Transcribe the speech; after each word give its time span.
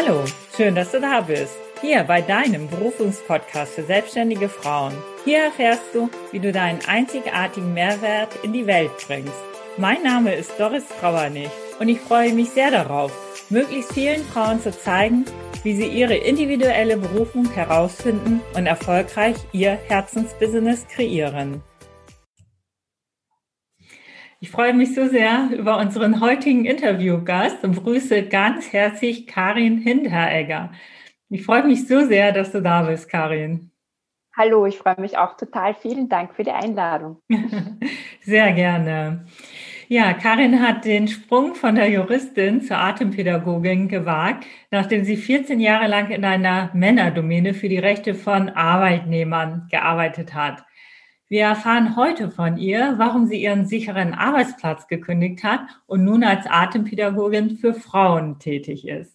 Hallo, 0.00 0.22
schön, 0.56 0.76
dass 0.76 0.92
du 0.92 1.00
da 1.00 1.22
bist. 1.22 1.56
Hier 1.80 2.04
bei 2.04 2.22
deinem 2.22 2.68
Berufungspodcast 2.68 3.72
für 3.72 3.82
selbstständige 3.82 4.48
Frauen. 4.48 4.92
Hier 5.24 5.38
erfährst 5.46 5.92
du, 5.92 6.08
wie 6.30 6.38
du 6.38 6.52
deinen 6.52 6.78
einzigartigen 6.86 7.74
Mehrwert 7.74 8.28
in 8.44 8.52
die 8.52 8.68
Welt 8.68 8.92
bringst. 9.08 9.32
Mein 9.76 10.00
Name 10.04 10.36
ist 10.36 10.52
Doris 10.56 10.84
Trauernig 11.00 11.50
und 11.80 11.88
ich 11.88 11.98
freue 11.98 12.32
mich 12.32 12.50
sehr 12.50 12.70
darauf, 12.70 13.10
möglichst 13.50 13.92
vielen 13.92 14.22
Frauen 14.22 14.62
zu 14.62 14.70
zeigen, 14.70 15.24
wie 15.64 15.74
sie 15.74 15.88
ihre 15.88 16.14
individuelle 16.14 16.96
Berufung 16.96 17.50
herausfinden 17.50 18.40
und 18.54 18.66
erfolgreich 18.66 19.34
ihr 19.50 19.80
Herzensbusiness 19.88 20.86
kreieren. 20.86 21.60
Ich 24.40 24.52
freue 24.52 24.72
mich 24.72 24.94
so 24.94 25.08
sehr 25.08 25.48
über 25.50 25.78
unseren 25.78 26.20
heutigen 26.20 26.64
Interviewgast 26.64 27.64
und 27.64 27.74
begrüße 27.74 28.22
ganz 28.28 28.72
herzlich 28.72 29.26
Karin 29.26 29.78
Hinteregger. 29.78 30.70
Ich 31.28 31.44
freue 31.44 31.64
mich 31.64 31.88
so 31.88 32.04
sehr, 32.06 32.30
dass 32.30 32.52
du 32.52 32.62
da 32.62 32.82
bist, 32.82 33.08
Karin. 33.08 33.72
Hallo, 34.36 34.64
ich 34.66 34.78
freue 34.78 35.00
mich 35.00 35.18
auch 35.18 35.36
total. 35.36 35.74
Vielen 35.74 36.08
Dank 36.08 36.36
für 36.36 36.44
die 36.44 36.52
Einladung. 36.52 37.20
Sehr 38.20 38.52
gerne. 38.52 39.24
Ja, 39.88 40.12
Karin 40.12 40.62
hat 40.62 40.84
den 40.84 41.08
Sprung 41.08 41.56
von 41.56 41.74
der 41.74 41.90
Juristin 41.90 42.62
zur 42.62 42.76
Atempädagogin 42.78 43.88
gewagt, 43.88 44.46
nachdem 44.70 45.02
sie 45.02 45.16
14 45.16 45.58
Jahre 45.58 45.88
lang 45.88 46.10
in 46.10 46.24
einer 46.24 46.70
Männerdomäne 46.74 47.54
für 47.54 47.68
die 47.68 47.78
Rechte 47.78 48.14
von 48.14 48.50
Arbeitnehmern 48.50 49.66
gearbeitet 49.68 50.34
hat. 50.34 50.62
Wir 51.30 51.42
erfahren 51.42 51.94
heute 51.94 52.30
von 52.30 52.56
ihr, 52.56 52.94
warum 52.96 53.26
sie 53.26 53.42
ihren 53.42 53.66
sicheren 53.66 54.14
Arbeitsplatz 54.14 54.88
gekündigt 54.88 55.44
hat 55.44 55.60
und 55.86 56.02
nun 56.02 56.24
als 56.24 56.46
Atempädagogin 56.46 57.58
für 57.58 57.74
Frauen 57.74 58.38
tätig 58.38 58.88
ist. 58.88 59.14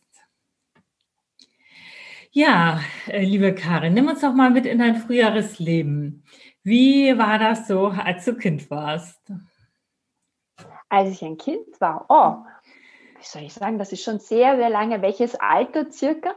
Ja, 2.29 2.81
äh, 3.07 3.23
liebe 3.23 3.55
Karin, 3.55 3.95
nimm 3.95 4.07
uns 4.07 4.21
doch 4.21 4.33
mal 4.35 4.51
mit 4.51 4.67
in 4.67 4.77
dein 4.77 4.95
früheres 4.95 5.57
Leben. 5.57 6.23
Wie 6.61 7.17
war 7.17 7.39
das 7.39 7.67
so, 7.67 7.87
als 7.87 8.25
du 8.25 8.35
Kind 8.35 8.69
warst? 8.69 9.19
Als 10.89 11.09
ich 11.09 11.23
ein 11.23 11.37
Kind 11.37 11.81
war, 11.81 12.05
oh, 12.09 12.45
wie 13.17 13.25
soll 13.25 13.41
ich 13.41 13.53
sagen, 13.53 13.79
das 13.79 13.91
ist 13.91 14.03
schon 14.03 14.19
sehr, 14.19 14.55
sehr 14.57 14.69
lange. 14.69 15.01
Welches 15.01 15.33
Alter 15.35 15.91
circa? 15.91 16.35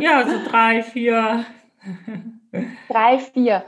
Ja, 0.00 0.28
so 0.28 0.44
drei, 0.48 0.84
vier. 0.84 1.44
Drei, 2.88 3.18
vier 3.18 3.64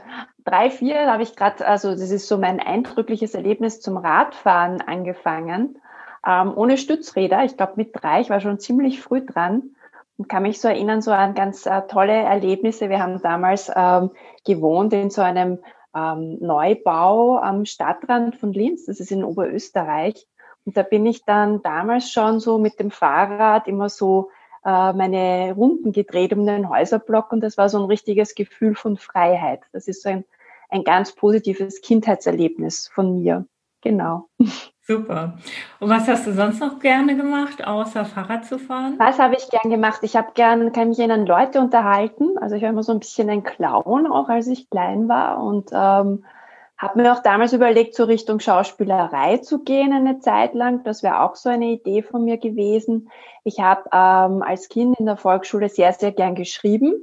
drei, 0.49 0.71
vier 0.71 1.11
habe 1.11 1.23
ich 1.23 1.35
gerade, 1.35 1.65
also 1.65 1.91
das 1.91 2.09
ist 2.09 2.27
so 2.27 2.37
mein 2.37 2.59
eindrückliches 2.59 3.35
Erlebnis 3.35 3.81
zum 3.81 3.97
Radfahren 3.97 4.81
angefangen, 4.81 5.79
ähm, 6.25 6.53
ohne 6.55 6.77
Stützräder. 6.77 7.43
Ich 7.43 7.55
glaube 7.55 7.73
mit 7.75 7.91
drei, 7.93 8.21
ich 8.21 8.29
war 8.29 8.41
schon 8.41 8.59
ziemlich 8.59 9.01
früh 9.01 9.23
dran 9.23 9.75
und 10.17 10.27
kann 10.27 10.43
mich 10.43 10.59
so 10.59 10.67
erinnern 10.67 11.01
so 11.01 11.11
an 11.11 11.35
ganz 11.35 11.65
äh, 11.65 11.81
tolle 11.83 12.13
Erlebnisse. 12.13 12.89
Wir 12.89 12.99
haben 12.99 13.21
damals 13.21 13.71
ähm, 13.75 14.11
gewohnt 14.45 14.91
in 14.93 15.11
so 15.11 15.21
einem 15.21 15.59
ähm, 15.95 16.37
Neubau 16.39 17.37
am 17.37 17.65
Stadtrand 17.65 18.35
von 18.35 18.51
Linz, 18.51 18.85
das 18.85 18.99
ist 18.99 19.11
in 19.11 19.23
Oberösterreich. 19.23 20.27
Und 20.65 20.77
da 20.77 20.83
bin 20.83 21.05
ich 21.05 21.25
dann 21.25 21.61
damals 21.61 22.11
schon 22.11 22.39
so 22.39 22.57
mit 22.57 22.79
dem 22.79 22.91
Fahrrad 22.91 23.67
immer 23.67 23.87
so 23.87 24.29
äh, 24.65 24.93
meine 24.93 25.53
Runden 25.55 25.91
gedreht 25.91 26.33
um 26.33 26.45
den 26.45 26.69
Häuserblock 26.69 27.31
und 27.31 27.41
das 27.41 27.57
war 27.57 27.69
so 27.69 27.79
ein 27.79 27.85
richtiges 27.85 28.35
Gefühl 28.35 28.75
von 28.75 28.97
Freiheit. 28.97 29.61
Das 29.73 29.87
ist 29.87 30.01
so 30.01 30.09
ein 30.09 30.25
ein 30.69 30.83
ganz 30.83 31.13
positives 31.13 31.81
Kindheitserlebnis 31.81 32.89
von 32.93 33.15
mir. 33.15 33.45
Genau. 33.81 34.27
Super. 34.81 35.37
Und 35.79 35.89
was 35.89 36.07
hast 36.07 36.25
du 36.25 36.33
sonst 36.33 36.59
noch 36.59 36.79
gerne 36.79 37.15
gemacht, 37.15 37.65
außer 37.65 38.05
Fahrrad 38.05 38.45
zu 38.45 38.57
fahren? 38.57 38.95
Was 38.97 39.19
habe 39.19 39.35
ich 39.35 39.47
gern 39.49 39.69
gemacht? 39.69 39.99
Ich 40.01 40.15
habe 40.15 40.31
gern, 40.33 40.71
kann 40.71 40.89
mich 40.89 40.99
erinnern, 40.99 41.27
Leute 41.27 41.59
unterhalten. 41.59 42.37
Also 42.39 42.55
ich 42.55 42.63
war 42.63 42.69
immer 42.69 42.83
so 42.83 42.91
ein 42.91 42.99
bisschen 42.99 43.29
ein 43.29 43.43
Clown, 43.43 44.07
auch 44.07 44.29
als 44.29 44.47
ich 44.47 44.69
klein 44.69 45.07
war. 45.07 45.43
Und 45.43 45.69
ähm, 45.71 46.25
habe 46.79 47.01
mir 47.01 47.13
auch 47.13 47.21
damals 47.21 47.53
überlegt, 47.53 47.93
so 47.93 48.05
Richtung 48.05 48.39
Schauspielerei 48.39 49.37
zu 49.37 49.63
gehen 49.63 49.93
eine 49.93 50.19
Zeit 50.19 50.55
lang. 50.55 50.83
Das 50.83 51.03
wäre 51.03 51.21
auch 51.21 51.35
so 51.35 51.49
eine 51.49 51.67
Idee 51.67 52.01
von 52.01 52.25
mir 52.25 52.37
gewesen. 52.37 53.11
Ich 53.43 53.59
habe 53.59 53.83
ähm, 53.93 54.41
als 54.41 54.69
Kind 54.69 54.99
in 54.99 55.05
der 55.05 55.17
Volksschule 55.17 55.69
sehr, 55.69 55.93
sehr 55.93 56.13
gern 56.13 56.35
geschrieben. 56.35 56.95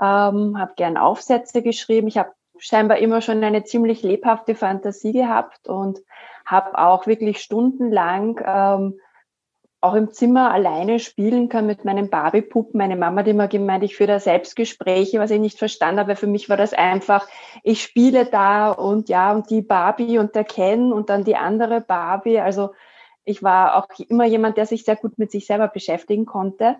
Ähm, 0.00 0.58
habe 0.58 0.72
gern 0.76 0.96
Aufsätze 0.96 1.60
geschrieben. 1.60 2.08
Ich 2.08 2.16
habe 2.16 2.32
scheinbar 2.60 2.98
immer 2.98 3.20
schon 3.20 3.42
eine 3.42 3.64
ziemlich 3.64 4.02
lebhafte 4.02 4.54
Fantasie 4.54 5.12
gehabt 5.12 5.68
und 5.68 6.00
habe 6.44 6.78
auch 6.78 7.06
wirklich 7.06 7.40
stundenlang 7.40 8.40
ähm, 8.44 9.00
auch 9.82 9.94
im 9.94 10.12
Zimmer 10.12 10.52
alleine 10.52 10.98
spielen 10.98 11.48
können 11.48 11.66
mit 11.66 11.86
meinen 11.86 12.10
Barbie-Puppen. 12.10 12.76
Meine 12.76 12.96
Mama 12.96 13.20
hat 13.20 13.28
immer 13.28 13.48
gemeint, 13.48 13.82
ich 13.82 13.96
führe 13.96 14.12
da 14.12 14.20
Selbstgespräche, 14.20 15.18
was 15.18 15.30
ich 15.30 15.40
nicht 15.40 15.58
verstanden 15.58 16.00
habe. 16.00 16.16
Für 16.16 16.26
mich 16.26 16.50
war 16.50 16.58
das 16.58 16.74
einfach, 16.74 17.26
ich 17.62 17.82
spiele 17.82 18.26
da 18.26 18.70
und 18.70 19.08
ja, 19.08 19.32
und 19.32 19.48
die 19.48 19.62
Barbie 19.62 20.18
und 20.18 20.34
der 20.34 20.44
Ken 20.44 20.92
und 20.92 21.08
dann 21.08 21.24
die 21.24 21.36
andere 21.36 21.80
Barbie. 21.80 22.40
Also 22.40 22.74
ich 23.24 23.42
war 23.42 23.76
auch 23.76 23.86
immer 24.08 24.26
jemand, 24.26 24.58
der 24.58 24.66
sich 24.66 24.84
sehr 24.84 24.96
gut 24.96 25.18
mit 25.18 25.30
sich 25.30 25.46
selber 25.46 25.68
beschäftigen 25.68 26.26
konnte 26.26 26.76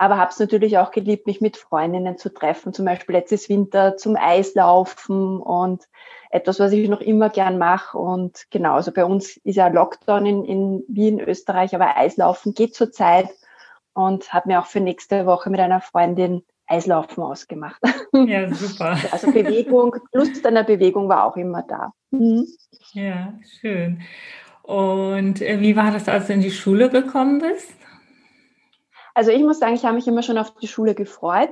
aber 0.00 0.16
habe 0.16 0.30
es 0.30 0.38
natürlich 0.38 0.78
auch 0.78 0.92
geliebt, 0.92 1.26
mich 1.26 1.42
mit 1.42 1.58
Freundinnen 1.58 2.16
zu 2.16 2.32
treffen, 2.32 2.72
zum 2.72 2.86
Beispiel 2.86 3.16
letztes 3.16 3.50
Winter 3.50 3.98
zum 3.98 4.16
Eislaufen 4.16 5.38
und 5.38 5.84
etwas, 6.30 6.58
was 6.58 6.72
ich 6.72 6.88
noch 6.88 7.02
immer 7.02 7.28
gern 7.28 7.58
mache. 7.58 7.98
Und 7.98 8.46
genau, 8.50 8.76
also 8.76 8.92
bei 8.92 9.04
uns 9.04 9.36
ist 9.36 9.56
ja 9.56 9.68
Lockdown 9.68 10.24
in, 10.24 10.44
in 10.46 10.84
Wien, 10.88 11.20
Österreich, 11.20 11.74
aber 11.74 11.98
Eislaufen 11.98 12.54
geht 12.54 12.74
zurzeit 12.74 13.28
und 13.92 14.32
habe 14.32 14.48
mir 14.48 14.60
auch 14.60 14.66
für 14.66 14.80
nächste 14.80 15.26
Woche 15.26 15.50
mit 15.50 15.60
einer 15.60 15.82
Freundin 15.82 16.44
Eislaufen 16.66 17.22
ausgemacht. 17.22 17.82
Ja, 18.14 18.50
super. 18.54 18.96
Also 19.12 19.30
Bewegung, 19.30 19.96
Lust 20.12 20.46
an 20.46 20.54
der 20.54 20.64
Bewegung 20.64 21.10
war 21.10 21.24
auch 21.24 21.36
immer 21.36 21.62
da. 21.62 21.92
Mhm. 22.10 22.46
Ja, 22.94 23.34
schön. 23.60 24.00
Und 24.62 25.42
äh, 25.42 25.60
wie 25.60 25.76
war 25.76 25.90
das, 25.90 26.08
als 26.08 26.28
du 26.28 26.32
in 26.32 26.40
die 26.40 26.50
Schule 26.50 26.88
gekommen 26.88 27.40
bist? 27.40 27.79
Also 29.20 29.32
ich 29.32 29.42
muss 29.42 29.58
sagen, 29.58 29.74
ich 29.74 29.84
habe 29.84 29.96
mich 29.96 30.08
immer 30.08 30.22
schon 30.22 30.38
auf 30.38 30.54
die 30.54 30.66
Schule 30.66 30.94
gefreut. 30.94 31.50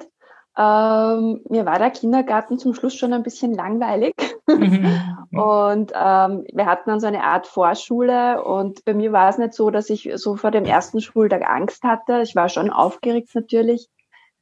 Ähm, 0.56 1.42
mir 1.50 1.66
war 1.66 1.78
der 1.78 1.90
Kindergarten 1.90 2.58
zum 2.58 2.72
Schluss 2.72 2.94
schon 2.94 3.12
ein 3.12 3.22
bisschen 3.22 3.52
langweilig. 3.52 4.14
Mhm. 4.46 4.86
und 5.38 5.92
ähm, 5.94 6.46
wir 6.50 6.64
hatten 6.64 6.88
dann 6.88 6.98
so 6.98 7.06
eine 7.06 7.24
Art 7.24 7.46
Vorschule 7.46 8.42
und 8.42 8.82
bei 8.86 8.94
mir 8.94 9.12
war 9.12 9.28
es 9.28 9.36
nicht 9.36 9.52
so, 9.52 9.68
dass 9.68 9.90
ich 9.90 10.10
so 10.14 10.36
vor 10.36 10.50
dem 10.50 10.64
ersten 10.64 11.02
Schultag 11.02 11.46
Angst 11.46 11.84
hatte. 11.84 12.22
Ich 12.22 12.34
war 12.34 12.48
schon 12.48 12.70
aufgeregt 12.70 13.34
natürlich, 13.34 13.90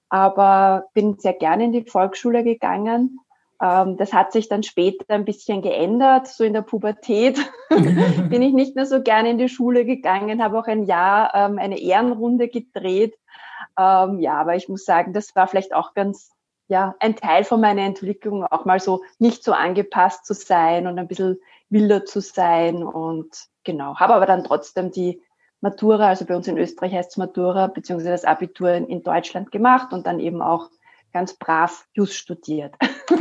aber 0.08 0.84
bin 0.94 1.18
sehr 1.18 1.34
gerne 1.34 1.64
in 1.64 1.72
die 1.72 1.84
Volksschule 1.84 2.44
gegangen 2.44 3.18
das 3.58 4.12
hat 4.12 4.32
sich 4.32 4.48
dann 4.48 4.62
später 4.62 5.04
ein 5.08 5.24
bisschen 5.24 5.62
geändert. 5.62 6.28
So 6.28 6.44
in 6.44 6.52
der 6.52 6.62
Pubertät 6.62 7.38
bin 7.70 8.42
ich 8.42 8.52
nicht 8.52 8.76
mehr 8.76 8.86
so 8.86 9.02
gerne 9.02 9.30
in 9.30 9.38
die 9.38 9.48
Schule 9.48 9.84
gegangen, 9.84 10.42
habe 10.42 10.58
auch 10.58 10.66
ein 10.66 10.84
Jahr 10.84 11.34
ähm, 11.34 11.58
eine 11.58 11.78
Ehrenrunde 11.78 12.48
gedreht. 12.48 13.16
Ähm, 13.78 14.20
ja, 14.20 14.34
aber 14.34 14.56
ich 14.56 14.68
muss 14.68 14.84
sagen, 14.84 15.12
das 15.12 15.34
war 15.34 15.48
vielleicht 15.48 15.74
auch 15.74 15.94
ganz, 15.94 16.32
ja, 16.68 16.94
ein 17.00 17.16
Teil 17.16 17.44
von 17.44 17.60
meiner 17.60 17.82
Entwicklung, 17.82 18.44
auch 18.44 18.64
mal 18.64 18.80
so 18.80 19.02
nicht 19.18 19.42
so 19.42 19.52
angepasst 19.52 20.26
zu 20.26 20.34
sein 20.34 20.86
und 20.86 20.98
ein 20.98 21.08
bisschen 21.08 21.38
wilder 21.70 22.04
zu 22.04 22.20
sein. 22.20 22.82
Und 22.82 23.46
genau, 23.64 23.96
habe 23.96 24.14
aber 24.14 24.26
dann 24.26 24.44
trotzdem 24.44 24.90
die 24.90 25.22
Matura, 25.60 26.08
also 26.08 26.26
bei 26.26 26.36
uns 26.36 26.46
in 26.46 26.58
Österreich 26.58 26.92
heißt 26.92 27.12
es 27.12 27.16
Matura, 27.16 27.68
beziehungsweise 27.68 28.10
das 28.10 28.24
Abitur 28.24 28.72
in, 28.72 28.86
in 28.86 29.02
Deutschland 29.02 29.50
gemacht 29.50 29.92
und 29.92 30.06
dann 30.06 30.20
eben 30.20 30.42
auch 30.42 30.68
ganz 31.16 31.32
brav 31.32 31.86
Jus 31.94 32.14
studiert. 32.14 32.74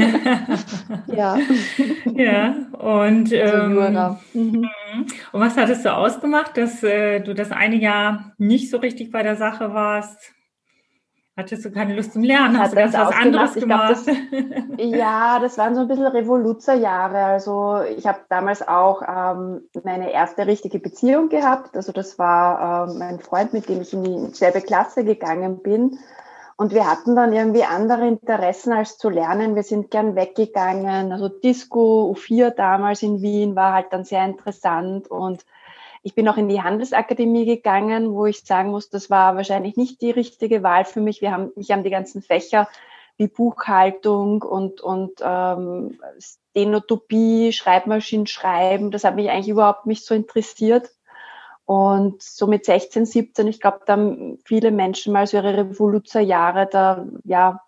ja. 1.08 1.38
Ja, 2.14 2.56
und, 2.74 3.32
ähm, 3.32 4.20
mhm. 4.34 4.42
mhm. 4.42 4.70
und 5.32 5.40
was 5.40 5.56
hattest 5.56 5.86
du 5.86 5.96
ausgemacht, 5.96 6.58
dass 6.58 6.84
äh, 6.84 7.22
du 7.22 7.34
das 7.34 7.52
eine 7.52 7.78
Jahr 7.78 8.34
nicht 8.38 8.70
so 8.70 8.80
richtig 8.80 9.12
bei 9.12 9.24
der 9.24 9.38
Sache 9.38 9.74
warst? 9.74 10.34
Hattest 11.38 11.64
du 11.64 11.72
keine 11.72 11.96
Lust 11.96 12.12
zum 12.12 12.24
Lernen? 12.24 12.60
Hast 12.60 12.74
du 12.74 12.78
ganz 12.78 12.94
was 12.94 13.16
anderes 13.16 13.54
gemacht? 13.54 14.04
Glaub, 14.06 14.18
das, 14.32 14.78
ja, 14.78 15.40
das 15.40 15.58
waren 15.58 15.74
so 15.74 15.82
ein 15.82 15.88
bisschen 15.88 16.08
Revoluzerjahre. 16.08 17.18
Also 17.18 17.82
ich 17.98 18.06
habe 18.06 18.20
damals 18.28 18.66
auch 18.68 19.04
ähm, 19.08 19.62
meine 19.86 20.12
erste 20.12 20.48
richtige 20.48 20.80
Beziehung 20.80 21.30
gehabt. 21.30 21.78
Also 21.78 21.94
das 21.94 22.20
war 22.20 22.90
ähm, 22.90 23.00
mein 23.00 23.20
Freund, 23.20 23.54
mit 23.54 23.70
dem 23.70 23.82
ich 23.82 23.94
in 23.94 24.04
dieselbe 24.04 24.60
Klasse 24.60 25.06
gegangen 25.06 25.62
bin. 25.62 25.98
Und 26.58 26.74
wir 26.74 26.90
hatten 26.90 27.16
dann 27.16 27.34
irgendwie 27.34 27.66
andere 27.66 28.08
Interessen 28.08 28.72
als 28.72 28.98
zu 28.98 29.10
lernen. 29.10 29.56
Wir 29.56 29.64
sind 29.64 29.92
gern 29.92 30.16
weggegangen. 30.16 31.12
Also 31.12 31.28
Disco 31.28 32.14
U4 32.16 32.52
damals 32.52 33.04
in 33.04 33.22
Wien 33.22 33.56
war 33.56 33.74
halt 33.74 33.88
dann 33.92 34.06
sehr 34.06 34.24
interessant. 34.24 35.10
Und 35.10 35.46
ich 36.02 36.16
bin 36.16 36.30
auch 36.30 36.38
in 36.38 36.48
die 36.48 36.62
Handelsakademie 36.62 37.46
gegangen, 37.46 38.14
wo 38.14 38.26
ich 38.26 38.44
sagen 38.46 38.72
muss, 38.72 38.90
das 38.90 39.10
war 39.10 39.36
wahrscheinlich 39.36 39.76
nicht 39.76 40.02
die 40.02 40.12
richtige 40.12 40.64
Wahl 40.64 40.86
für 40.86 41.02
mich. 41.02 41.22
Wir 41.22 41.32
haben, 41.32 41.52
mich 41.56 41.72
haben 41.72 41.84
die 41.84 41.90
ganzen 41.90 42.22
Fächer 42.22 42.70
wie 43.18 43.28
Buchhaltung 43.28 44.42
und, 44.42 44.82
und 44.82 45.14
ähm, 45.22 46.00
Stenotopie, 46.20 47.52
Schreibmaschinen 47.54 48.28
schreiben, 48.28 48.92
das 48.92 49.04
hat 49.04 49.16
mich 49.16 49.30
eigentlich 49.30 49.50
überhaupt 49.50 49.86
nicht 49.86 50.06
so 50.06 50.14
interessiert. 50.16 50.90
Und 51.66 52.22
so 52.22 52.46
mit 52.46 52.66
16, 52.66 53.06
17, 53.06 53.48
ich 53.48 53.60
glaube, 53.60 53.80
da 53.86 53.94
haben 53.94 54.38
viele 54.46 54.72
Menschen 54.72 55.12
mal 55.12 55.26
so 55.26 55.38
ihre 55.38 55.58
Revoluzerjahre, 55.58 56.68
da 56.72 57.08
ja, 57.24 57.60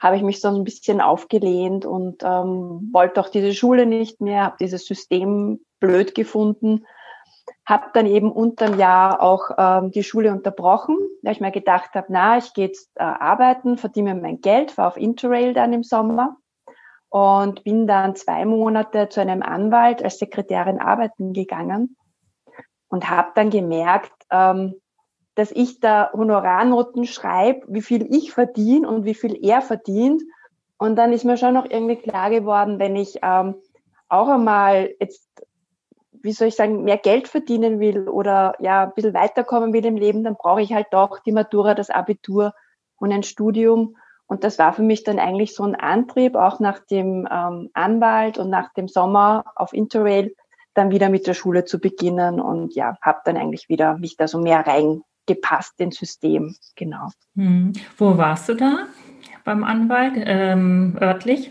habe 0.00 0.16
ich 0.16 0.22
mich 0.22 0.40
so 0.40 0.48
ein 0.48 0.64
bisschen 0.64 1.00
aufgelehnt 1.00 1.86
und 1.86 2.24
ähm, 2.24 2.90
wollte 2.92 3.20
auch 3.20 3.28
diese 3.28 3.54
Schule 3.54 3.86
nicht 3.86 4.20
mehr, 4.20 4.44
habe 4.44 4.56
dieses 4.58 4.84
System 4.86 5.60
blöd 5.78 6.16
gefunden, 6.16 6.84
habe 7.64 7.86
dann 7.94 8.06
eben 8.06 8.32
unterm 8.32 8.78
Jahr 8.78 9.22
auch 9.22 9.50
ähm, 9.56 9.92
die 9.92 10.02
Schule 10.02 10.32
unterbrochen, 10.32 10.98
weil 11.22 11.32
ich 11.32 11.40
mir 11.40 11.52
gedacht 11.52 11.94
habe, 11.94 12.08
na, 12.10 12.38
ich 12.38 12.54
gehe 12.54 12.66
jetzt 12.66 12.90
äh, 12.96 13.04
arbeiten, 13.04 13.78
verdiene 13.78 14.16
mein 14.16 14.40
Geld, 14.40 14.76
war 14.76 14.88
auf 14.88 14.96
Interrail 14.96 15.54
dann 15.54 15.72
im 15.72 15.84
Sommer 15.84 16.36
und 17.08 17.62
bin 17.62 17.86
dann 17.86 18.16
zwei 18.16 18.44
Monate 18.44 19.08
zu 19.08 19.20
einem 19.20 19.42
Anwalt 19.42 20.02
als 20.02 20.18
Sekretärin 20.18 20.80
arbeiten 20.80 21.32
gegangen 21.32 21.96
und 22.94 23.10
habe 23.10 23.32
dann 23.34 23.50
gemerkt, 23.50 24.12
ähm, 24.30 24.76
dass 25.34 25.50
ich 25.50 25.80
da 25.80 26.12
Honorarnoten 26.12 27.06
schreibe, 27.06 27.66
wie 27.66 27.82
viel 27.82 28.06
ich 28.14 28.30
verdiene 28.30 28.88
und 28.88 29.04
wie 29.04 29.14
viel 29.14 29.36
er 29.44 29.62
verdient. 29.62 30.22
Und 30.78 30.94
dann 30.94 31.12
ist 31.12 31.24
mir 31.24 31.36
schon 31.36 31.54
noch 31.54 31.68
irgendwie 31.68 31.96
klar 31.96 32.30
geworden, 32.30 32.78
wenn 32.78 32.94
ich 32.94 33.18
ähm, 33.20 33.56
auch 34.08 34.28
einmal 34.28 34.94
jetzt, 35.00 35.28
wie 36.12 36.30
soll 36.30 36.46
ich 36.46 36.54
sagen, 36.54 36.84
mehr 36.84 36.96
Geld 36.96 37.26
verdienen 37.26 37.80
will 37.80 38.08
oder 38.08 38.54
ja, 38.60 38.84
ein 38.84 38.92
bisschen 38.94 39.12
weiterkommen 39.12 39.72
will 39.72 39.84
im 39.84 39.96
Leben, 39.96 40.22
dann 40.22 40.36
brauche 40.36 40.62
ich 40.62 40.72
halt 40.72 40.86
doch 40.92 41.18
die 41.18 41.32
Matura, 41.32 41.74
das 41.74 41.90
Abitur 41.90 42.54
und 43.00 43.10
ein 43.10 43.24
Studium. 43.24 43.96
Und 44.28 44.44
das 44.44 44.56
war 44.60 44.72
für 44.72 44.82
mich 44.82 45.02
dann 45.02 45.18
eigentlich 45.18 45.52
so 45.52 45.64
ein 45.64 45.74
Antrieb, 45.74 46.36
auch 46.36 46.60
nach 46.60 46.78
dem 46.78 47.26
ähm, 47.28 47.70
Anwalt 47.74 48.38
und 48.38 48.50
nach 48.50 48.72
dem 48.72 48.86
Sommer 48.86 49.46
auf 49.56 49.72
Interrail 49.72 50.36
dann 50.74 50.90
wieder 50.90 51.08
mit 51.08 51.26
der 51.26 51.34
Schule 51.34 51.64
zu 51.64 51.78
beginnen 51.78 52.40
und 52.40 52.74
ja, 52.74 52.96
habe 53.00 53.20
dann 53.24 53.36
eigentlich 53.36 53.68
wieder 53.68 53.96
mich 53.98 54.16
da 54.16 54.28
so 54.28 54.38
mehr 54.38 54.66
rein 54.66 55.02
gepasst 55.26 55.80
ins 55.80 55.96
System. 55.96 56.54
Genau. 56.76 57.08
Hm. 57.36 57.72
Wo 57.96 58.18
warst 58.18 58.48
du 58.48 58.54
da 58.54 58.86
beim 59.44 59.64
Anwalt 59.64 60.14
ähm, 60.16 60.98
örtlich? 61.00 61.50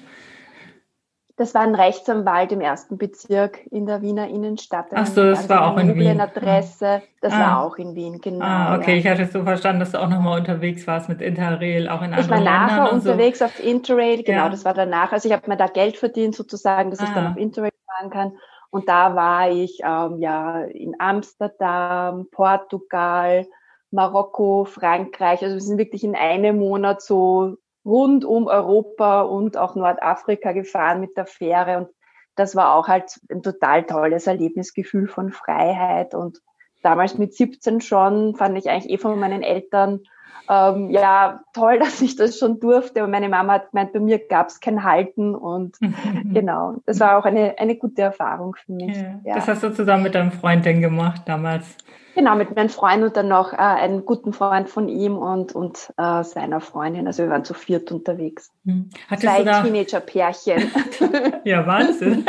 Das 1.36 1.56
war 1.56 1.62
ein 1.62 1.74
Rechtsanwalt 1.74 2.52
im 2.52 2.62
ersten 2.62 3.00
Bezirk 3.00 3.66
in 3.72 3.88
der 3.88 4.04
Wiener 4.04 4.28
Innenstadt. 4.28 4.86
Ach 4.94 5.08
so, 5.08 5.24
das 5.24 5.50
war 5.50 5.66
auch 5.66 5.78
in 5.78 5.96
Wien. 5.96 6.22
Adresse. 6.22 7.02
Das 7.22 7.34
ah. 7.34 7.40
war 7.40 7.66
auch 7.66 7.76
in 7.78 7.96
Wien, 7.96 8.22
genau. 8.22 8.46
Ah, 8.46 8.78
okay. 8.78 8.92
Ja. 8.92 8.98
Ich 9.00 9.08
hatte 9.08 9.24
es 9.24 9.34
so 9.34 9.44
verstanden, 9.44 9.80
dass 9.80 9.94
du 9.94 10.00
auch 10.00 10.10
nochmal 10.10 10.40
unterwegs 10.40 10.86
warst 10.86 11.10
mit 11.10 11.22
Interrail, 11.22 11.90
auch 11.90 12.04
in 12.04 12.14
anderen 12.14 12.30
Ländern. 12.30 12.40
Ich 12.40 12.46
war 12.46 12.68
nachher 12.68 12.94
unterwegs 12.94 13.40
so. 13.40 13.46
auf 13.46 13.60
Interrail, 13.60 14.22
genau, 14.22 14.44
ja. 14.44 14.50
das 14.50 14.64
war 14.64 14.76
danach. 14.76 15.12
Also 15.12 15.28
ich 15.28 15.34
habe 15.34 15.50
mir 15.50 15.58
da 15.58 15.66
Geld 15.66 15.98
verdient 15.98 16.36
sozusagen, 16.36 16.92
dass 16.92 17.00
ah. 17.00 17.06
ich 17.06 17.10
dann 17.10 17.26
auf 17.26 17.38
Interrail 17.38 17.72
fahren 17.88 18.12
kann. 18.12 18.34
Und 18.74 18.90
da 18.90 19.16
war 19.16 19.52
ich 19.52 19.82
ähm, 19.84 20.18
ja 20.18 20.64
in 20.64 20.96
Amsterdam, 20.98 22.26
Portugal, 22.32 23.46
Marokko, 23.92 24.66
Frankreich. 24.66 25.44
Also 25.44 25.54
wir 25.54 25.62
sind 25.62 25.78
wirklich 25.78 26.04
in 26.04 26.16
einem 26.16 26.58
Monat 26.58 27.04
so 27.04 27.58
rund 27.86 28.26
um 28.26 28.48
Europa 28.48 29.22
und 29.22 29.58
auch 29.58 29.76
Nordafrika 29.76 30.54
gefahren 30.54 31.02
mit 31.02 31.16
der 31.16 31.28
Fähre. 31.28 31.78
Und 31.78 31.90
das 32.34 32.56
war 32.56 32.74
auch 32.74 32.88
halt 32.88 33.20
ein 33.30 33.44
total 33.44 33.84
tolles 33.84 34.26
Erlebnisgefühl 34.26 35.08
von 35.08 35.32
Freiheit. 35.32 36.16
Und 36.16 36.42
damals 36.82 37.20
mit 37.20 37.36
17 37.36 37.80
schon 37.80 38.36
fand 38.36 38.58
ich 38.58 38.72
eigentlich 38.72 38.92
eh 38.92 38.98
von 38.98 39.20
meinen 39.20 39.44
Eltern 39.44 40.02
ähm, 40.50 40.90
ja, 40.90 41.42
toll, 41.54 41.80
dass 41.80 42.02
ich 42.02 42.16
das 42.16 42.38
schon 42.38 42.60
durfte. 42.60 43.02
Aber 43.02 43.12
meine 43.12 43.30
Mama 43.30 43.54
hat 43.54 43.72
gemeint, 43.72 43.94
bei 43.94 44.00
mir 44.00 44.20
gab 44.20 44.48
es 44.48 44.60
kein 44.60 44.84
Halten 44.84 45.36
und 45.36 45.78
genau, 46.34 46.76
das 46.86 47.00
war 47.00 47.18
auch 47.18 47.26
eine, 47.26 47.58
eine 47.58 47.76
gute 47.76 48.02
Erfahrung 48.02 48.56
für 48.56 48.74
mich. 48.74 48.96
Ja, 48.98 49.20
ja. 49.24 49.36
Das 49.36 49.48
hast 49.48 49.64
du 49.64 49.74
zusammen 49.74 50.04
mit 50.04 50.16
deinem 50.16 50.32
Freund 50.32 50.66
denn 50.66 50.82
gemacht 50.82 51.22
damals? 51.26 51.78
Genau, 52.16 52.36
mit 52.36 52.56
meinem 52.56 52.70
Freund 52.70 53.04
und 53.04 53.18
dann 53.18 53.28
noch 53.28 53.54
äh, 53.54 53.58
einen 53.58 54.06
guten 54.06 54.34
Freund 54.34 54.70
von 54.70 54.88
ihm 54.88 55.18
und, 55.18 55.54
und 55.56 55.92
äh, 55.98 56.24
seiner 56.24 56.60
Freundin. 56.60 57.08
Also 57.08 57.24
wir 57.24 57.30
waren 57.32 57.44
zu 57.44 57.56
viert 57.56 57.92
unterwegs. 57.92 58.52
Hm. 58.66 58.90
Hattest 59.10 59.36
Zwei 59.36 59.44
Teenager-Pärchen. 59.44 60.72
ja, 61.44 61.66
Wahnsinn. 61.66 62.24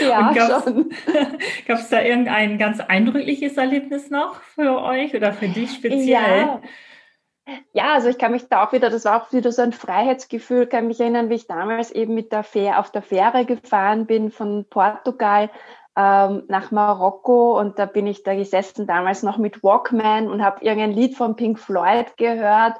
ja. 0.00 0.32
Gab 0.32 1.78
es 1.78 1.88
da 1.88 2.02
irgendein 2.02 2.58
ganz 2.58 2.80
eindrückliches 2.80 3.56
Erlebnis 3.56 4.10
noch 4.10 4.34
für 4.42 4.82
euch 4.82 5.14
oder 5.14 5.32
für 5.32 5.46
dich 5.46 5.72
speziell? 5.72 6.08
Ja. 6.08 6.60
Ja, 7.72 7.94
also 7.94 8.08
ich 8.08 8.18
kann 8.18 8.32
mich 8.32 8.48
da 8.48 8.64
auch 8.64 8.72
wieder, 8.72 8.90
das 8.90 9.04
war 9.04 9.22
auch 9.22 9.32
wieder 9.32 9.52
so 9.52 9.62
ein 9.62 9.72
Freiheitsgefühl, 9.72 10.66
kann 10.66 10.86
mich 10.86 11.00
erinnern, 11.00 11.30
wie 11.30 11.34
ich 11.34 11.46
damals 11.46 11.90
eben 11.90 12.14
mit 12.14 12.32
der 12.32 12.42
Fähre, 12.42 12.78
auf 12.78 12.90
der 12.90 13.02
Fähre 13.02 13.44
gefahren 13.44 14.06
bin 14.06 14.30
von 14.30 14.66
Portugal 14.68 15.50
ähm, 15.96 16.44
nach 16.48 16.70
Marokko 16.70 17.58
und 17.58 17.78
da 17.78 17.86
bin 17.86 18.06
ich 18.06 18.22
da 18.22 18.34
gesessen, 18.34 18.86
damals 18.86 19.22
noch 19.22 19.38
mit 19.38 19.62
Walkman 19.62 20.28
und 20.28 20.42
habe 20.42 20.64
irgendein 20.64 20.92
Lied 20.92 21.16
von 21.16 21.36
Pink 21.36 21.58
Floyd 21.58 22.16
gehört 22.16 22.76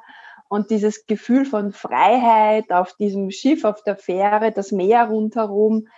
und 0.48 0.70
dieses 0.70 1.06
Gefühl 1.06 1.44
von 1.44 1.72
Freiheit 1.72 2.72
auf 2.72 2.94
diesem 2.94 3.30
Schiff, 3.30 3.64
auf 3.64 3.82
der 3.82 3.96
Fähre, 3.96 4.52
das 4.52 4.72
Meer 4.72 5.08
rundherum, 5.08 5.88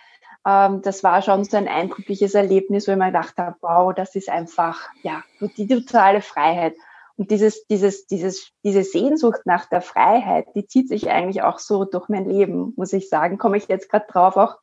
ähm, 0.46 0.82
das 0.82 1.04
war 1.04 1.22
schon 1.22 1.44
so 1.44 1.56
ein 1.56 1.68
eindrückliches 1.68 2.34
Erlebnis, 2.34 2.86
wo 2.86 2.92
ich 2.92 2.98
mir 2.98 3.06
gedacht 3.06 3.36
habe, 3.38 3.56
wow, 3.60 3.94
das 3.94 4.14
ist 4.14 4.28
einfach, 4.28 4.88
ja, 5.02 5.22
die 5.40 5.66
totale 5.66 6.20
Freiheit. 6.20 6.74
Und 7.22 7.30
dieses, 7.30 7.68
dieses, 7.68 8.08
dieses, 8.08 8.50
diese 8.64 8.82
Sehnsucht 8.82 9.42
nach 9.44 9.66
der 9.66 9.80
Freiheit, 9.80 10.46
die 10.56 10.66
zieht 10.66 10.88
sich 10.88 11.08
eigentlich 11.08 11.44
auch 11.44 11.60
so 11.60 11.84
durch 11.84 12.08
mein 12.08 12.28
Leben, 12.28 12.72
muss 12.76 12.92
ich 12.92 13.08
sagen. 13.08 13.38
Komme 13.38 13.58
ich 13.58 13.68
jetzt 13.68 13.88
gerade 13.88 14.06
drauf, 14.08 14.36
auch 14.36 14.56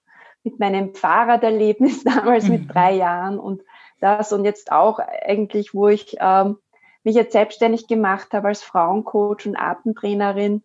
mit 0.44 0.59
meinem 0.59 0.94
Fahrraderlebnis 0.94 2.03
damals 2.03 2.50
mit 2.50 2.63
mhm. 2.63 2.67
drei 2.67 2.95
Jahren 2.95 3.39
und 3.39 3.61
das 4.01 4.33
und 4.33 4.44
jetzt 4.44 4.73
auch 4.73 5.00
eigentlich, 5.00 5.73
wo 5.73 5.88
ich 5.88 6.17
ähm, 6.19 6.57
mich 7.06 7.15
jetzt 7.15 7.31
selbstständig 7.31 7.88
gemacht 7.88 8.33
habe 8.33 8.50
als 8.50 8.61
Frauencoach 8.61 9.45
und 9.45 9.56
Atemtrainerin 9.56 10.61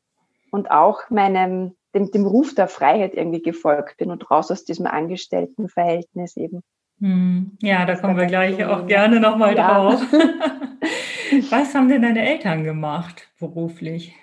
und 0.50 0.72
auch 0.72 1.08
meinem 1.10 1.76
dem, 1.94 2.10
dem 2.10 2.26
Ruf 2.26 2.56
der 2.56 2.66
Freiheit 2.66 3.14
irgendwie 3.14 3.42
gefolgt 3.42 3.98
bin 3.98 4.10
und 4.10 4.28
raus 4.32 4.50
aus 4.50 4.64
diesem 4.64 4.86
Angestelltenverhältnis 4.86 6.36
eben. 6.36 6.64
Hm. 6.98 7.56
Ja, 7.62 7.86
da 7.86 7.94
kommen 7.94 8.16
wir 8.16 8.26
gleich 8.26 8.64
auch 8.64 8.84
gerne 8.88 9.20
nochmal 9.20 9.54
ja. 9.54 9.68
drauf. 9.68 10.02
Was 11.50 11.74
haben 11.74 11.88
denn 11.88 12.02
deine 12.02 12.26
Eltern 12.26 12.64
gemacht 12.64 13.28
beruflich? 13.38 14.14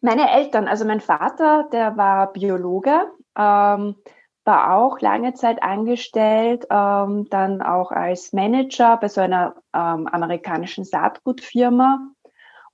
Meine 0.00 0.30
Eltern, 0.30 0.68
also 0.68 0.84
mein 0.84 1.00
Vater, 1.00 1.68
der 1.72 1.96
war 1.96 2.32
Biologe, 2.32 3.10
ähm, 3.36 3.96
war 4.44 4.74
auch 4.74 5.00
lange 5.00 5.32
Zeit 5.34 5.62
angestellt, 5.62 6.66
ähm, 6.70 7.26
dann 7.30 7.62
auch 7.62 7.90
als 7.90 8.32
Manager 8.32 8.98
bei 8.98 9.08
so 9.08 9.20
einer 9.20 9.54
ähm, 9.74 10.06
amerikanischen 10.06 10.84
Saatgutfirma 10.84 12.00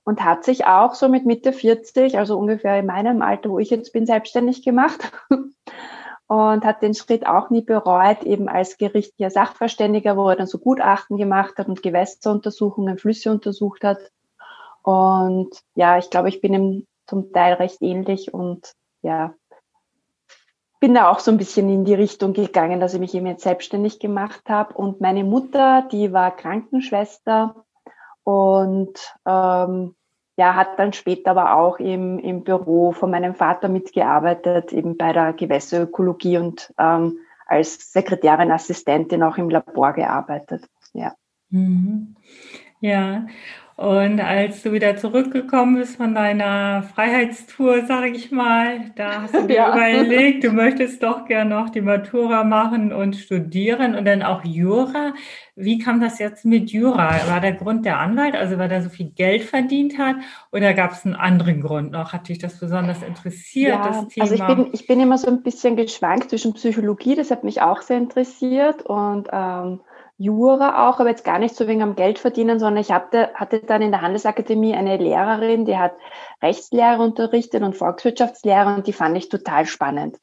und 0.03 0.23
hat 0.23 0.43
sich 0.43 0.65
auch 0.65 0.93
so 0.93 1.07
mit 1.07 1.25
Mitte 1.25 1.53
40, 1.53 2.17
also 2.17 2.37
ungefähr 2.37 2.79
in 2.79 2.87
meinem 2.87 3.21
Alter, 3.21 3.49
wo 3.49 3.59
ich 3.59 3.69
jetzt 3.69 3.93
bin, 3.93 4.05
selbstständig 4.05 4.63
gemacht 4.63 5.11
und 6.31 6.63
hat 6.63 6.81
den 6.81 6.93
Schritt 6.93 7.27
auch 7.27 7.49
nie 7.49 7.61
bereut, 7.61 8.23
eben 8.23 8.47
als 8.47 8.77
gerichtlicher 8.77 9.29
Sachverständiger, 9.29 10.15
wo 10.15 10.29
er 10.29 10.37
dann 10.37 10.47
so 10.47 10.59
Gutachten 10.59 11.17
gemacht 11.17 11.57
hat 11.57 11.67
und 11.67 11.83
Gewässeruntersuchungen, 11.83 12.97
Flüsse 12.97 13.31
untersucht 13.31 13.83
hat. 13.83 13.97
Und 14.81 15.49
ja, 15.75 15.97
ich 15.97 16.09
glaube, 16.09 16.29
ich 16.29 16.39
bin 16.39 16.53
ihm 16.53 16.87
zum 17.05 17.33
Teil 17.33 17.55
recht 17.55 17.81
ähnlich 17.81 18.33
und 18.33 18.75
ja, 19.01 19.33
bin 20.79 20.93
da 20.93 21.11
auch 21.11 21.19
so 21.19 21.31
ein 21.31 21.37
bisschen 21.37 21.67
in 21.67 21.83
die 21.83 21.95
Richtung 21.95 22.31
gegangen, 22.31 22.79
dass 22.79 22.93
ich 22.93 23.01
mich 23.01 23.13
eben 23.13 23.27
jetzt 23.27 23.43
selbstständig 23.43 23.99
gemacht 23.99 24.43
habe. 24.47 24.73
Und 24.73 25.01
meine 25.01 25.25
Mutter, 25.25 25.85
die 25.91 26.13
war 26.13 26.33
Krankenschwester 26.33 27.65
und 28.23 28.97
ähm, 29.25 29.95
ja, 30.41 30.55
hat 30.55 30.79
dann 30.79 30.91
später 30.91 31.31
aber 31.31 31.53
auch 31.55 31.77
im, 31.77 32.17
im 32.17 32.43
Büro 32.43 32.93
von 32.93 33.11
meinem 33.11 33.35
Vater 33.35 33.69
mitgearbeitet, 33.69 34.73
eben 34.73 34.97
bei 34.97 35.13
der 35.13 35.33
Gewässerökologie 35.33 36.39
und 36.39 36.73
ähm, 36.79 37.19
als 37.45 37.93
Sekretärin, 37.93 38.51
Assistentin 38.51 39.21
auch 39.21 39.37
im 39.37 39.51
Labor 39.51 39.93
gearbeitet. 39.93 40.67
Ja. 40.93 41.13
Mhm. 41.51 42.15
Ja, 42.79 43.27
und 43.81 44.19
als 44.19 44.61
du 44.61 44.73
wieder 44.73 44.95
zurückgekommen 44.95 45.77
bist 45.77 45.97
von 45.97 46.13
deiner 46.13 46.83
Freiheitstour, 46.83 47.87
sage 47.87 48.09
ich 48.09 48.29
mal, 48.29 48.91
da 48.95 49.23
hast 49.23 49.33
du 49.33 49.41
dir 49.47 49.55
ja. 49.55 49.69
überlegt, 49.71 50.43
du 50.43 50.51
möchtest 50.51 51.01
doch 51.01 51.25
gern 51.25 51.49
noch 51.49 51.71
die 51.71 51.81
Matura 51.81 52.43
machen 52.43 52.93
und 52.93 53.15
studieren 53.15 53.95
und 53.95 54.05
dann 54.05 54.21
auch 54.21 54.43
Jura. 54.45 55.15
Wie 55.55 55.79
kam 55.79 55.99
das 55.99 56.19
jetzt 56.19 56.45
mit 56.45 56.69
Jura? 56.69 57.27
War 57.27 57.39
der 57.39 57.53
Grund 57.53 57.83
der 57.83 57.97
Anwalt, 57.97 58.35
also 58.35 58.59
weil 58.59 58.71
er 58.71 58.83
so 58.83 58.89
viel 58.89 59.09
Geld 59.09 59.41
verdient 59.41 59.97
hat, 59.97 60.17
oder 60.51 60.75
gab 60.75 60.91
es 60.91 61.03
einen 61.03 61.15
anderen 61.15 61.61
Grund 61.61 61.91
noch? 61.91 62.13
Hat 62.13 62.29
dich 62.29 62.37
das 62.37 62.59
besonders 62.59 63.01
interessiert, 63.01 63.79
ja, 63.79 63.87
das 63.87 64.07
Thema? 64.09 64.23
Also 64.25 64.35
ich 64.35 64.45
bin, 64.45 64.69
ich 64.73 64.85
bin 64.85 64.99
immer 64.99 65.17
so 65.17 65.27
ein 65.27 65.41
bisschen 65.41 65.75
geschwankt 65.75 66.29
zwischen 66.29 66.53
Psychologie, 66.53 67.15
das 67.15 67.31
hat 67.31 67.43
mich 67.43 67.63
auch 67.63 67.81
sehr 67.81 67.97
interessiert, 67.97 68.83
und 68.83 69.27
ähm, 69.31 69.79
Jura 70.21 70.87
auch, 70.87 70.99
aber 70.99 71.09
jetzt 71.09 71.23
gar 71.23 71.39
nicht 71.39 71.55
so 71.55 71.67
wegen 71.67 71.81
am 71.81 71.95
Geld 71.95 72.19
verdienen, 72.19 72.59
sondern 72.59 72.81
ich 72.81 72.91
hatte, 72.91 73.31
hatte 73.33 73.59
dann 73.61 73.81
in 73.81 73.91
der 73.91 74.01
Handelsakademie 74.01 74.75
eine 74.75 74.97
Lehrerin, 74.97 75.65
die 75.65 75.77
hat 75.77 75.93
Rechtslehre 76.43 77.01
unterrichtet 77.01 77.63
und 77.63 77.75
Volkswirtschaftslehre 77.75 78.75
und 78.75 78.85
die 78.85 78.93
fand 78.93 79.17
ich 79.17 79.29
total 79.29 79.65
spannend. 79.65 80.19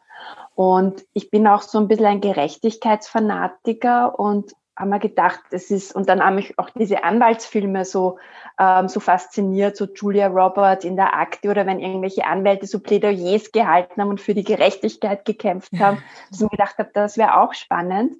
Und 0.55 1.05
ich 1.14 1.31
bin 1.31 1.47
auch 1.49 1.62
so 1.62 1.78
ein 1.78 1.88
bisschen 1.88 2.07
ein 2.07 2.21
Gerechtigkeitsfanatiker 2.21 4.19
und 4.19 4.52
haben 4.76 4.90
wir 4.90 5.00
gedacht, 5.00 5.40
es 5.50 5.73
ist, 5.73 5.95
und 5.97 6.09
dann 6.09 6.25
haben 6.25 6.37
mich 6.37 6.57
auch 6.59 6.71
diese 6.71 7.02
Anwaltsfilme 7.02 7.85
so, 7.85 8.19
ähm, 8.61 8.87
so 8.87 9.00
fasziniert, 9.00 9.76
so 9.76 9.87
Julia 9.93 10.28
Roberts 10.28 10.85
in 10.85 10.95
der 10.95 11.17
Akte 11.17 11.50
oder 11.50 11.67
wenn 11.67 11.81
irgendwelche 11.81 12.25
Anwälte 12.25 12.69
so 12.69 12.78
Plädoyers 12.78 13.50
gehalten 13.50 14.00
haben 14.00 14.11
und 14.11 14.21
für 14.21 14.35
die 14.35 14.45
Gerechtigkeit 14.45 15.25
gekämpft 15.25 15.73
haben, 15.81 16.02
dass 16.31 16.38
ich 16.38 16.45
mir 16.45 16.50
gedacht 16.50 16.78
habe, 16.78 16.90
das 16.95 17.17
wäre 17.17 17.40
auch 17.40 17.55
spannend. 17.55 18.14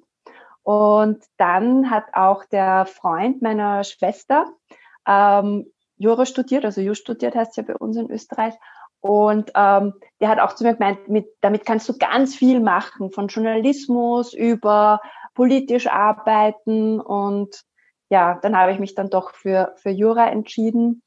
Und 0.69 1.23
dann 1.37 1.89
hat 1.89 2.13
auch 2.13 2.45
der 2.45 2.85
Freund 2.85 3.41
meiner 3.41 3.83
Schwester 3.83 4.45
ähm, 5.07 5.65
Jura 5.97 6.27
studiert, 6.27 6.63
also 6.63 6.79
Jus 6.79 6.99
studiert 6.99 7.33
heißt 7.33 7.57
ja 7.57 7.63
bei 7.63 7.75
uns 7.75 7.97
in 7.97 8.11
Österreich. 8.11 8.53
Und 8.99 9.51
ähm, 9.55 9.95
der 10.21 10.29
hat 10.29 10.39
auch 10.39 10.53
zu 10.53 10.63
mir 10.63 10.75
gemeint, 10.75 11.07
mit, 11.07 11.25
damit 11.41 11.65
kannst 11.65 11.89
du 11.89 11.97
ganz 11.97 12.35
viel 12.35 12.59
machen, 12.59 13.11
von 13.11 13.29
Journalismus 13.29 14.35
über 14.35 15.01
politisch 15.33 15.87
arbeiten. 15.87 17.01
Und 17.01 17.63
ja, 18.09 18.37
dann 18.39 18.55
habe 18.55 18.71
ich 18.71 18.77
mich 18.77 18.93
dann 18.93 19.09
doch 19.09 19.33
für, 19.33 19.73
für 19.77 19.89
Jura 19.89 20.29
entschieden. 20.29 21.01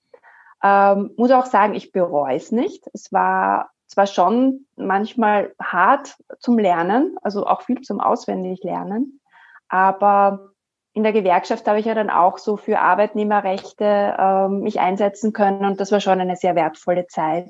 Ähm, 0.64 1.12
muss 1.16 1.30
auch 1.30 1.46
sagen, 1.46 1.74
ich 1.74 1.92
bereue 1.92 2.34
es 2.34 2.50
nicht. 2.50 2.90
Es 2.94 3.12
war 3.12 3.70
zwar 3.86 4.08
schon 4.08 4.66
manchmal 4.74 5.54
hart 5.62 6.16
zum 6.40 6.58
Lernen, 6.58 7.16
also 7.22 7.46
auch 7.46 7.62
viel 7.62 7.80
zum 7.82 8.00
Auswendiglernen, 8.00 9.20
aber 9.72 10.50
in 10.92 11.02
der 11.02 11.14
Gewerkschaft 11.14 11.66
habe 11.66 11.80
ich 11.80 11.86
ja 11.86 11.94
dann 11.94 12.10
auch 12.10 12.36
so 12.36 12.58
für 12.58 12.78
Arbeitnehmerrechte 12.78 14.14
ähm, 14.18 14.60
mich 14.60 14.78
einsetzen 14.78 15.32
können 15.32 15.64
und 15.64 15.80
das 15.80 15.90
war 15.90 16.00
schon 16.00 16.20
eine 16.20 16.36
sehr 16.36 16.54
wertvolle 16.54 17.06
Zeit, 17.06 17.48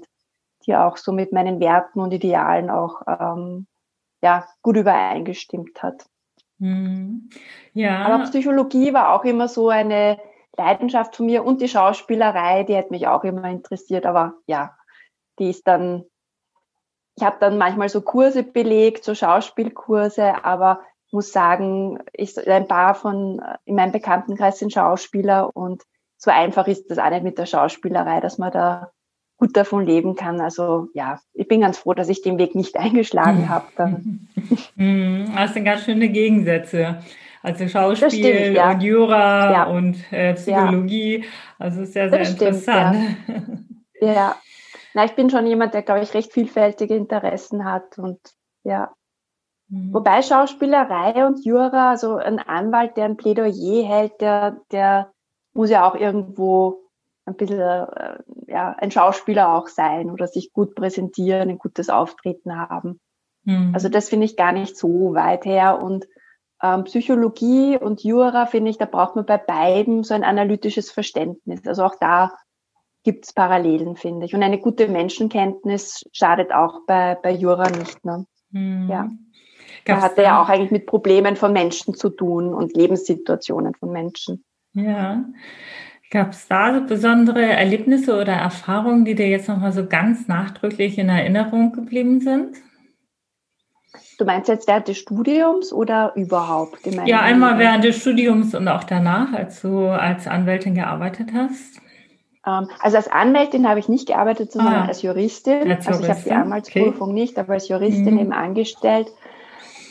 die 0.65 0.77
auch 0.77 0.97
so 0.97 1.11
mit 1.11 1.33
meinen 1.33 1.59
Werten 1.59 1.99
und 1.99 2.13
Idealen 2.13 2.71
auch 2.71 3.03
ähm, 3.09 3.67
ja, 4.23 4.47
gut 4.63 4.77
übereingestimmt 4.77 5.83
hat. 5.83 6.07
Mhm. 6.59 7.29
Ja. 7.73 8.05
Aber 8.07 8.23
Psychologie 8.23 8.95
war 8.95 9.13
auch 9.13 9.25
immer 9.25 9.49
so 9.49 9.69
eine 9.69 10.21
Leidenschaft 10.57 11.17
von 11.17 11.27
mir 11.27 11.45
und 11.45 11.61
die 11.61 11.69
Schauspielerei, 11.69 12.63
die 12.63 12.77
hat 12.77 12.93
mich 12.93 13.09
auch 13.09 13.25
immer 13.25 13.51
interessiert, 13.51 14.07
aber 14.07 14.35
ja, 14.47 14.77
die 15.41 15.51
ist 15.51 15.67
dann, 15.67 16.05
ich 17.17 17.25
habe 17.25 17.39
dann 17.41 17.59
manchmal 17.59 17.89
so 17.89 18.01
Kurse 18.01 18.45
belegt, 18.45 19.03
so 19.03 19.17
Schauspielkurse, 19.17 20.45
aber 20.45 20.83
muss 21.13 21.33
sagen, 21.33 21.99
ich, 22.13 22.37
ein 22.49 22.67
paar 22.67 22.95
von 22.95 23.41
in 23.65 23.77
meinem 23.77 23.93
Bekanntenkreis 23.93 24.59
sind 24.59 24.73
Schauspieler 24.73 25.55
und 25.55 25.83
so 26.17 26.31
einfach 26.31 26.69
ist 26.69 26.91
das 26.91 26.99
auch 26.99 27.11
nicht 27.11 27.25
mit 27.25 27.39
der 27.39 27.47
Schauspielerei, 27.47 28.21
dass 28.21 28.39
man 28.39 28.53
da 28.53 28.93
gut 29.37 29.57
davon 29.57 29.85
leben 29.85 30.15
kann. 30.15 30.41
Also 30.41 30.87
ja, 30.95 31.21
ich 31.33 31.49
bin 31.49 31.63
ganz 31.63 31.79
froh, 31.79 31.95
dass 31.95 32.09
ich 32.09 32.23
den 32.23 32.39
Weg 32.39 32.55
nicht 32.55 32.77
eingeschlagen 32.77 33.49
habe. 33.49 33.67
Dann. 33.77 34.29
Hm, 34.77 35.33
das 35.37 35.55
sind 35.55 35.65
ganz 35.65 35.83
schöne 35.83 36.09
Gegensätze. 36.09 37.03
Also 37.43 37.67
Schauspiel 37.67 38.11
stimmt, 38.11 38.57
ja. 38.57 38.71
und 38.71 38.81
Jura 38.83 39.53
ja. 39.53 39.65
und 39.65 40.13
äh, 40.13 40.35
Psychologie. 40.35 41.19
Ja. 41.19 41.25
Also 41.59 41.85
sehr, 41.85 42.09
sehr 42.09 42.21
das 42.21 42.31
interessant. 42.31 43.17
Stimmt, 43.25 43.67
ja. 44.01 44.37
Na, 44.95 45.05
ich 45.05 45.13
bin 45.13 45.29
schon 45.29 45.47
jemand, 45.47 45.75
der, 45.75 45.83
glaube 45.83 46.03
ich, 46.03 46.15
recht 46.15 46.33
vielfältige 46.33 46.95
Interessen 46.95 47.65
hat 47.65 47.99
und 47.99 48.21
ja, 48.63 48.93
Mhm. 49.73 49.95
Wobei 49.95 50.21
Schauspielerei 50.21 51.27
und 51.27 51.45
Jura, 51.45 51.91
also 51.91 52.17
ein 52.17 52.39
Anwalt, 52.39 52.97
der 52.99 53.07
ein 53.07 53.17
Plädoyer 53.17 53.85
hält, 53.85 54.21
der, 54.21 54.59
der 54.71 55.11
muss 55.55 55.71
ja 55.71 55.89
auch 55.89 55.95
irgendwo 55.95 56.83
ein 57.25 57.37
bisschen 57.37 57.61
äh, 57.61 58.19
ja, 58.49 58.75
ein 58.79 58.91
Schauspieler 58.91 59.55
auch 59.55 59.69
sein 59.69 60.11
oder 60.11 60.27
sich 60.27 60.53
gut 60.53 60.75
präsentieren, 60.75 61.49
ein 61.49 61.59
gutes 61.59 61.89
Auftreten 61.89 62.55
haben. 62.57 63.01
Mhm. 63.45 63.71
Also 63.73 63.89
das 63.89 64.11
finde 64.11 64.27
ich 64.27 64.37
gar 64.37 64.53
nicht 64.53 64.77
so 64.77 65.15
weit 65.15 65.47
her. 65.47 65.81
Und 65.83 66.07
ähm, 66.63 66.85
Psychologie 66.85 67.79
und 67.79 68.05
Jura, 68.05 68.45
finde 68.45 68.71
ich, 68.71 68.77
da 68.77 68.85
braucht 68.85 69.17
man 69.17 69.25
bei 69.25 69.39
beiden 69.39 70.05
so 70.05 70.13
ein 70.13 70.25
analytisches 70.25 70.91
Verständnis. 70.91 71.67
Also 71.67 71.85
auch 71.85 71.95
da 71.99 72.33
gibt 73.05 73.25
es 73.25 73.33
Parallelen, 73.33 73.97
finde 73.97 74.27
ich. 74.27 74.35
Und 74.35 74.43
eine 74.43 74.59
gute 74.59 74.89
Menschenkenntnis 74.89 76.05
schadet 76.13 76.53
auch 76.53 76.81
bei, 76.87 77.15
bei 77.15 77.31
Jura 77.31 77.71
nicht. 77.71 78.05
Ne? 78.05 78.27
Mhm. 78.51 78.89
Ja. 78.91 79.09
Da 79.85 80.01
hat 80.01 80.17
er 80.19 80.25
ja 80.25 80.43
auch 80.43 80.49
eigentlich 80.49 80.71
mit 80.71 80.87
Problemen 80.87 81.37
von 81.37 81.53
Menschen 81.53 81.95
zu 81.95 82.11
tun 82.11 82.55
und 82.55 82.77
Lebenssituationen 82.77 83.75
von 83.75 83.91
Menschen. 83.91 84.45
Ja. 84.75 85.25
Gab 86.11 86.33
es 86.33 86.47
da 86.47 86.75
so 86.75 86.87
besondere 86.87 87.43
Erlebnisse 87.43 88.21
oder 88.21 88.35
Erfahrungen, 88.35 89.05
die 89.05 89.15
dir 89.15 89.29
jetzt 89.29 89.49
nochmal 89.49 89.73
so 89.73 89.87
ganz 89.87 90.29
nachdrücklich 90.29 90.99
in 90.99 91.09
Erinnerung 91.09 91.73
geblieben 91.73 92.21
sind? 92.21 92.57
Du 94.19 94.27
meinst 94.27 94.49
jetzt 94.49 94.69
während 94.69 94.89
des 94.89 94.99
Studiums 94.99 95.73
oder 95.73 96.13
überhaupt? 96.15 96.87
Ja, 97.07 97.21
einmal 97.21 97.59
während 97.59 97.85
des 97.85 98.01
Studiums 98.01 98.55
und 98.55 98.69
auch 98.69 98.85
danach, 98.85 99.33
als 99.33 99.63
du 99.63 99.89
als 99.89 100.29
Anwältin 100.29 100.75
gearbeitet 100.75 101.31
hast. 101.35 101.81
Ähm, 102.47 102.69
also 102.81 102.97
als 102.99 103.09
Anwältin 103.09 103.69
habe 103.69 103.81
ich 103.81 103.89
nicht 103.89 104.07
gearbeitet, 104.07 104.53
sondern 104.53 104.75
ah, 104.75 104.87
als 104.87 105.03
Juristin. 105.03 105.71
Als 105.71 105.87
also 105.87 106.03
ich 106.03 106.11
habe 106.11 106.21
die 106.25 106.31
Anwaltsprüfung 106.31 107.11
okay. 107.11 107.21
nicht, 107.21 107.39
aber 107.39 107.55
als 107.55 107.69
Juristin 107.69 108.15
mhm. 108.15 108.21
eben 108.21 108.33
angestellt. 108.33 109.09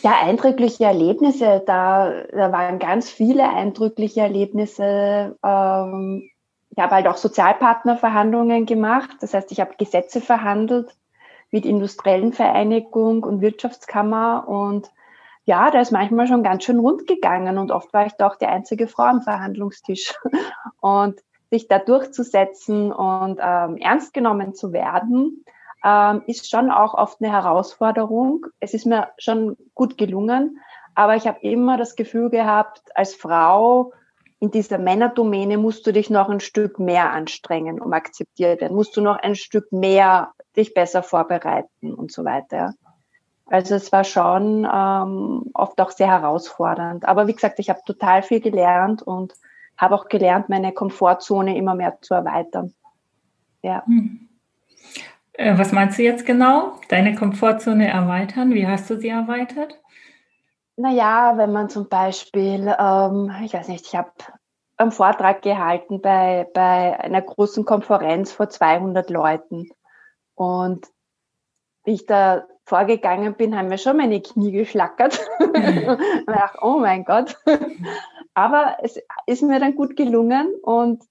Ja, 0.02 0.20
eindrückliche 0.20 0.86
Erlebnisse. 0.86 1.62
Da, 1.66 2.24
da 2.32 2.52
waren 2.52 2.80
ganz 2.80 3.10
viele 3.10 3.48
eindrückliche 3.48 4.22
Erlebnisse. 4.22 5.38
Ähm, 5.44 6.30
ich 6.70 6.78
habe 6.78 6.96
halt 6.96 7.08
auch 7.08 7.18
Sozialpartnerverhandlungen 7.18 8.66
gemacht. 8.66 9.18
Das 9.22 9.34
heißt, 9.34 9.52
ich 9.52 9.60
habe 9.60 9.76
Gesetze 9.78 10.22
verhandelt 10.22 10.96
mit 11.52 11.66
industriellen 11.66 12.34
Vereinigung 12.34 13.24
und 13.24 13.42
Wirtschaftskammer. 13.42 14.48
Und 14.48 14.90
ja, 15.46 15.70
da 15.70 15.82
ist 15.82 15.92
manchmal 15.92 16.28
schon 16.28 16.44
ganz 16.44 16.64
schön 16.64 16.80
rund 16.80 17.08
gegangen. 17.08 17.58
Und 17.58 17.72
oft 17.72 17.94
war 17.94 18.06
ich 18.06 18.14
da 18.14 18.28
auch 18.28 18.38
die 18.38 18.48
einzige 18.48 18.88
Frau 18.88 19.04
am 19.04 19.22
Verhandlungstisch. 19.22 20.16
Und 20.82 21.22
sich 21.52 21.68
da 21.68 21.80
durchzusetzen 21.80 22.94
und 22.94 23.40
ähm, 23.42 23.76
ernst 23.76 24.14
genommen 24.14 24.56
zu 24.56 24.72
werden, 24.72 25.44
ähm, 25.84 26.24
ist 26.28 26.50
schon 26.50 26.72
auch 26.72 26.94
oft 26.94 27.22
eine 27.22 27.32
Herausforderung. 27.32 28.46
Es 28.60 28.74
ist 28.74 28.86
mir 28.86 29.10
schon 29.18 29.58
gut 29.74 29.98
gelungen, 29.98 30.60
aber 30.96 31.16
ich 31.16 31.28
habe 31.28 31.40
immer 31.42 31.78
das 31.78 31.96
Gefühl 31.96 32.30
gehabt, 32.30 32.82
als 32.96 33.16
Frau 33.16 33.94
in 34.40 34.50
dieser 34.50 34.80
Männerdomäne 34.80 35.58
musst 35.58 35.86
du 35.86 35.94
dich 35.94 36.10
noch 36.10 36.28
ein 36.28 36.40
Stück 36.40 36.80
mehr 36.80 37.12
anstrengen, 37.12 37.80
um 37.80 37.94
akzeptiert 37.94 38.60
werden. 38.60 38.76
Musst 38.76 38.98
du 38.98 39.02
noch 39.02 39.18
ein 39.18 39.36
Stück 39.36 39.72
mehr 39.72 40.32
dich 40.58 40.74
besser 40.74 41.04
vorbereiten 41.04 41.94
und 41.94 42.12
so 42.12 42.26
weiter. 42.26 42.74
Also 43.46 43.76
es 43.76 43.92
war 43.92 44.04
schon 44.04 44.68
ähm, 44.72 45.52
oft 45.54 45.80
auch 45.80 45.92
sehr 45.92 46.08
herausfordernd. 46.08 47.08
Aber 47.08 47.28
wie 47.28 47.34
gesagt, 47.34 47.60
ich 47.60 47.70
habe 47.70 47.82
total 47.86 48.24
viel 48.24 48.40
gelernt 48.40 49.04
und 49.04 49.34
habe 49.78 49.94
auch 49.94 50.08
gelernt, 50.08 50.50
meine 50.50 50.72
Komfortzone 50.72 51.56
immer 51.56 51.76
mehr 51.76 52.00
zu 52.02 52.16
erweitern. 52.16 52.74
Ja. 53.62 53.86
Hm. 53.86 54.28
Äh, 55.42 55.58
was 55.58 55.72
meinst 55.72 55.98
du 55.98 56.04
jetzt 56.04 56.26
genau? 56.28 56.74
Deine 56.90 57.16
Komfortzone 57.16 57.88
erweitern? 57.88 58.54
Wie 58.54 58.68
hast 58.68 58.90
du 58.92 58.98
sie 58.98 59.10
erweitert? 59.10 59.82
Naja, 60.76 61.34
wenn 61.36 61.52
man 61.52 61.68
zum 61.68 61.90
Beispiel, 61.90 62.76
ähm, 62.78 63.32
ich 63.44 63.54
weiß 63.54 63.68
nicht, 63.68 63.88
ich 63.88 63.96
habe 63.96 64.12
einen 64.78 64.92
Vortrag 64.92 65.42
gehalten 65.42 66.00
bei, 66.00 66.48
bei 66.54 67.00
einer 67.00 67.24
großen 67.24 67.66
Konferenz 67.66 68.32
vor 68.32 68.50
200 68.50 69.10
Leuten. 69.10 69.70
Und 70.36 70.88
wie 71.86 71.94
ich 71.94 72.06
da 72.06 72.46
vorgegangen 72.66 73.34
bin, 73.34 73.58
haben 73.58 73.68
mir 73.68 73.80
schon 73.80 73.98
meine 73.98 74.22
Knie 74.22 74.52
geschlackert. 74.52 75.20
Ich 75.40 76.26
dachte, 76.26 76.60
oh 76.62 76.78
mein 76.78 77.04
Gott. 77.04 77.36
Aber 78.36 78.78
es 78.82 79.00
ist 79.26 79.42
mir 79.42 79.60
dann 79.60 79.76
gut 79.76 79.96
gelungen 79.96 80.54
und 80.62 81.04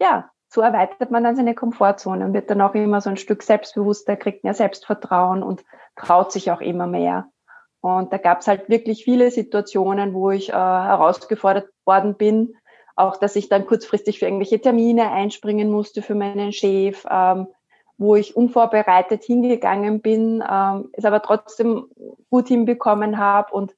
ja, 0.00 0.30
so 0.48 0.60
erweitert 0.60 1.10
man 1.10 1.24
dann 1.24 1.36
seine 1.36 1.54
Komfortzone 1.54 2.24
und 2.24 2.32
wird 2.32 2.50
dann 2.50 2.60
auch 2.60 2.74
immer 2.74 3.00
so 3.00 3.10
ein 3.10 3.16
Stück 3.16 3.42
selbstbewusster, 3.42 4.16
kriegt 4.16 4.44
mehr 4.44 4.54
Selbstvertrauen 4.54 5.42
und 5.42 5.64
traut 5.96 6.32
sich 6.32 6.50
auch 6.50 6.60
immer 6.60 6.86
mehr. 6.86 7.28
Und 7.80 8.12
da 8.12 8.18
gab 8.18 8.40
es 8.40 8.48
halt 8.48 8.68
wirklich 8.68 9.04
viele 9.04 9.30
Situationen, 9.30 10.14
wo 10.14 10.30
ich 10.30 10.48
äh, 10.48 10.52
herausgefordert 10.52 11.68
worden 11.84 12.16
bin, 12.16 12.56
auch 12.96 13.16
dass 13.16 13.36
ich 13.36 13.48
dann 13.48 13.66
kurzfristig 13.66 14.18
für 14.18 14.24
irgendwelche 14.24 14.60
Termine 14.60 15.12
einspringen 15.12 15.70
musste 15.70 16.02
für 16.02 16.14
meinen 16.14 16.52
Chef, 16.52 17.06
ähm, 17.10 17.48
wo 17.98 18.16
ich 18.16 18.36
unvorbereitet 18.36 19.24
hingegangen 19.24 20.00
bin, 20.00 20.42
ähm, 20.48 20.88
es 20.92 21.04
aber 21.04 21.22
trotzdem 21.22 21.88
gut 22.30 22.48
hinbekommen 22.48 23.18
habe. 23.18 23.52
Und 23.52 23.74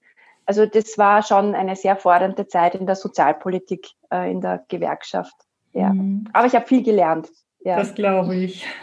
also 0.47 0.65
das 0.65 0.97
war 0.97 1.23
schon 1.23 1.55
eine 1.55 1.77
sehr 1.77 1.97
fordernde 1.97 2.47
Zeit 2.47 2.75
in 2.75 2.87
der 2.87 2.97
Sozialpolitik, 2.97 3.89
äh, 4.11 4.31
in 4.31 4.41
der 4.41 4.65
Gewerkschaft. 4.69 5.35
Ja. 5.73 5.93
Mhm. 5.93 6.29
Aber 6.33 6.47
ich 6.47 6.55
habe 6.55 6.67
viel 6.67 6.83
gelernt. 6.83 7.29
Ja. 7.61 7.77
Das 7.77 7.95
glaube 7.95 8.37
ich. 8.37 8.67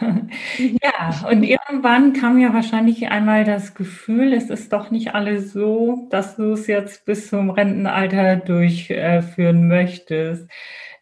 ja, 0.82 1.28
und 1.28 1.42
irgendwann 1.42 2.12
kam 2.12 2.38
ja 2.38 2.52
wahrscheinlich 2.52 3.08
einmal 3.08 3.44
das 3.44 3.74
Gefühl, 3.74 4.32
es 4.32 4.50
ist 4.50 4.72
doch 4.72 4.90
nicht 4.90 5.14
alles 5.14 5.52
so, 5.52 6.06
dass 6.10 6.36
du 6.36 6.52
es 6.52 6.66
jetzt 6.66 7.04
bis 7.06 7.28
zum 7.28 7.50
Rentenalter 7.50 8.36
durchführen 8.36 9.68
möchtest. 9.68 10.48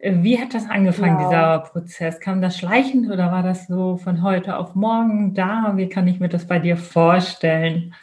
Wie 0.01 0.39
hat 0.39 0.53
das 0.53 0.69
angefangen, 0.69 1.17
genau. 1.17 1.29
dieser 1.31 1.59
Prozess? 1.61 2.21
Kam 2.21 2.43
das 2.43 2.59
schleichend 2.59 3.11
oder 3.11 3.33
war 3.33 3.43
das 3.43 3.67
so 3.67 3.97
von 3.97 4.23
heute 4.23 4.59
auf 4.59 4.75
morgen 4.75 5.33
da? 5.35 5.73
Wie 5.77 5.89
kann 5.89 6.07
ich 6.07 6.21
mir 6.21 6.29
das 6.29 6.47
bei 6.47 6.59
dir 6.59 6.77
vorstellen? 6.77 7.95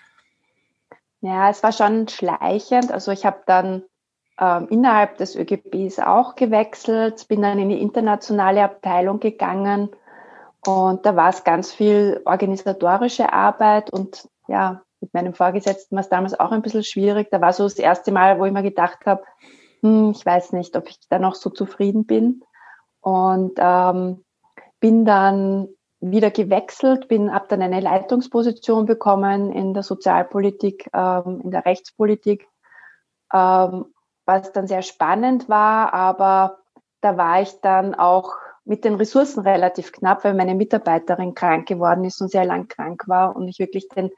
Ja, 1.22 1.52
es 1.52 1.62
war 1.62 1.72
schon 1.72 2.08
schleichend. 2.08 2.92
Also 2.92 3.12
ich 3.12 3.26
habe 3.26 3.42
dann 3.46 3.84
ähm, 4.42 4.68
innerhalb 4.70 5.18
des 5.18 5.36
ÖGBs 5.36 6.00
auch 6.00 6.36
gewechselt, 6.36 7.28
bin 7.28 7.42
dann 7.42 7.60
in 7.60 7.70
die 7.70 7.82
internationale 7.82 8.64
Abteilung 8.64 9.20
gegangen 9.20 9.90
und 10.66 11.06
da 11.06 11.16
war 11.16 11.30
es 11.30 11.44
ganz 11.44 11.72
viel 11.72 12.22
organisatorische 12.26 13.32
Arbeit 13.32 13.92
und 13.92 14.28
ja, 14.48 14.82
mit 15.00 15.14
meinem 15.14 15.34
Vorgesetzten 15.34 15.96
war 15.96 16.02
es 16.02 16.10
damals 16.10 16.40
auch 16.40 16.52
ein 16.52 16.62
bisschen 16.62 16.84
schwierig. 16.84 17.30
Da 17.32 17.42
war 17.42 17.54
so 17.54 17.64
das 17.64 17.80
erste 17.80 18.12
Mal, 18.12 18.40
wo 18.40 18.46
ich 18.46 18.52
mir 18.52 18.62
gedacht 18.62 19.06
habe, 19.06 19.24
hm, 19.82 20.12
ich 20.12 20.26
weiß 20.26 20.54
nicht, 20.54 20.76
ob 20.78 20.88
ich 20.88 21.00
da 21.10 21.18
noch 21.18 21.36
so 21.36 21.50
zufrieden 21.50 22.06
bin. 22.06 22.44
Und 23.02 23.54
ähm, 23.58 24.24
bin 24.80 25.06
dann 25.06 25.70
wieder 26.00 26.30
gewechselt, 26.30 27.08
bin 27.08 27.30
ab 27.30 27.50
dann 27.50 27.64
eine 27.64 27.80
Leitungsposition 27.80 28.86
bekommen 28.86 29.52
in 29.52 29.74
der 29.74 29.84
Sozialpolitik, 29.84 30.90
ähm, 30.94 31.42
in 31.44 31.52
der 31.52 31.66
Rechtspolitik, 31.66 32.48
ähm, 33.34 33.86
was 34.26 34.52
dann 34.52 34.68
sehr 34.68 34.82
spannend 34.82 35.50
war, 35.50 35.94
aber 35.94 36.60
da 37.02 37.18
war 37.18 37.42
ich 37.42 37.60
dann 37.62 37.96
auch 37.96 38.36
mit 38.64 38.86
den 38.86 38.96
Ressourcen 38.96 39.42
relativ 39.42 39.92
knapp, 39.92 40.24
weil 40.24 40.34
meine 40.34 40.56
Mitarbeiterin 40.56 41.34
krank 41.34 41.68
geworden 41.68 42.04
ist 42.04 42.22
und 42.22 42.30
sehr 42.30 42.46
lang 42.46 42.68
krank 42.68 43.04
war 43.08 43.36
und 43.36 43.48
ich 43.48 43.60
wirklich 43.60 43.88
den, 43.90 44.12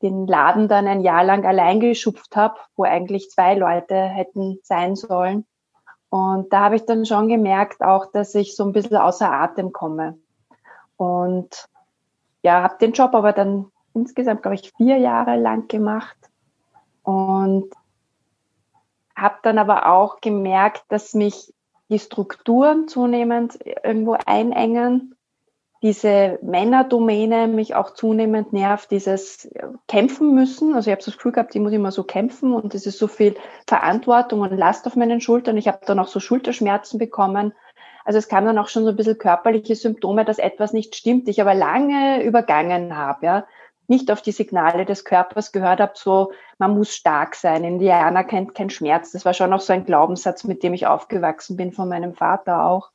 den 0.00 0.26
Laden 0.26 0.68
dann 0.68 0.86
ein 0.86 1.02
Jahr 1.02 1.24
lang 1.24 1.44
allein 1.44 1.78
geschupft 1.80 2.34
habe, 2.34 2.58
wo 2.74 2.84
eigentlich 2.84 3.30
zwei 3.30 3.54
Leute 3.54 3.94
hätten 3.94 4.58
sein 4.62 4.96
sollen. 4.96 5.46
Und 6.08 6.52
da 6.52 6.60
habe 6.60 6.76
ich 6.76 6.84
dann 6.84 7.06
schon 7.06 7.28
gemerkt 7.28 7.82
auch, 7.82 8.06
dass 8.12 8.34
ich 8.34 8.56
so 8.56 8.64
ein 8.64 8.72
bisschen 8.72 8.96
außer 8.96 9.30
Atem 9.30 9.72
komme. 9.72 10.18
Und 10.96 11.68
ja, 12.42 12.62
habe 12.62 12.76
den 12.80 12.92
Job 12.92 13.14
aber 13.14 13.32
dann 13.32 13.70
insgesamt, 13.94 14.42
glaube 14.42 14.56
ich, 14.56 14.72
vier 14.76 14.98
Jahre 14.98 15.36
lang 15.36 15.68
gemacht 15.68 16.16
und 17.02 17.70
habe 19.16 19.36
dann 19.42 19.58
aber 19.58 19.86
auch 19.86 20.20
gemerkt, 20.20 20.84
dass 20.88 21.14
mich 21.14 21.52
die 21.88 21.98
Strukturen 21.98 22.88
zunehmend 22.88 23.58
irgendwo 23.84 24.16
einengen, 24.26 25.14
diese 25.82 26.38
Männerdomäne 26.42 27.48
mich 27.48 27.74
auch 27.74 27.92
zunehmend 27.92 28.52
nervt, 28.52 28.90
dieses 28.92 29.50
Kämpfen 29.88 30.32
müssen. 30.32 30.74
Also 30.74 30.88
ich 30.88 30.92
habe 30.92 31.04
das 31.04 31.14
Gefühl 31.16 31.32
gehabt, 31.32 31.54
ich 31.54 31.60
muss 31.60 31.72
immer 31.72 31.90
so 31.90 32.04
kämpfen 32.04 32.54
und 32.54 32.74
es 32.74 32.86
ist 32.86 32.98
so 32.98 33.08
viel 33.08 33.34
Verantwortung 33.66 34.40
und 34.40 34.56
Last 34.56 34.86
auf 34.86 34.94
meinen 34.94 35.20
Schultern. 35.20 35.56
Ich 35.56 35.66
habe 35.66 35.80
dann 35.84 35.98
auch 35.98 36.06
so 36.06 36.20
Schulterschmerzen 36.20 36.98
bekommen. 36.98 37.52
Also 38.04 38.18
es 38.18 38.28
kam 38.28 38.44
dann 38.44 38.58
auch 38.58 38.68
schon 38.68 38.84
so 38.84 38.90
ein 38.90 38.96
bisschen 38.96 39.18
körperliche 39.18 39.74
Symptome, 39.74 40.24
dass 40.24 40.38
etwas 40.38 40.72
nicht 40.72 40.94
stimmt, 40.94 41.28
ich 41.28 41.40
aber 41.40 41.54
lange 41.54 42.22
übergangen 42.22 42.96
habe. 42.96 43.26
Ja 43.26 43.44
nicht 43.88 44.10
auf 44.10 44.22
die 44.22 44.32
Signale 44.32 44.84
des 44.84 45.04
Körpers 45.04 45.52
gehört 45.52 45.80
habe, 45.80 45.92
so 45.94 46.32
man 46.58 46.74
muss 46.74 46.94
stark 46.94 47.34
sein. 47.34 47.64
Indianer 47.64 48.24
kennt 48.24 48.54
keinen 48.54 48.70
Schmerz. 48.70 49.12
Das 49.12 49.24
war 49.24 49.34
schon 49.34 49.52
auch 49.52 49.60
so 49.60 49.72
ein 49.72 49.84
Glaubenssatz, 49.84 50.44
mit 50.44 50.62
dem 50.62 50.74
ich 50.74 50.86
aufgewachsen 50.86 51.56
bin 51.56 51.72
von 51.72 51.88
meinem 51.88 52.14
Vater 52.14 52.64
auch. 52.64 52.90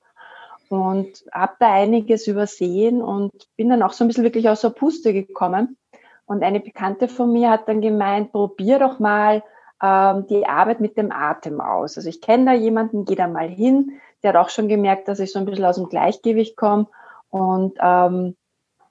Und 0.70 1.24
habe 1.32 1.54
da 1.60 1.72
einiges 1.74 2.28
übersehen 2.28 3.02
und 3.02 3.32
bin 3.56 3.70
dann 3.70 3.84
auch 3.84 3.94
so 3.94 4.04
ein 4.04 4.08
bisschen 4.08 4.24
wirklich 4.24 4.50
aus 4.50 4.62
der 4.62 4.70
Puste 4.70 5.14
gekommen. 5.14 5.78
Und 6.26 6.44
eine 6.44 6.60
Bekannte 6.60 7.08
von 7.08 7.32
mir 7.32 7.50
hat 7.50 7.70
dann 7.70 7.80
gemeint, 7.80 8.34
probier 8.34 8.80
doch 8.80 9.00
mal 9.00 9.44
ähm, 9.82 10.26
die 10.28 10.46
Arbeit 10.46 10.82
mit 10.82 10.98
dem 10.98 11.12
Atem 11.12 11.62
aus. 11.62 11.98
Also 11.98 12.10
ich 12.10 12.22
kenne 12.22 12.46
da 12.46 12.54
jemanden, 12.54 13.06
geh 13.06 13.16
da 13.16 13.28
mal 13.28 13.48
hin. 13.48 13.94
Der 14.24 14.34
hat 14.34 14.38
auch 14.38 14.50
schon 14.50 14.68
gemerkt, 14.68 15.08
dass 15.08 15.20
ich 15.20 15.32
so 15.32 15.40
ein 15.40 15.46
bisschen 15.46 15.66
aus 15.66 15.76
dem 15.76 15.88
Gleichgewicht 15.88 16.58
komme. 16.58 16.88
Und 17.30 17.78
ähm, 17.82 18.36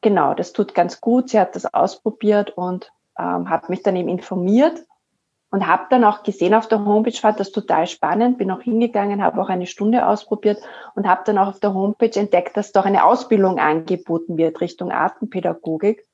genau, 0.01 0.35
das 0.35 0.53
tut 0.53 0.75
ganz 0.75 1.01
gut. 1.01 1.31
Sie 1.31 1.41
hat 1.41 1.55
das 1.57 1.73
ausprobiert 1.73 2.51
und 2.51 2.93
ähm, 3.19 3.49
hat 3.51 3.69
mich 3.69 3.83
dann 3.83 3.97
eben 3.97 4.09
informiert 4.09 4.85
und 5.51 5.67
habe 5.67 5.87
dann 5.91 6.05
auch 6.05 6.23
gesehen 6.23 6.55
auf 6.55 6.69
der 6.69 6.85
Homepage, 6.85 7.13
fand 7.13 7.41
das 7.41 7.53
total 7.53 7.87
spannend, 7.87 8.39
bin 8.39 8.51
auch 8.51 8.61
hingegangen, 8.61 9.23
habe 9.23 9.41
auch 9.41 9.49
eine 9.49 9.67
Stunde 9.67 10.07
ausprobiert 10.07 10.59
und 10.95 11.09
habe 11.09 11.23
dann 11.25 11.39
auch 11.39 11.49
auf 11.49 11.61
der 11.61 11.73
Homepage 11.73 12.19
entdeckt, 12.19 12.57
dass 12.57 12.73
doch 12.73 12.85
eine 12.85 13.05
Ausbildung 13.05 13.59
angeboten 13.59 14.37
wird 14.37 14.61
Richtung 14.61 14.91
Artenpädagogik. 14.91 16.05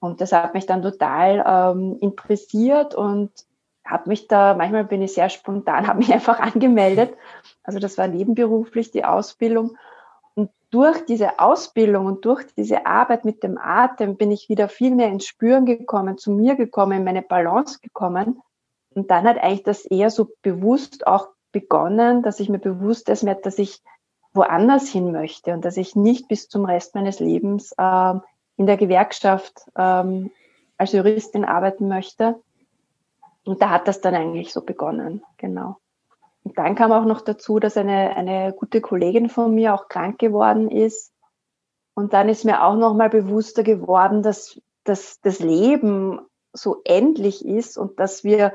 Und 0.00 0.20
das 0.20 0.32
hat 0.32 0.54
mich 0.54 0.66
dann 0.66 0.82
total 0.82 1.44
ähm, 1.46 1.98
interessiert 2.00 2.94
und 2.94 3.30
habe 3.84 4.08
mich 4.08 4.28
da, 4.28 4.54
manchmal 4.54 4.84
bin 4.84 5.02
ich 5.02 5.12
sehr 5.12 5.28
spontan, 5.28 5.86
habe 5.86 5.98
mich 5.98 6.12
einfach 6.12 6.40
angemeldet. 6.40 7.14
Also 7.62 7.78
das 7.78 7.98
war 7.98 8.08
nebenberuflich 8.08 8.90
die 8.90 9.04
Ausbildung 9.04 9.76
durch 10.70 11.04
diese 11.04 11.40
Ausbildung 11.40 12.06
und 12.06 12.24
durch 12.24 12.44
diese 12.56 12.86
Arbeit 12.86 13.24
mit 13.24 13.42
dem 13.42 13.58
Atem 13.58 14.16
bin 14.16 14.30
ich 14.30 14.48
wieder 14.48 14.68
viel 14.68 14.94
mehr 14.94 15.08
ins 15.08 15.26
Spüren 15.26 15.66
gekommen, 15.66 16.16
zu 16.16 16.30
mir 16.30 16.54
gekommen, 16.54 16.98
in 16.98 17.04
meine 17.04 17.22
Balance 17.22 17.80
gekommen. 17.80 18.40
Und 18.94 19.10
dann 19.10 19.24
hat 19.24 19.38
eigentlich 19.38 19.64
das 19.64 19.84
eher 19.84 20.10
so 20.10 20.28
bewusst 20.42 21.06
auch 21.06 21.28
begonnen, 21.52 22.22
dass 22.22 22.40
ich 22.40 22.48
mir 22.48 22.58
bewusst 22.58 23.08
ist, 23.08 23.26
dass 23.42 23.58
ich 23.58 23.82
woanders 24.32 24.88
hin 24.88 25.10
möchte 25.10 25.52
und 25.52 25.64
dass 25.64 25.76
ich 25.76 25.96
nicht 25.96 26.28
bis 26.28 26.48
zum 26.48 26.64
Rest 26.64 26.94
meines 26.94 27.18
Lebens 27.18 27.72
äh, 27.76 28.14
in 28.56 28.66
der 28.66 28.76
Gewerkschaft 28.76 29.62
ähm, 29.76 30.30
als 30.76 30.92
Juristin 30.92 31.44
arbeiten 31.44 31.88
möchte. 31.88 32.40
Und 33.44 33.60
da 33.60 33.70
hat 33.70 33.88
das 33.88 34.00
dann 34.00 34.14
eigentlich 34.14 34.52
so 34.52 34.60
begonnen, 34.60 35.24
genau. 35.36 35.78
Und 36.42 36.56
dann 36.58 36.74
kam 36.74 36.92
auch 36.92 37.04
noch 37.04 37.20
dazu, 37.20 37.58
dass 37.58 37.76
eine, 37.76 38.16
eine 38.16 38.52
gute 38.52 38.80
Kollegin 38.80 39.28
von 39.28 39.54
mir 39.54 39.74
auch 39.74 39.88
krank 39.88 40.18
geworden 40.18 40.70
ist. 40.70 41.12
Und 41.94 42.12
dann 42.12 42.28
ist 42.28 42.44
mir 42.44 42.64
auch 42.64 42.76
noch 42.76 42.94
mal 42.94 43.10
bewusster 43.10 43.62
geworden, 43.62 44.22
dass, 44.22 44.60
dass 44.84 45.20
das 45.20 45.40
Leben 45.40 46.20
so 46.52 46.80
endlich 46.84 47.44
ist 47.44 47.76
und 47.76 48.00
dass 48.00 48.24
wir 48.24 48.52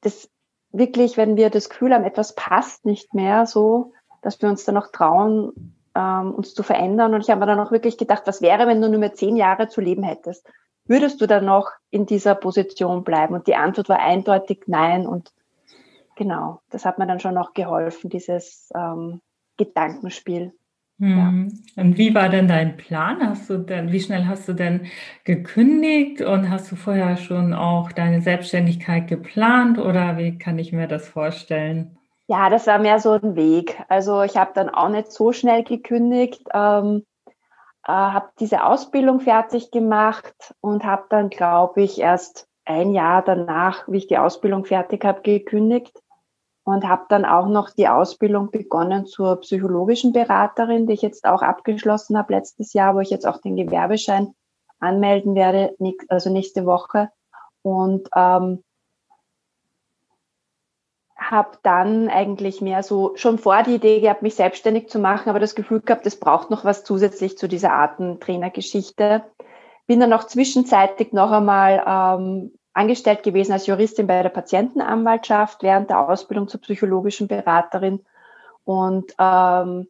das 0.00 0.30
wirklich, 0.70 1.16
wenn 1.16 1.36
wir 1.36 1.50
das 1.50 1.68
Gefühl 1.68 1.94
haben, 1.94 2.04
etwas 2.04 2.34
passt 2.34 2.84
nicht 2.84 3.14
mehr 3.14 3.46
so, 3.46 3.92
dass 4.22 4.40
wir 4.40 4.48
uns 4.48 4.64
dann 4.64 4.76
auch 4.76 4.88
trauen, 4.88 5.74
ähm, 5.94 6.34
uns 6.34 6.54
zu 6.54 6.62
verändern. 6.62 7.14
Und 7.14 7.20
ich 7.20 7.30
habe 7.30 7.40
mir 7.40 7.46
dann 7.46 7.60
auch 7.60 7.72
wirklich 7.72 7.98
gedacht, 7.98 8.22
was 8.26 8.42
wäre, 8.42 8.66
wenn 8.66 8.80
du 8.80 8.88
nur 8.88 9.00
mehr 9.00 9.14
zehn 9.14 9.36
Jahre 9.36 9.68
zu 9.68 9.80
leben 9.80 10.02
hättest? 10.02 10.46
Würdest 10.84 11.20
du 11.20 11.26
dann 11.26 11.44
noch 11.44 11.70
in 11.90 12.06
dieser 12.06 12.34
Position 12.34 13.04
bleiben? 13.04 13.34
Und 13.34 13.46
die 13.46 13.56
Antwort 13.56 13.88
war 13.88 13.98
eindeutig 13.98 14.64
nein. 14.66 15.06
Und 15.06 15.32
genau, 16.18 16.60
das 16.68 16.84
hat 16.84 16.98
mir 16.98 17.06
dann 17.06 17.20
schon 17.20 17.34
noch 17.34 17.54
geholfen, 17.54 18.10
dieses 18.10 18.70
ähm, 18.74 19.22
Gedankenspiel. 19.56 20.52
Hm. 20.98 21.50
Ja. 21.76 21.82
Und 21.82 21.96
wie 21.96 22.14
war 22.14 22.28
denn 22.28 22.48
dein 22.48 22.76
Plan? 22.76 23.26
Hast 23.26 23.48
du 23.48 23.58
denn, 23.58 23.92
wie 23.92 24.00
schnell 24.00 24.26
hast 24.26 24.48
du 24.48 24.52
denn 24.52 24.86
gekündigt 25.24 26.20
und 26.20 26.50
hast 26.50 26.70
du 26.70 26.76
vorher 26.76 27.16
schon 27.16 27.54
auch 27.54 27.92
deine 27.92 28.20
Selbstständigkeit 28.20 29.06
geplant 29.06 29.78
oder 29.78 30.18
wie 30.18 30.36
kann 30.38 30.58
ich 30.58 30.72
mir 30.72 30.88
das 30.88 31.08
vorstellen? 31.08 31.96
Ja, 32.26 32.50
das 32.50 32.66
war 32.66 32.78
mehr 32.78 32.98
so 32.98 33.12
ein 33.12 33.36
Weg. 33.36 33.80
Also 33.88 34.22
ich 34.22 34.36
habe 34.36 34.50
dann 34.54 34.68
auch 34.68 34.88
nicht 34.88 35.12
so 35.12 35.32
schnell 35.32 35.62
gekündigt, 35.62 36.42
ähm, 36.52 37.06
äh, 37.86 37.92
habe 37.92 38.30
diese 38.40 38.64
Ausbildung 38.64 39.20
fertig 39.20 39.70
gemacht 39.70 40.54
und 40.60 40.84
habe 40.84 41.04
dann, 41.08 41.30
glaube 41.30 41.80
ich, 41.82 42.00
erst 42.00 42.48
ein 42.64 42.92
Jahr 42.92 43.22
danach, 43.22 43.84
wie 43.88 43.98
ich 43.98 44.08
die 44.08 44.18
Ausbildung 44.18 44.64
fertig 44.64 45.04
habe, 45.04 45.22
gekündigt 45.22 46.02
und 46.68 46.86
habe 46.86 47.06
dann 47.08 47.24
auch 47.24 47.48
noch 47.48 47.70
die 47.70 47.88
Ausbildung 47.88 48.50
begonnen 48.50 49.06
zur 49.06 49.40
psychologischen 49.40 50.12
Beraterin, 50.12 50.86
die 50.86 50.92
ich 50.92 51.02
jetzt 51.02 51.24
auch 51.24 51.40
abgeschlossen 51.40 52.18
habe 52.18 52.34
letztes 52.34 52.74
Jahr, 52.74 52.94
wo 52.94 53.00
ich 53.00 53.08
jetzt 53.08 53.26
auch 53.26 53.40
den 53.40 53.56
Gewerbeschein 53.56 54.34
anmelden 54.78 55.34
werde, 55.34 55.74
also 56.08 56.28
nächste 56.28 56.66
Woche. 56.66 57.08
Und 57.62 58.10
ähm, 58.14 58.62
habe 61.16 61.58
dann 61.62 62.10
eigentlich 62.10 62.60
mehr 62.60 62.82
so 62.82 63.12
schon 63.16 63.38
vor 63.38 63.62
die 63.62 63.76
Idee 63.76 64.00
gehabt, 64.00 64.20
mich 64.20 64.34
selbstständig 64.34 64.90
zu 64.90 64.98
machen, 64.98 65.30
aber 65.30 65.40
das 65.40 65.54
Gefühl 65.54 65.80
gehabt, 65.80 66.06
es 66.06 66.20
braucht 66.20 66.50
noch 66.50 66.66
was 66.66 66.84
zusätzlich 66.84 67.38
zu 67.38 67.48
dieser 67.48 67.72
Artentrainergeschichte. 67.72 69.24
Bin 69.86 70.00
dann 70.00 70.12
auch 70.12 70.24
zwischenzeitlich 70.24 71.14
noch 71.14 71.30
einmal 71.30 71.82
ähm, 71.86 72.57
angestellt 72.78 73.24
gewesen 73.24 73.52
als 73.52 73.66
Juristin 73.66 74.06
bei 74.06 74.22
der 74.22 74.30
Patientenanwaltschaft 74.30 75.62
während 75.62 75.90
der 75.90 76.08
Ausbildung 76.08 76.46
zur 76.46 76.60
psychologischen 76.60 77.26
Beraterin. 77.26 78.04
Und 78.64 79.12
ähm, 79.18 79.88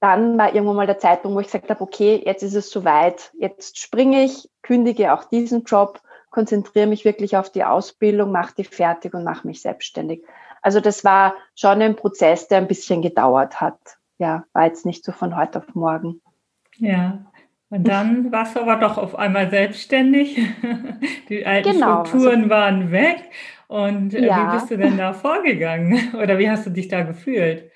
dann 0.00 0.38
war 0.38 0.54
irgendwann 0.54 0.76
mal 0.76 0.86
der 0.86 0.98
Zeitpunkt, 0.98 1.36
wo 1.36 1.40
ich 1.40 1.46
gesagt 1.46 1.68
habe, 1.68 1.82
okay, 1.82 2.22
jetzt 2.24 2.42
ist 2.42 2.54
es 2.54 2.70
soweit, 2.70 3.30
jetzt 3.34 3.78
springe 3.78 4.24
ich, 4.24 4.48
kündige 4.62 5.12
auch 5.12 5.24
diesen 5.24 5.64
Job, 5.64 6.00
konzentriere 6.30 6.86
mich 6.86 7.04
wirklich 7.04 7.36
auf 7.36 7.50
die 7.50 7.62
Ausbildung, 7.62 8.32
mache 8.32 8.54
die 8.56 8.64
fertig 8.64 9.12
und 9.14 9.22
mache 9.22 9.46
mich 9.46 9.60
selbstständig. 9.60 10.24
Also 10.62 10.80
das 10.80 11.04
war 11.04 11.34
schon 11.54 11.82
ein 11.82 11.94
Prozess, 11.94 12.48
der 12.48 12.58
ein 12.58 12.68
bisschen 12.68 13.02
gedauert 13.02 13.60
hat. 13.60 13.78
Ja, 14.18 14.44
war 14.52 14.64
jetzt 14.64 14.86
nicht 14.86 15.04
so 15.04 15.12
von 15.12 15.36
heute 15.36 15.58
auf 15.58 15.74
morgen. 15.74 16.22
Ja, 16.78 17.18
und 17.72 17.88
dann 17.88 18.30
warst 18.30 18.54
du 18.54 18.60
aber 18.60 18.76
doch 18.76 18.98
auf 18.98 19.18
einmal 19.18 19.48
selbstständig. 19.48 20.38
Die 21.30 21.46
alten 21.46 21.72
genau, 21.72 22.04
Strukturen 22.04 22.42
also, 22.42 22.50
waren 22.50 22.90
weg. 22.90 23.30
Und 23.66 24.12
äh, 24.12 24.26
ja. 24.26 24.52
wie 24.52 24.56
bist 24.56 24.70
du 24.70 24.76
denn 24.76 24.98
da 24.98 25.12
vorgegangen? 25.14 26.14
Oder 26.14 26.38
wie 26.38 26.50
hast 26.50 26.66
du 26.66 26.70
dich 26.70 26.88
da 26.88 27.00
gefühlt? 27.00 27.70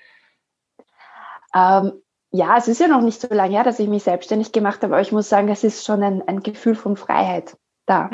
Ähm, 1.55 1.93
ja, 2.29 2.57
es 2.57 2.67
ist 2.67 2.79
ja 2.79 2.87
noch 2.87 3.01
nicht 3.01 3.19
so 3.19 3.27
lange 3.33 3.55
her, 3.55 3.63
dass 3.63 3.79
ich 3.79 3.89
mich 3.89 4.03
selbstständig 4.03 4.51
gemacht 4.51 4.83
habe, 4.83 4.93
aber 4.93 5.01
ich 5.01 5.11
muss 5.11 5.29
sagen, 5.29 5.49
es 5.49 5.63
ist 5.63 5.83
schon 5.83 6.03
ein, 6.03 6.21
ein 6.27 6.41
Gefühl 6.41 6.75
von 6.75 6.95
Freiheit 6.95 7.57
da. 7.87 8.11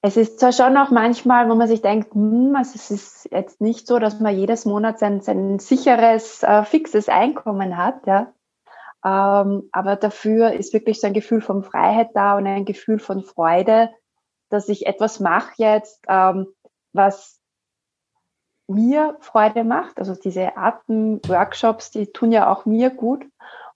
es 0.00 0.16
ist 0.16 0.38
zwar 0.38 0.52
schon 0.52 0.76
auch 0.76 0.92
manchmal, 0.92 1.50
wo 1.50 1.56
man 1.56 1.66
sich 1.66 1.82
denkt, 1.82 2.14
hm, 2.14 2.54
also 2.54 2.74
es 2.76 2.92
ist 2.92 3.28
jetzt 3.32 3.60
nicht 3.60 3.88
so, 3.88 3.98
dass 3.98 4.20
man 4.20 4.36
jedes 4.36 4.64
Monat 4.64 5.00
sein, 5.00 5.22
sein 5.22 5.58
sicheres, 5.58 6.44
äh, 6.44 6.62
fixes 6.62 7.08
Einkommen 7.08 7.76
hat, 7.76 8.06
ja. 8.06 8.32
Ähm, 9.04 9.68
aber 9.72 9.96
dafür 9.96 10.52
ist 10.52 10.72
wirklich 10.72 11.00
so 11.00 11.06
ein 11.06 11.12
Gefühl 11.12 11.40
von 11.40 11.62
Freiheit 11.64 12.10
da 12.14 12.36
und 12.36 12.46
ein 12.46 12.64
Gefühl 12.64 12.98
von 12.98 13.22
Freude, 13.22 13.90
dass 14.48 14.68
ich 14.68 14.86
etwas 14.86 15.18
mache 15.18 15.52
jetzt, 15.56 16.04
ähm, 16.08 16.46
was 16.92 17.40
mir 18.68 19.16
Freude 19.20 19.64
macht. 19.64 19.98
Also 19.98 20.14
diese 20.14 20.56
Atemworkshops, 20.56 21.90
die 21.90 22.12
tun 22.12 22.32
ja 22.32 22.50
auch 22.50 22.64
mir 22.64 22.90
gut 22.90 23.24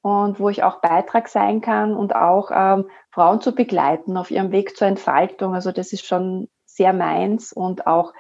und 0.03 0.39
wo 0.39 0.49
ich 0.49 0.63
auch 0.63 0.81
Beitrag 0.81 1.29
sein 1.29 1.61
kann 1.61 1.95
und 1.95 2.15
auch 2.15 2.51
ähm, 2.55 2.89
Frauen 3.11 3.41
zu 3.41 3.53
begleiten 3.53 4.17
auf 4.17 4.31
ihrem 4.31 4.53
Weg 4.53 4.77
zur 4.77 4.87
Entfaltung. 4.87 5.55
Also 5.55 5.73
das 5.73 5.93
ist 5.93 6.07
schon 6.07 6.49
sehr 6.65 6.93
meins 6.93 7.53
und 7.53 7.87
auch 7.87 8.13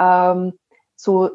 ähm, 0.00 0.58
so, 0.96 1.30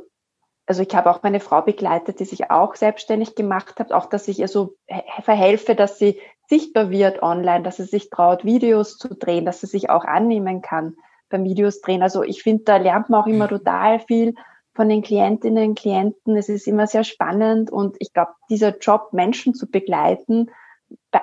also 0.70 0.84
ich 0.84 0.96
habe 0.96 1.10
auch 1.10 1.24
meine 1.24 1.40
Frau 1.40 1.64
begleitet, 1.64 2.20
die 2.20 2.26
sich 2.26 2.52
auch 2.52 2.76
selbstständig 2.76 3.34
gemacht 3.34 3.80
hat, 3.80 3.92
auch 3.92 4.06
dass 4.06 4.28
ich 4.28 4.38
ihr 4.40 4.48
so 4.48 4.76
verhelfe, 5.24 5.74
dass 5.74 5.98
sie 5.98 6.20
sichtbar 6.48 6.92
wird 6.92 7.24
online, 7.24 7.64
dass 7.64 7.78
sie 7.78 7.86
sich 7.86 8.12
traut, 8.12 8.46
Videos 8.46 9.00
zu 9.00 9.16
drehen, 9.16 9.46
dass 9.46 9.62
sie 9.62 9.68
sich 9.68 9.90
auch 9.90 10.06
annehmen 10.06 10.62
kann 10.62 10.96
beim 11.28 11.44
Videos 11.44 11.82
drehen. 11.82 12.04
Also 12.04 12.22
ich 12.22 12.44
finde, 12.44 12.66
da 12.66 12.78
lernt 12.78 13.10
man 13.10 13.24
auch 13.24 13.26
immer 13.26 13.48
total 13.48 14.00
viel 14.00 14.36
von 14.76 14.90
den 14.90 15.02
Klientinnen 15.02 15.70
und 15.70 15.80
Klienten. 15.80 16.38
Es 16.38 16.50
ist 16.50 16.68
immer 16.68 16.86
sehr 16.86 17.04
spannend 17.04 17.72
und 17.72 17.96
ich 17.98 18.14
glaube, 18.14 18.34
dieser 18.52 18.78
Job, 18.78 19.10
Menschen 19.12 19.56
zu 19.56 19.72
begleiten, 19.72 20.52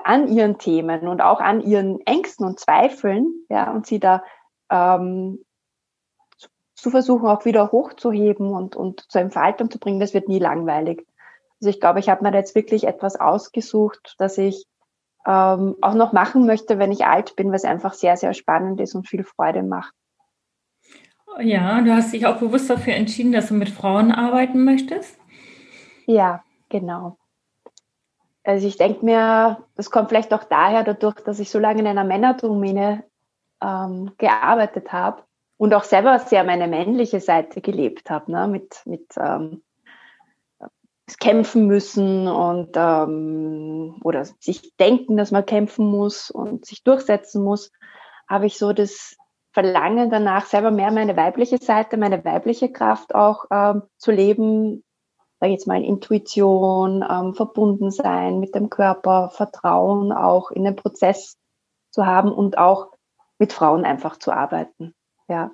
an 0.03 0.27
ihren 0.27 0.59
Themen 0.59 1.07
und 1.07 1.21
auch 1.21 1.39
an 1.39 1.61
ihren 1.61 2.01
Ängsten 2.01 2.45
und 2.47 2.59
Zweifeln, 2.59 3.33
ja, 3.49 3.71
und 3.71 3.87
sie 3.87 4.01
da 4.01 4.25
ähm, 4.73 5.39
zu 6.87 6.93
versuchen, 6.93 7.27
auch 7.27 7.45
wieder 7.45 7.73
hochzuheben 7.73 8.55
und, 8.55 8.77
und 8.77 9.11
zur 9.11 9.21
Entfaltung 9.21 9.73
zu 9.73 9.81
bringen, 9.81 9.99
das 9.99 10.15
wird 10.15 10.29
nie 10.29 10.39
langweilig. 10.39 11.05
Also 11.61 11.69
ich 11.69 11.81
glaube, 11.81 11.99
ich 11.99 12.09
habe 12.09 12.23
mir 12.23 12.31
da 12.31 12.39
jetzt 12.39 12.55
wirklich 12.55 12.87
etwas 12.87 13.19
ausgesucht, 13.19 14.15
das 14.19 14.39
ich 14.39 14.67
ähm, 15.27 15.75
auch 15.83 15.95
noch 15.95 16.13
machen 16.13 16.47
möchte, 16.47 16.79
wenn 16.79 16.93
ich 16.93 17.05
alt 17.05 17.35
bin, 17.35 17.51
was 17.51 17.65
einfach 17.65 17.93
sehr, 17.93 18.17
sehr 18.17 18.35
spannend 18.35 18.81
ist 18.81 18.95
und 18.95 19.09
viel 19.09 19.25
Freude 19.25 19.65
macht. 19.65 19.93
Ja, 21.41 21.81
du 21.81 21.93
hast 21.93 22.13
dich 22.13 22.25
auch 22.25 22.37
bewusst 22.37 22.71
dafür 22.71 22.95
entschieden, 22.95 23.33
dass 23.33 23.49
du 23.49 23.55
mit 23.55 23.69
Frauen 23.69 24.13
arbeiten 24.13 24.63
möchtest? 24.63 25.19
Ja, 26.07 26.45
genau. 26.69 27.19
Also 28.45 28.69
ich 28.69 28.77
denke 28.77 29.05
mir, 29.05 29.65
das 29.75 29.91
kommt 29.91 30.11
vielleicht 30.11 30.33
auch 30.33 30.45
daher, 30.45 30.85
dadurch, 30.85 31.17
dass 31.17 31.41
ich 31.41 31.51
so 31.51 31.59
lange 31.59 31.81
in 31.81 31.89
einer 31.89 32.05
Männerdomäne 32.05 33.03
ähm, 33.61 34.13
gearbeitet 34.19 34.93
habe 34.93 35.27
und 35.59 35.75
auch 35.75 35.85
selber 35.85 36.19
sehr 36.19 36.45
meine 36.45 36.69
männliche 36.69 37.21
Seite 37.21 37.61
gelebt 37.61 38.11
habe, 38.11 38.31
ne? 38.33 38.49
mit, 38.49 38.83
mit 38.85 39.07
ähm, 39.19 39.63
kämpfen 41.21 41.67
müssen 41.67 42.29
und 42.29 42.71
ähm, 42.75 44.01
oder 44.03 44.25
sich 44.25 44.77
denken, 44.77 45.17
dass 45.17 45.31
man 45.31 45.47
kämpfen 45.47 45.87
muss 45.87 46.31
und 46.31 46.67
sich 46.67 46.83
durchsetzen 46.83 47.43
muss, 47.43 47.71
habe 48.29 48.47
ich 48.47 48.59
so 48.59 48.73
das 48.73 49.17
Verlangen 49.53 50.11
danach, 50.11 50.47
selber 50.47 50.71
mehr 50.71 50.91
meine 50.91 51.17
weibliche 51.17 51.59
Seite, 51.59 51.97
meine 51.97 52.25
weibliche 52.25 52.71
Kraft 52.71 53.15
auch 53.15 53.47
ähm, 53.51 53.85
zu 53.97 54.11
leben, 54.11 54.85
sage 55.41 55.53
jetzt 55.53 55.67
mal 55.67 55.83
Intuition, 55.83 57.05
ähm, 57.09 57.35
verbunden 57.35 57.91
sein 57.91 58.41
mit 58.41 58.55
dem 58.55 58.69
Körper, 58.69 59.31
Vertrauen 59.31 60.13
auch 60.13 60.51
in 60.51 60.65
den 60.65 60.77
Prozess 60.77 61.39
zu 61.91 62.05
haben 62.05 62.33
und 62.33 62.59
auch 62.59 62.93
mit 63.39 63.53
Frauen 63.53 63.85
einfach 63.85 64.19
zu 64.19 64.33
arbeiten. 64.33 64.95
Ja. 65.29 65.51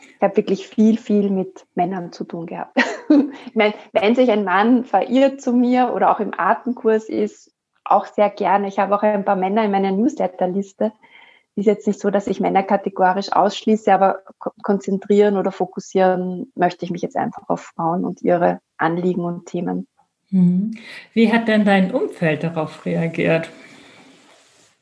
Ich 0.00 0.22
habe 0.22 0.36
wirklich 0.36 0.68
viel, 0.68 0.98
viel 0.98 1.30
mit 1.30 1.66
Männern 1.74 2.12
zu 2.12 2.24
tun 2.24 2.46
gehabt. 2.46 2.76
ich 3.08 3.54
meine, 3.54 3.74
wenn 3.92 4.14
sich 4.14 4.30
ein 4.30 4.44
Mann 4.44 4.84
verirrt 4.84 5.40
zu 5.40 5.52
mir 5.52 5.92
oder 5.94 6.10
auch 6.10 6.20
im 6.20 6.32
Atemkurs 6.36 7.08
ist, 7.08 7.52
auch 7.84 8.06
sehr 8.06 8.30
gerne. 8.30 8.68
Ich 8.68 8.78
habe 8.78 8.94
auch 8.94 9.02
ein 9.02 9.24
paar 9.24 9.36
Männer 9.36 9.64
in 9.64 9.70
meiner 9.70 9.92
Newsletterliste, 9.92 10.92
ist 11.56 11.66
jetzt 11.66 11.86
nicht 11.86 12.00
so, 12.00 12.10
dass 12.10 12.26
ich 12.26 12.40
Männer 12.40 12.62
kategorisch 12.62 13.30
ausschließe, 13.32 13.92
aber 13.92 14.22
konzentrieren 14.62 15.36
oder 15.36 15.52
fokussieren 15.52 16.50
möchte 16.56 16.84
ich 16.84 16.90
mich 16.90 17.02
jetzt 17.02 17.16
einfach 17.16 17.48
auf 17.48 17.60
Frauen 17.60 18.04
und 18.04 18.22
ihre 18.22 18.60
Anliegen 18.76 19.24
und 19.24 19.46
Themen. 19.46 19.86
Mhm. 20.30 20.76
Wie 21.12 21.32
hat 21.32 21.46
denn 21.46 21.64
dein 21.64 21.92
Umfeld 21.92 22.42
darauf 22.42 22.84
reagiert? 22.84 23.50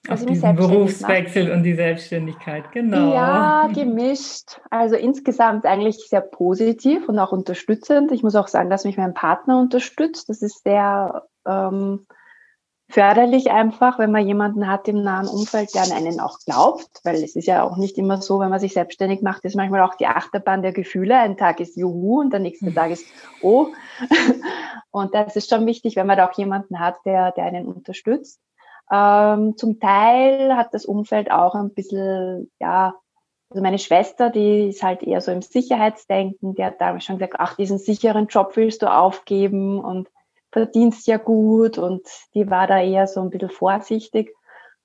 Also 0.08 0.24
auf 0.24 0.30
diesen 0.30 0.56
Berufswechsel 0.56 1.44
macht. 1.44 1.52
und 1.54 1.62
die 1.62 1.74
Selbstständigkeit, 1.74 2.72
genau. 2.72 3.14
Ja, 3.14 3.68
gemischt. 3.72 4.60
Also 4.68 4.96
insgesamt 4.96 5.64
eigentlich 5.64 6.08
sehr 6.08 6.20
positiv 6.20 7.08
und 7.08 7.18
auch 7.20 7.30
unterstützend. 7.30 8.10
Ich 8.10 8.24
muss 8.24 8.34
auch 8.34 8.48
sagen, 8.48 8.68
dass 8.68 8.84
mich 8.84 8.96
mein 8.96 9.14
Partner 9.14 9.60
unterstützt. 9.60 10.28
Das 10.28 10.42
ist 10.42 10.64
sehr 10.64 11.28
ähm, 11.46 12.06
förderlich 12.92 13.52
einfach, 13.52 14.00
wenn 14.00 14.10
man 14.10 14.26
jemanden 14.26 14.68
hat 14.68 14.88
im 14.88 15.02
nahen 15.02 15.28
Umfeld, 15.28 15.72
der 15.72 15.82
an 15.82 15.92
einen 15.92 16.18
auch 16.18 16.38
glaubt, 16.44 17.00
weil 17.04 17.22
es 17.22 17.36
ist 17.36 17.46
ja 17.46 17.62
auch 17.62 17.76
nicht 17.76 17.96
immer 17.96 18.20
so, 18.20 18.40
wenn 18.40 18.50
man 18.50 18.60
sich 18.60 18.74
selbstständig 18.74 19.22
macht, 19.22 19.44
ist 19.44 19.54
manchmal 19.54 19.82
auch 19.82 19.94
die 19.94 20.06
Achterbahn 20.06 20.62
der 20.62 20.72
Gefühle. 20.72 21.16
Ein 21.16 21.36
Tag 21.36 21.60
ist 21.60 21.76
Juhu 21.76 22.20
und 22.20 22.32
der 22.32 22.40
nächste 22.40 22.66
mhm. 22.66 22.74
Tag 22.74 22.90
ist 22.90 23.06
Oh. 23.40 23.68
Und 24.94 25.14
das 25.14 25.36
ist 25.36 25.48
schon 25.48 25.64
wichtig, 25.64 25.96
wenn 25.96 26.06
man 26.06 26.18
da 26.18 26.28
auch 26.28 26.36
jemanden 26.36 26.78
hat, 26.78 26.96
der, 27.06 27.32
der 27.32 27.44
einen 27.44 27.66
unterstützt. 27.66 28.42
Ähm, 28.90 29.56
zum 29.56 29.80
Teil 29.80 30.56
hat 30.56 30.74
das 30.74 30.84
Umfeld 30.84 31.30
auch 31.30 31.54
ein 31.54 31.72
bisschen, 31.72 32.50
ja, 32.60 32.94
also 33.50 33.62
meine 33.62 33.78
Schwester, 33.78 34.30
die 34.30 34.68
ist 34.68 34.82
halt 34.82 35.02
eher 35.02 35.20
so 35.20 35.30
im 35.30 35.42
Sicherheitsdenken, 35.42 36.54
die 36.54 36.64
hat 36.64 36.80
damals 36.80 37.04
schon 37.04 37.18
gesagt, 37.18 37.34
ach, 37.38 37.56
diesen 37.56 37.78
sicheren 37.78 38.26
Job 38.26 38.56
willst 38.56 38.82
du 38.82 38.86
aufgeben 38.86 39.78
und 39.78 40.08
verdienst 40.50 41.06
ja 41.06 41.16
gut 41.18 41.78
und 41.78 42.02
die 42.34 42.48
war 42.50 42.66
da 42.66 42.80
eher 42.80 43.06
so 43.06 43.20
ein 43.20 43.30
bisschen 43.30 43.50
vorsichtig, 43.50 44.34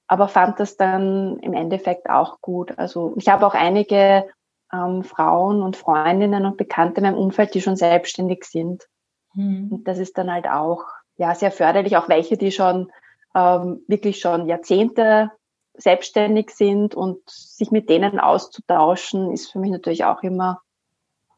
aber 0.07 0.27
fand 0.27 0.59
das 0.59 0.77
dann 0.77 1.37
im 1.39 1.53
Endeffekt 1.53 2.09
auch 2.09 2.41
gut. 2.41 2.77
Also 2.77 3.13
ich 3.17 3.27
habe 3.27 3.45
auch 3.45 3.53
einige 3.53 4.25
ähm, 4.73 5.03
Frauen 5.03 5.61
und 5.61 5.75
Freundinnen 5.75 6.45
und 6.45 6.57
Bekannte 6.57 7.01
in 7.01 7.03
meinem 7.03 7.17
Umfeld, 7.17 7.53
die 7.53 7.61
schon 7.61 7.75
selbstständig 7.75 8.45
sind. 8.45 8.87
Mhm. 9.33 9.69
Und 9.71 9.87
das 9.87 9.97
ist 9.97 10.17
dann 10.17 10.31
halt 10.31 10.47
auch 10.47 10.83
ja 11.17 11.35
sehr 11.35 11.51
förderlich, 11.51 11.97
auch 11.97 12.09
welche, 12.09 12.37
die 12.37 12.51
schon 12.51 12.91
ähm, 13.37 13.83
wirklich 13.87 14.19
schon 14.19 14.47
Jahrzehnte 14.47 15.31
selbstständig 15.75 16.49
sind 16.49 16.95
und 16.95 17.21
sich 17.29 17.69
mit 17.69 17.87
denen 17.87 18.19
auszutauschen, 18.19 19.31
ist 19.31 19.51
für 19.51 19.59
mich 19.59 19.69
natürlich 19.69 20.05
auch 20.05 20.23
immer 20.23 20.61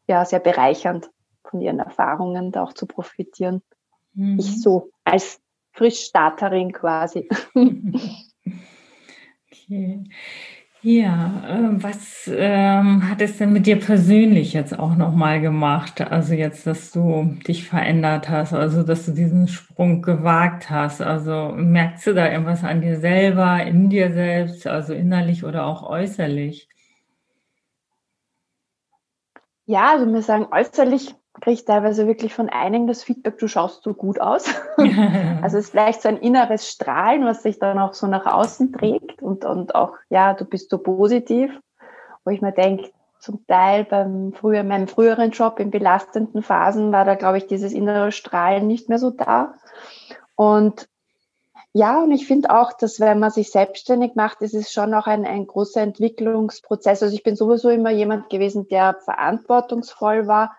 ja 0.08 0.24
sehr 0.24 0.40
bereichernd, 0.40 1.10
von 1.44 1.60
ihren 1.62 1.80
Erfahrungen 1.80 2.52
da 2.52 2.64
auch 2.64 2.74
zu 2.74 2.86
profitieren. 2.86 3.62
Mhm. 4.14 4.40
Ich 4.40 4.62
so 4.62 4.92
als 5.04 5.42
Frischstarterin 5.74 6.72
quasi. 6.72 7.28
okay. 9.52 10.04
Ja, 10.82 11.44
äh, 11.46 11.84
was 11.84 12.30
ähm, 12.34 13.10
hat 13.10 13.22
es 13.22 13.38
denn 13.38 13.52
mit 13.52 13.66
dir 13.66 13.78
persönlich 13.80 14.54
jetzt 14.54 14.78
auch 14.80 14.96
nochmal 14.96 15.42
gemacht? 15.42 16.00
Also 16.00 16.34
jetzt, 16.34 16.66
dass 16.68 16.92
du 16.92 17.36
dich 17.46 17.68
verändert 17.68 18.30
hast, 18.30 18.54
also 18.54 18.84
dass 18.84 19.06
du 19.06 19.12
diesen 19.12 19.50
Sprung 19.50 20.02
gewagt 20.02 20.70
hast. 20.70 21.02
Also 21.02 21.52
merkst 21.56 22.08
du 22.08 22.14
da 22.14 22.32
irgendwas 22.32 22.64
an 22.64 22.80
dir 22.82 22.98
selber, 23.00 23.62
in 23.64 23.90
dir 23.90 24.14
selbst, 24.14 24.68
also 24.68 24.94
innerlich 24.94 25.44
oder 25.44 25.66
auch 25.66 25.84
äußerlich? 25.84 26.70
Ja, 29.66 29.92
also 29.92 30.12
wir 30.12 30.22
sagen 30.22 30.48
äußerlich 30.52 31.16
kriege 31.34 31.54
ich 31.54 31.66
teilweise 31.66 32.08
wirklich 32.08 32.34
von 32.34 32.50
einigen 32.50 32.88
das 32.88 33.04
Feedback, 33.04 33.38
du 33.38 33.48
schaust 33.48 33.84
so 33.84 33.94
gut 33.94 34.20
aus. 34.20 34.54
also 35.42 35.58
es 35.58 35.66
ist 35.66 35.72
vielleicht 35.72 36.02
so 36.02 36.10
ein 36.10 36.18
inneres 36.18 36.70
Strahlen, 36.70 37.26
was 37.26 37.44
sich 37.44 37.60
dann 37.60 37.80
auch 37.80 37.94
so 37.94 38.08
nach 38.08 38.26
außen 38.26 38.74
trägt 38.74 39.22
und, 39.22 39.46
und 39.46 39.76
auch, 39.76 39.94
ja, 40.10 40.34
du 40.34 40.46
bist 40.46 40.70
so 40.70 40.80
positiv, 40.80 41.52
wo 42.26 42.32
ich 42.32 42.42
mir 42.42 42.52
denke, 42.52 42.92
zum 43.20 43.46
Teil 43.48 43.84
beim 43.84 44.34
früher, 44.34 44.64
meinem 44.64 44.88
früheren 44.88 45.32
Job 45.32 45.60
in 45.60 45.72
belastenden 45.72 46.42
Phasen 46.42 46.92
war 46.92 47.06
da, 47.06 47.16
glaube 47.16 47.38
ich, 47.38 47.48
dieses 47.48 47.74
innere 47.74 48.12
Strahlen 48.12 48.66
nicht 48.66 48.88
mehr 48.88 48.98
so 48.98 49.12
da. 49.12 49.56
Und 50.36 50.88
ja, 51.74 52.02
und 52.02 52.12
ich 52.12 52.26
finde 52.26 52.50
auch, 52.50 52.74
dass 52.74 53.00
wenn 53.00 53.20
man 53.20 53.30
sich 53.30 53.52
selbstständig 53.52 54.16
macht, 54.16 54.42
ist 54.42 54.56
es 54.56 54.72
schon 54.72 54.94
auch 54.94 55.06
ein, 55.06 55.26
ein 55.26 55.46
großer 55.46 55.82
Entwicklungsprozess. 55.82 57.04
Also 57.04 57.14
ich 57.14 57.24
bin 57.24 57.36
sowieso 57.36 57.70
immer 57.70 57.92
jemand 57.92 58.30
gewesen, 58.30 58.68
der 58.70 58.96
verantwortungsvoll 59.04 60.26
war, 60.26 60.56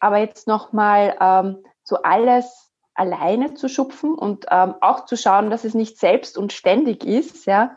aber 0.00 0.18
jetzt 0.18 0.48
nochmal 0.48 1.16
ähm, 1.20 1.58
so 1.82 1.96
alles 2.02 2.70
alleine 2.94 3.54
zu 3.54 3.68
schupfen 3.68 4.14
und 4.14 4.46
ähm, 4.50 4.74
auch 4.80 5.04
zu 5.04 5.16
schauen, 5.16 5.50
dass 5.50 5.64
es 5.64 5.74
nicht 5.74 5.98
selbst 5.98 6.36
und 6.36 6.52
ständig 6.52 7.04
ist, 7.04 7.46
ja, 7.46 7.76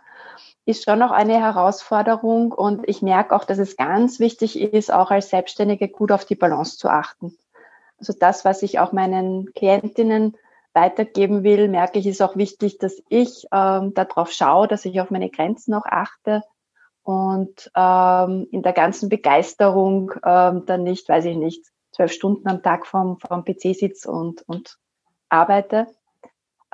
ist 0.65 0.83
schon 0.83 0.99
noch 0.99 1.11
eine 1.11 1.39
Herausforderung. 1.39 2.51
Und 2.51 2.87
ich 2.87 3.01
merke 3.01 3.35
auch, 3.35 3.43
dass 3.43 3.59
es 3.59 3.77
ganz 3.77 4.19
wichtig 4.19 4.59
ist, 4.59 4.91
auch 4.91 5.11
als 5.11 5.29
Selbstständige 5.29 5.89
gut 5.89 6.11
auf 6.11 6.25
die 6.25 6.35
Balance 6.35 6.77
zu 6.77 6.89
achten. 6.89 7.37
Also 7.99 8.13
das, 8.17 8.43
was 8.43 8.63
ich 8.63 8.79
auch 8.79 8.91
meinen 8.91 9.53
Klientinnen 9.53 10.35
weitergeben 10.73 11.43
will, 11.43 11.67
merke 11.67 11.99
ich, 11.99 12.07
ist 12.07 12.21
auch 12.21 12.35
wichtig, 12.35 12.79
dass 12.79 13.01
ich 13.09 13.45
ähm, 13.51 13.93
darauf 13.93 14.31
schaue, 14.31 14.67
dass 14.67 14.85
ich 14.85 14.99
auf 14.99 15.11
meine 15.11 15.29
Grenzen 15.29 15.73
auch 15.73 15.85
achte 15.85 16.41
und 17.03 17.71
ähm, 17.75 18.47
in 18.51 18.63
der 18.63 18.73
ganzen 18.73 19.09
Begeisterung 19.09 20.13
ähm, 20.25 20.65
dann 20.65 20.83
nicht, 20.83 21.07
weiß 21.07 21.25
ich 21.25 21.37
nicht, 21.37 21.72
zwölf 21.93 22.11
Stunden 22.11 22.47
am 22.47 22.61
Tag 22.61 22.85
vorm, 22.85 23.17
vorm 23.19 23.45
PC 23.45 23.75
sitze 23.75 24.11
und, 24.11 24.41
und 24.47 24.77
arbeite. 25.29 25.87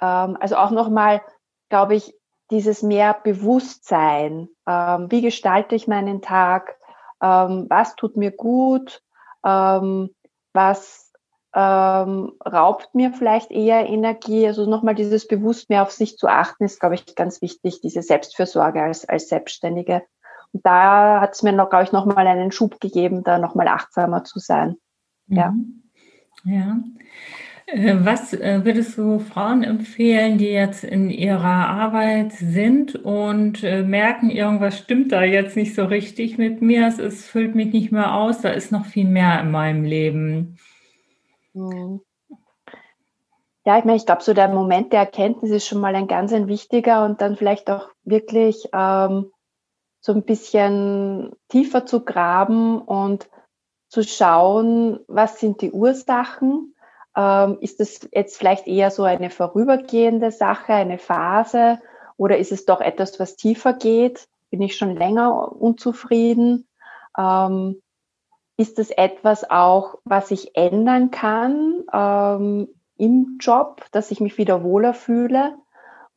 Ähm, 0.02 0.38
also 0.40 0.56
auch 0.56 0.72
nochmal, 0.72 1.22
glaube 1.70 1.96
ich, 1.96 2.14
dieses 2.52 2.82
mehr 2.82 3.14
Bewusstsein. 3.14 4.50
Ähm, 4.68 5.12
wie 5.12 5.22
gestalte 5.22 5.76
ich 5.76 5.88
meinen 5.88 6.22
Tag? 6.22 6.78
Ähm, 7.22 7.68
was 7.70 7.96
tut 7.96 8.18
mir 8.18 8.32
gut? 8.32 9.02
Ähm, 9.46 10.16
was 10.54 11.12
ähm, 11.54 12.34
raubt 12.46 12.94
mir 12.96 13.14
vielleicht 13.14 13.52
eher 13.52 13.88
Energie? 13.88 14.48
Also 14.48 14.66
nochmal 14.66 14.96
dieses 14.96 15.28
Bewusst 15.28 15.70
mehr 15.70 15.84
auf 15.84 15.92
sich 15.92 16.18
zu 16.18 16.28
achten, 16.28 16.66
ist, 16.66 16.80
glaube 16.80 16.96
ich, 16.96 17.16
ganz 17.16 17.42
wichtig, 17.42 17.82
diese 17.82 18.02
Selbstfürsorge 18.02 18.82
als, 18.82 19.08
als 19.08 19.30
Selbstständige. 19.30 20.04
Und 20.52 20.66
da 20.66 21.22
hat 21.22 21.34
es 21.34 21.44
mir 21.44 21.54
glaube 21.54 21.84
ich, 21.84 21.92
nochmal 21.92 22.26
einen 22.26 22.52
Schub 22.52 22.80
gegeben, 22.80 23.24
da 23.24 23.38
nochmal 23.38 23.68
achtsamer 23.68 24.24
zu 24.24 24.40
sein. 24.40 24.78
Ja. 25.30 25.52
Mhm. 25.52 25.82
Ja. 26.44 26.84
Äh, 27.66 27.98
was 28.02 28.34
äh, 28.34 28.62
würdest 28.64 28.98
du 28.98 29.20
Frauen 29.20 29.64
empfehlen, 29.64 30.38
die 30.38 30.48
jetzt 30.48 30.84
in 30.84 31.10
ihrer 31.10 31.68
Arbeit 31.70 32.34
sind 32.34 32.96
und 32.96 33.64
äh, 33.64 33.84
merken, 33.84 34.30
irgendwas 34.30 34.78
stimmt 34.78 35.12
da 35.12 35.24
jetzt 35.24 35.56
nicht 35.56 35.76
so 35.76 35.86
richtig 35.86 36.38
mit 36.38 36.62
mir, 36.62 36.88
es 36.88 37.00
ist, 37.00 37.28
füllt 37.28 37.56
mich 37.56 37.72
nicht 37.74 37.92
mehr 37.92 38.16
aus, 38.16 38.42
da 38.42 38.50
ist 38.50 38.72
noch 38.72 38.86
viel 38.86 39.06
mehr 39.06 39.40
in 39.42 39.52
meinem 39.52 39.84
Leben? 39.84 40.58
Mhm. 41.54 42.02
Ja, 43.66 43.78
ich 43.78 43.86
meine, 43.86 43.98
ich 43.98 44.06
glaube, 44.06 44.24
so 44.24 44.34
der 44.34 44.48
Moment 44.48 44.94
der 44.94 45.02
Erkenntnis 45.02 45.52
ist 45.52 45.68
schon 45.68 45.82
mal 45.82 45.94
ein 45.94 46.08
ganz 46.08 46.34
ein 46.34 46.48
wichtiger 46.48 47.06
und 47.06 47.22
dann 47.22 47.36
vielleicht 47.36 47.70
auch 47.70 47.90
wirklich 48.04 48.68
ähm, 48.74 49.32
so 50.00 50.14
ein 50.14 50.24
bisschen 50.24 51.34
tiefer 51.50 51.86
zu 51.86 52.04
graben 52.04 52.80
und 52.80 53.30
zu 53.90 54.04
schauen, 54.04 55.00
was 55.08 55.40
sind 55.40 55.62
die 55.62 55.72
Ursachen? 55.72 56.76
Ähm, 57.18 57.58
ist 57.60 57.80
es 57.80 58.08
jetzt 58.14 58.38
vielleicht 58.38 58.68
eher 58.68 58.92
so 58.92 59.04
eine 59.04 59.30
vorübergehende 59.30 60.32
Sache, 60.32 60.74
eine 60.74 61.00
Phase? 61.00 61.80
Oder 62.16 62.38
ist 62.38 62.52
es 62.52 62.66
doch 62.66 62.82
etwas, 62.82 63.20
was 63.20 63.36
tiefer 63.36 63.74
geht? 63.74 64.28
Bin 64.52 64.62
ich 64.62 64.78
schon 64.78 64.96
länger 64.96 65.52
unzufrieden? 65.52 66.68
Ähm, 67.18 67.82
ist 68.58 68.78
es 68.78 68.92
etwas 68.92 69.50
auch, 69.50 69.96
was 70.04 70.32
ich 70.32 70.56
ändern 70.56 71.12
kann 71.12 71.84
ähm, 71.94 72.68
im 72.98 73.38
Job, 73.40 73.86
dass 73.92 74.12
ich 74.12 74.20
mich 74.20 74.38
wieder 74.38 74.64
wohler 74.64 74.94
fühle? 74.94 75.56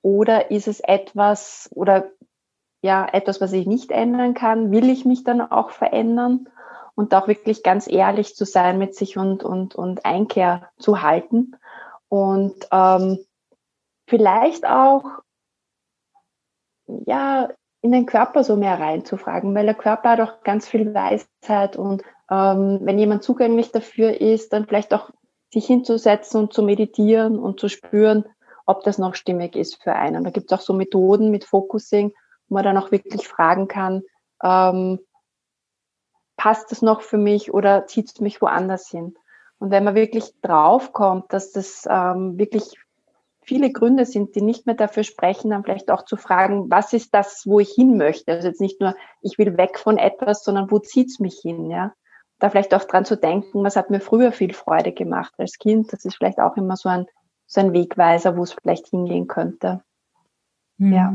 Oder 0.03 0.51
ist 0.51 0.67
es 0.67 0.81
etwas 0.81 1.71
oder 1.73 2.11
ja, 2.83 3.07
etwas, 3.11 3.41
was 3.41 3.53
ich 3.53 3.67
nicht 3.67 3.93
ändern 3.93 4.35
kann? 4.35 4.73
Will 4.73 4.91
ich 4.91 5.05
mich 5.05 5.23
dann 5.23 5.41
auch 5.41 5.71
verändern? 5.71 6.49
Und 6.95 7.15
auch 7.15 7.29
wirklich 7.29 7.63
ganz 7.63 7.91
ehrlich 7.91 8.35
zu 8.35 8.45
sein 8.45 8.79
mit 8.79 8.95
sich 8.95 9.17
und, 9.17 9.45
und, 9.45 9.75
und 9.75 10.05
Einkehr 10.05 10.71
zu 10.79 11.03
halten. 11.03 11.57
Und 12.09 12.55
ähm, 12.71 13.19
vielleicht 14.07 14.67
auch 14.67 15.05
ja, 17.07 17.49
in 17.81 17.93
den 17.93 18.07
Körper 18.07 18.45
so 18.45 18.57
mehr 18.57 18.79
reinzufragen, 18.79 19.55
weil 19.55 19.67
der 19.67 19.75
Körper 19.75 20.11
hat 20.11 20.21
auch 20.21 20.43
ganz 20.43 20.69
viel 20.69 20.95
Weisheit 20.95 21.77
und 21.77 22.03
ähm, 22.31 22.81
wenn 22.83 22.99
jemand 22.99 23.23
zugänglich 23.23 23.73
dafür 23.73 24.21
ist, 24.21 24.53
dann 24.53 24.67
vielleicht 24.67 24.95
auch 24.95 25.11
sich 25.53 25.67
hinzusetzen 25.67 26.41
und 26.41 26.53
zu 26.53 26.63
meditieren 26.63 27.39
und 27.39 27.61
zu 27.61 27.69
spüren, 27.69 28.25
ob 28.65 28.85
das 28.85 28.99
noch 28.99 29.15
stimmig 29.15 29.57
ist 29.57 29.83
für 29.83 29.95
einen. 29.95 30.25
Da 30.25 30.31
gibt 30.31 30.51
es 30.51 30.59
auch 30.59 30.63
so 30.63 30.73
Methoden 30.73 31.31
mit 31.31 31.45
Focusing, 31.45 32.13
wo 32.49 32.55
man 32.55 32.65
dann 32.65 32.79
auch 32.79 32.91
wirklich 32.91 33.27
fragen 33.29 33.69
kann, 33.69 34.03
ähm, 34.43 35.01
passt 36.43 36.73
es 36.73 36.83
noch 36.83 37.03
für 37.03 37.19
mich 37.19 37.55
oder 37.55 37.87
zieht 37.87 38.09
es 38.09 38.21
mich 38.21 38.43
woanders 38.43 38.89
hin? 38.89 39.15
Und 39.61 39.71
wenn 39.71 39.85
man 39.85 39.95
wirklich 39.95 40.35
draufkommt, 40.41 41.33
dass 41.33 41.53
das 41.53 41.85
ähm, 41.89 42.37
wirklich 42.37 42.75
viele 43.43 43.71
Gründe 43.71 44.07
sind, 44.07 44.35
die 44.35 44.43
nicht 44.43 44.67
mehr 44.67 44.75
dafür 44.75 45.05
sprechen, 45.05 45.51
dann 45.51 45.63
vielleicht 45.63 45.89
auch 45.89 46.05
zu 46.05 46.17
fragen, 46.17 46.69
was 46.69 46.93
ist 46.95 47.15
das, 47.15 47.47
wo 47.47 47.61
ich 47.61 47.71
hin 47.71 47.97
möchte? 47.97 48.33
Also 48.33 48.49
jetzt 48.49 48.61
nicht 48.61 48.81
nur, 48.81 48.97
ich 49.21 49.39
will 49.39 49.57
weg 49.57 49.79
von 49.79 49.99
etwas, 49.99 50.43
sondern 50.43 50.69
wo 50.69 50.81
zieht 50.81 51.11
es 51.11 51.21
mich 51.21 51.39
hin? 51.41 51.71
Ja, 51.71 51.95
da 52.41 52.51
vielleicht 52.51 52.75
auch 52.75 52.83
dran 52.87 53.05
zu 53.05 53.17
denken, 53.17 53.63
was 53.63 53.77
hat 53.77 53.91
mir 53.91 54.01
früher 54.01 54.33
viel 54.33 54.53
Freude 54.53 54.91
gemacht 54.91 55.33
als 55.39 55.59
Kind? 55.59 55.93
Das 55.93 56.05
ist 56.05 56.17
vielleicht 56.17 56.41
auch 56.41 56.57
immer 56.57 56.77
so 56.77 56.89
ein, 56.89 57.07
so 57.47 57.61
ein 57.61 57.73
Wegweiser, 57.73 58.37
wo 58.37 58.43
es 58.43 58.53
vielleicht 58.53 58.89
hingehen 58.89 59.29
könnte. 59.29 59.85
Mhm. 60.79 60.93
Ja. 60.93 61.15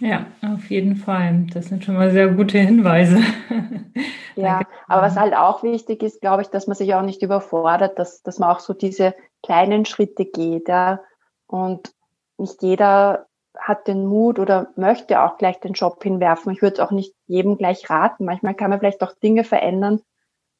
Ja, 0.00 0.26
auf 0.42 0.70
jeden 0.70 0.96
Fall. 0.96 1.46
Das 1.52 1.66
sind 1.66 1.84
schon 1.84 1.96
mal 1.96 2.10
sehr 2.10 2.28
gute 2.28 2.58
Hinweise. 2.58 3.20
Ja, 4.38 4.60
aber 4.86 5.02
was 5.02 5.16
halt 5.16 5.34
auch 5.34 5.64
wichtig 5.64 6.00
ist, 6.00 6.20
glaube 6.20 6.42
ich, 6.42 6.48
dass 6.48 6.68
man 6.68 6.76
sich 6.76 6.94
auch 6.94 7.02
nicht 7.02 7.22
überfordert, 7.22 7.98
dass, 7.98 8.22
dass 8.22 8.38
man 8.38 8.50
auch 8.50 8.60
so 8.60 8.72
diese 8.72 9.14
kleinen 9.42 9.84
Schritte 9.84 10.26
geht. 10.26 10.68
Ja. 10.68 11.00
Und 11.48 11.92
nicht 12.36 12.62
jeder 12.62 13.26
hat 13.58 13.88
den 13.88 14.06
Mut 14.06 14.38
oder 14.38 14.68
möchte 14.76 15.22
auch 15.22 15.38
gleich 15.38 15.58
den 15.58 15.72
Job 15.72 16.04
hinwerfen. 16.04 16.52
Ich 16.52 16.62
würde 16.62 16.74
es 16.74 16.80
auch 16.80 16.92
nicht 16.92 17.14
jedem 17.26 17.56
gleich 17.56 17.90
raten. 17.90 18.26
Manchmal 18.26 18.54
kann 18.54 18.70
man 18.70 18.78
vielleicht 18.78 19.02
auch 19.02 19.12
Dinge 19.12 19.42
verändern 19.42 20.00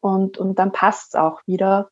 und, 0.00 0.38
und 0.38 0.58
dann 0.58 0.72
passt 0.72 1.14
es 1.14 1.20
auch 1.20 1.40
wieder. 1.46 1.90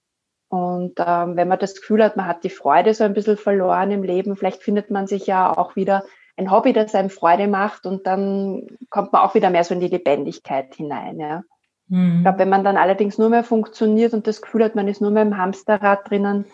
Und 0.48 0.94
ähm, 0.98 1.36
wenn 1.36 1.46
man 1.46 1.60
das 1.60 1.76
Gefühl 1.76 2.02
hat, 2.02 2.16
man 2.16 2.26
hat 2.26 2.42
die 2.42 2.50
Freude 2.50 2.94
so 2.94 3.04
ein 3.04 3.14
bisschen 3.14 3.36
verloren 3.36 3.92
im 3.92 4.02
Leben, 4.02 4.36
vielleicht 4.36 4.62
findet 4.62 4.90
man 4.90 5.06
sich 5.06 5.28
ja 5.28 5.56
auch 5.56 5.76
wieder 5.76 6.02
ein 6.36 6.50
Hobby, 6.50 6.72
das 6.72 6.94
einem 6.94 7.10
Freude 7.10 7.48
macht 7.48 7.86
und 7.86 8.06
dann 8.06 8.66
kommt 8.90 9.12
man 9.12 9.22
auch 9.22 9.34
wieder 9.34 9.50
mehr 9.50 9.64
so 9.64 9.74
in 9.74 9.80
die 9.80 9.88
Lebendigkeit 9.88 10.74
hinein. 10.74 11.18
Ja. 11.18 11.42
Mhm. 11.88 12.16
Ich 12.18 12.22
glaube, 12.22 12.38
wenn 12.40 12.48
man 12.48 12.64
dann 12.64 12.76
allerdings 12.76 13.18
nur 13.18 13.30
mehr 13.30 13.44
funktioniert 13.44 14.12
und 14.12 14.26
das 14.26 14.42
Gefühl 14.42 14.64
hat, 14.64 14.74
man 14.74 14.88
ist 14.88 15.00
nur 15.00 15.10
mehr 15.10 15.22
im 15.22 15.36
Hamsterrad 15.36 16.10
drinnen, 16.10 16.44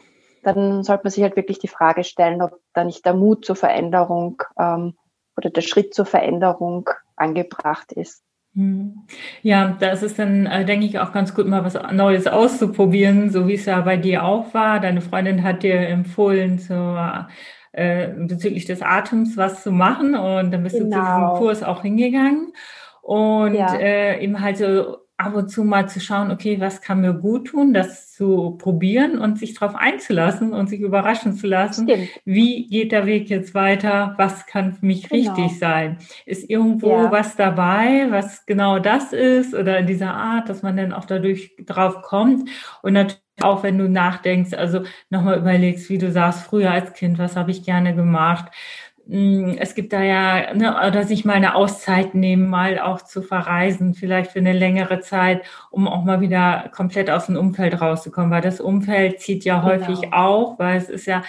dann 0.42 0.82
sollte 0.82 1.04
man 1.04 1.10
sich 1.10 1.22
halt 1.22 1.36
wirklich 1.36 1.58
die 1.58 1.68
Frage 1.68 2.04
stellen, 2.04 2.42
ob 2.42 2.60
da 2.74 2.84
nicht 2.84 3.04
der 3.04 3.14
Mut 3.14 3.44
zur 3.44 3.56
Veränderung 3.56 4.42
ähm, 4.58 4.94
oder 5.36 5.50
der 5.50 5.62
Schritt 5.62 5.94
zur 5.94 6.06
Veränderung 6.06 6.90
angebracht 7.16 7.92
ist. 7.92 8.22
Mhm. 8.54 9.06
Ja, 9.40 9.76
da 9.80 9.90
ist 9.90 10.02
es 10.02 10.14
dann, 10.14 10.46
äh, 10.46 10.64
denke 10.64 10.84
ich, 10.84 10.98
auch 10.98 11.12
ganz 11.12 11.34
gut, 11.34 11.46
mal 11.46 11.64
was 11.64 11.78
Neues 11.92 12.26
auszuprobieren, 12.26 13.30
so 13.30 13.48
wie 13.48 13.54
es 13.54 13.64
ja 13.64 13.80
bei 13.80 13.96
dir 13.96 14.24
auch 14.24 14.52
war. 14.52 14.80
Deine 14.80 15.00
Freundin 15.00 15.42
hat 15.42 15.62
dir 15.62 15.74
empfohlen, 15.74 16.58
zur 16.58 17.28
äh, 17.72 18.08
bezüglich 18.08 18.64
des 18.64 18.82
Atems 18.82 19.36
was 19.36 19.62
zu 19.62 19.72
machen 19.72 20.14
und 20.14 20.50
dann 20.50 20.62
bist 20.62 20.76
genau. 20.76 20.86
du 20.86 20.92
zu 20.92 21.00
diesem 21.00 21.14
genau. 21.14 21.38
Kurs 21.38 21.62
auch 21.62 21.82
hingegangen 21.82 22.52
und 23.02 23.54
ja. 23.54 23.74
äh, 23.74 24.22
eben 24.22 24.40
halt 24.40 24.58
so 24.58 24.98
ab 25.24 25.34
und 25.34 25.48
zu 25.48 25.64
mal 25.64 25.88
zu 25.88 26.00
schauen, 26.00 26.30
okay, 26.30 26.60
was 26.60 26.80
kann 26.80 27.00
mir 27.00 27.14
gut 27.14 27.48
tun, 27.48 27.72
das 27.72 28.12
zu 28.12 28.56
probieren 28.58 29.18
und 29.18 29.38
sich 29.38 29.54
darauf 29.54 29.74
einzulassen 29.74 30.52
und 30.52 30.68
sich 30.68 30.80
überraschen 30.80 31.34
zu 31.34 31.46
lassen. 31.46 31.88
Stimmt. 31.88 32.08
Wie 32.24 32.66
geht 32.66 32.92
der 32.92 33.06
Weg 33.06 33.30
jetzt 33.30 33.54
weiter? 33.54 34.14
Was 34.18 34.46
kann 34.46 34.72
für 34.72 34.86
mich 34.86 35.08
genau. 35.08 35.32
richtig 35.32 35.58
sein? 35.58 35.98
Ist 36.26 36.48
irgendwo 36.48 36.90
ja. 36.90 37.12
was 37.12 37.36
dabei, 37.36 38.06
was 38.10 38.46
genau 38.46 38.78
das 38.78 39.12
ist 39.12 39.54
oder 39.54 39.78
in 39.78 39.86
dieser 39.86 40.14
Art, 40.14 40.48
dass 40.48 40.62
man 40.62 40.76
dann 40.76 40.92
auch 40.92 41.04
dadurch 41.04 41.56
drauf 41.66 42.02
kommt 42.02 42.48
und 42.82 42.92
natürlich 42.92 43.22
auch 43.40 43.62
wenn 43.62 43.78
du 43.78 43.88
nachdenkst, 43.88 44.54
also 44.54 44.82
nochmal 45.10 45.38
überlegst, 45.38 45.88
wie 45.88 45.98
du 45.98 46.12
sagst, 46.12 46.42
früher 46.42 46.70
als 46.70 46.92
Kind, 46.92 47.18
was 47.18 47.34
habe 47.34 47.50
ich 47.50 47.64
gerne 47.64 47.94
gemacht. 47.94 48.52
Mm, 49.06 49.54
es 49.58 49.74
gibt 49.74 49.92
da 49.92 50.02
ja, 50.02 50.54
ne, 50.54 50.76
oder 50.86 51.04
sich 51.04 51.24
mal 51.24 51.34
eine 51.34 51.54
Auszeit 51.54 52.14
nehmen, 52.14 52.48
mal 52.48 52.78
auch 52.78 53.02
zu 53.02 53.22
verreisen, 53.22 53.94
vielleicht 53.94 54.30
für 54.32 54.38
eine 54.38 54.52
längere 54.52 55.00
Zeit, 55.00 55.42
um 55.70 55.88
auch 55.88 56.04
mal 56.04 56.20
wieder 56.20 56.70
komplett 56.74 57.10
aus 57.10 57.26
dem 57.26 57.36
Umfeld 57.36 57.80
rauszukommen, 57.80 58.30
weil 58.30 58.42
das 58.42 58.60
Umfeld 58.60 59.20
zieht 59.20 59.44
ja 59.44 59.62
häufig 59.62 60.02
genau. 60.02 60.16
auch, 60.16 60.58
weil 60.58 60.76
es 60.78 60.88
ist 60.88 61.06
ja 61.06 61.22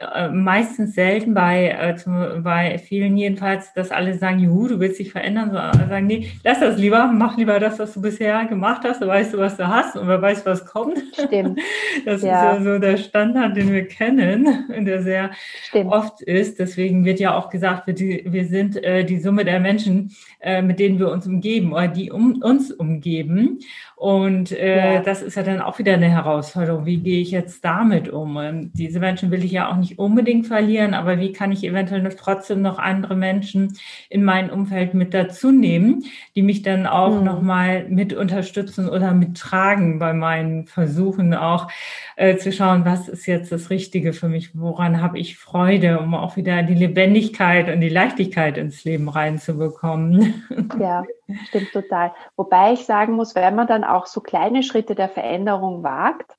äh, 0.00 0.28
meistens 0.28 0.94
selten 0.94 1.34
bei, 1.34 1.70
äh, 1.70 1.96
zum, 1.96 2.42
bei 2.42 2.78
vielen 2.78 3.16
jedenfalls, 3.16 3.72
dass 3.72 3.90
alle 3.90 4.14
sagen, 4.14 4.38
juhu, 4.38 4.68
du 4.68 4.80
willst 4.80 4.98
dich 4.98 5.10
verändern, 5.10 5.50
sondern 5.50 5.88
sagen, 5.88 6.06
nee, 6.06 6.30
lass 6.44 6.60
das 6.60 6.78
lieber, 6.78 7.10
mach 7.12 7.36
lieber 7.36 7.58
das, 7.58 7.78
was 7.78 7.94
du 7.94 8.00
bisher 8.00 8.44
gemacht 8.44 8.82
hast, 8.84 9.02
du 9.02 9.06
weißt 9.08 9.34
du, 9.34 9.38
was 9.38 9.56
du 9.56 9.66
hast 9.66 9.96
und 9.96 10.06
wer 10.06 10.22
weiß, 10.22 10.46
was 10.46 10.64
kommt. 10.64 10.98
Stimmt. 11.12 11.58
Das 12.04 12.22
ja. 12.22 12.52
ist 12.52 12.58
ja 12.58 12.64
so 12.64 12.78
der 12.78 12.96
Standard, 12.96 13.56
den 13.56 13.72
wir 13.72 13.86
kennen, 13.86 14.66
der 14.86 15.02
sehr 15.02 15.30
Stimmt. 15.64 15.90
oft 15.90 16.22
ist. 16.22 16.58
Deswegen 16.58 17.04
wird 17.04 17.18
ja 17.18 17.36
auch 17.36 17.50
gesagt, 17.50 17.86
wir, 17.86 17.94
die, 17.94 18.24
wir 18.26 18.46
sind 18.46 18.82
äh, 18.84 19.04
die 19.04 19.18
Summe 19.18 19.44
der 19.44 19.58
Menschen, 19.58 20.12
äh, 20.40 20.62
mit 20.62 20.78
denen 20.78 20.98
wir 20.98 21.10
uns 21.10 21.26
umgeben 21.26 21.72
oder 21.72 21.88
die 21.88 22.10
um, 22.10 22.40
uns 22.42 22.70
umgeben. 22.70 23.58
Und 23.98 24.52
äh, 24.52 24.94
ja. 24.94 25.00
das 25.00 25.22
ist 25.22 25.34
ja 25.34 25.42
dann 25.42 25.60
auch 25.60 25.80
wieder 25.80 25.94
eine 25.94 26.08
Herausforderung. 26.08 26.86
Wie 26.86 26.98
gehe 26.98 27.20
ich 27.20 27.32
jetzt 27.32 27.64
damit 27.64 28.08
um? 28.08 28.36
Und 28.36 28.70
diese 28.74 29.00
Menschen 29.00 29.32
will 29.32 29.44
ich 29.44 29.50
ja 29.50 29.68
auch 29.68 29.76
nicht 29.76 29.98
unbedingt 29.98 30.46
verlieren, 30.46 30.94
aber 30.94 31.18
wie 31.18 31.32
kann 31.32 31.50
ich 31.50 31.64
eventuell 31.64 32.02
noch 32.02 32.14
trotzdem 32.14 32.62
noch 32.62 32.78
andere 32.78 33.16
Menschen 33.16 33.76
in 34.08 34.22
mein 34.22 34.50
Umfeld 34.50 34.94
mit 34.94 35.14
dazu 35.14 35.50
nehmen, 35.50 36.04
die 36.36 36.42
mich 36.42 36.62
dann 36.62 36.86
auch 36.86 37.18
mhm. 37.18 37.24
nochmal 37.24 37.88
mit 37.88 38.12
unterstützen 38.12 38.88
oder 38.88 39.12
mittragen 39.14 39.98
bei 39.98 40.12
meinen 40.12 40.68
Versuchen 40.68 41.34
auch 41.34 41.66
äh, 42.14 42.36
zu 42.36 42.52
schauen, 42.52 42.84
was 42.84 43.08
ist 43.08 43.26
jetzt 43.26 43.50
das 43.50 43.68
Richtige 43.68 44.12
für 44.12 44.28
mich, 44.28 44.56
woran 44.56 45.02
habe 45.02 45.18
ich 45.18 45.38
Freude, 45.38 45.98
um 45.98 46.14
auch 46.14 46.36
wieder 46.36 46.62
die 46.62 46.74
Lebendigkeit 46.74 47.68
und 47.68 47.80
die 47.80 47.88
Leichtigkeit 47.88 48.58
ins 48.58 48.84
Leben 48.84 49.08
reinzubekommen. 49.08 50.44
Ja, 50.78 51.02
stimmt 51.46 51.72
total. 51.72 52.12
Wobei 52.36 52.72
ich 52.72 52.86
sagen 52.86 53.14
muss, 53.14 53.34
wenn 53.34 53.54
man 53.54 53.66
dann 53.66 53.84
auch 53.84 54.06
so 54.06 54.20
kleine 54.20 54.62
Schritte 54.62 54.94
der 54.94 55.08
Veränderung 55.08 55.82
wagt, 55.82 56.38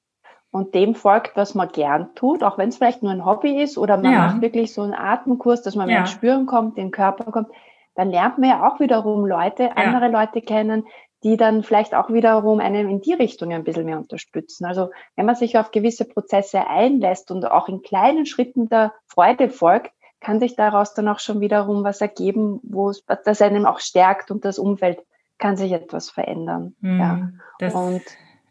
und 0.52 0.73
dem 0.73 0.95
folgt, 0.95 1.36
was 1.36 1.54
man 1.54 1.69
gern 1.69 2.15
tut, 2.15 2.43
auch 2.43 2.58
wenn 2.58 2.69
es 2.69 2.78
vielleicht 2.78 3.04
nur 3.04 3.12
ein 3.12 3.25
Hobby 3.25 3.62
ist 3.62 3.78
oder 3.78 3.97
man 3.97 4.12
ja. 4.12 4.19
macht 4.19 4.41
wirklich 4.41 4.73
so 4.73 4.82
einen 4.82 4.93
Atemkurs, 4.93 5.62
dass 5.62 5.75
man 5.75 5.89
ja. 5.89 5.99
ins 5.99 6.12
Spüren 6.12 6.45
kommt, 6.45 6.78
den 6.78 6.91
Körper 6.91 7.32
kommt, 7.32 7.49
dann 7.95 8.10
lernt 8.10 8.38
man 8.38 8.49
ja 8.49 8.67
auch 8.67 8.80
wiederum 8.80 9.25
Leute, 9.25 9.63
ja. 9.63 9.71
andere 9.73 10.08
Leute 10.08 10.41
kennen, 10.41 10.86
die 11.23 11.38
dann 11.38 11.63
vielleicht 11.63 11.93
auch 11.93 12.10
wiederum 12.10 12.60
einem 12.60 12.89
in 12.89 13.02
die 13.02 13.13
Richtung 13.13 13.52
ein 13.52 13.63
bisschen 13.63 13.86
mehr 13.86 13.97
unterstützen. 13.97 14.65
Also 14.65 14.89
wenn 15.15 15.25
man 15.25 15.36
sich 15.36 15.58
auf 15.58 15.71
gewisse 15.71 16.06
Prozesse 16.06 16.65
einlässt 16.65 17.30
und 17.30 17.45
auch 17.45 17.67
in 17.67 17.82
kleinen 17.82 18.25
Schritten 18.25 18.69
der 18.69 18.93
Freude 19.06 19.49
folgt, 19.49 19.91
kann 20.19 20.39
sich 20.39 20.55
daraus 20.55 20.93
dann 20.93 21.08
auch 21.08 21.19
schon 21.19 21.39
wiederum 21.39 21.84
was 21.84 22.01
ergeben, 22.01 22.60
wo 22.63 22.89
es, 22.89 23.03
das 23.05 23.41
einem 23.41 23.65
auch 23.65 23.79
stärkt 23.79 24.32
und 24.32 24.45
das 24.45 24.60
Umfeld 24.60 24.99
kann 25.38 25.55
sich 25.55 25.71
etwas 25.71 26.10
verändern. 26.10 26.75
Mhm, 26.82 26.99
ja. 26.99 27.29
Das, 27.60 27.73
und 27.73 28.03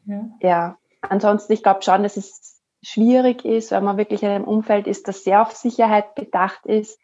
ja. 0.07 0.25
ja, 0.41 0.79
ansonsten, 1.03 1.53
ich 1.53 1.63
glaube 1.63 1.83
schon, 1.83 2.03
dass 2.03 2.17
es 2.17 2.63
schwierig 2.83 3.45
ist, 3.45 3.71
wenn 3.71 3.85
man 3.85 3.97
wirklich 3.97 4.23
in 4.23 4.31
einem 4.31 4.45
Umfeld 4.45 4.87
ist, 4.87 5.09
das 5.09 5.25
sehr 5.25 5.43
auf 5.43 5.53
Sicherheit 5.53 6.15
bedacht 6.15 6.65
ist. 6.65 7.01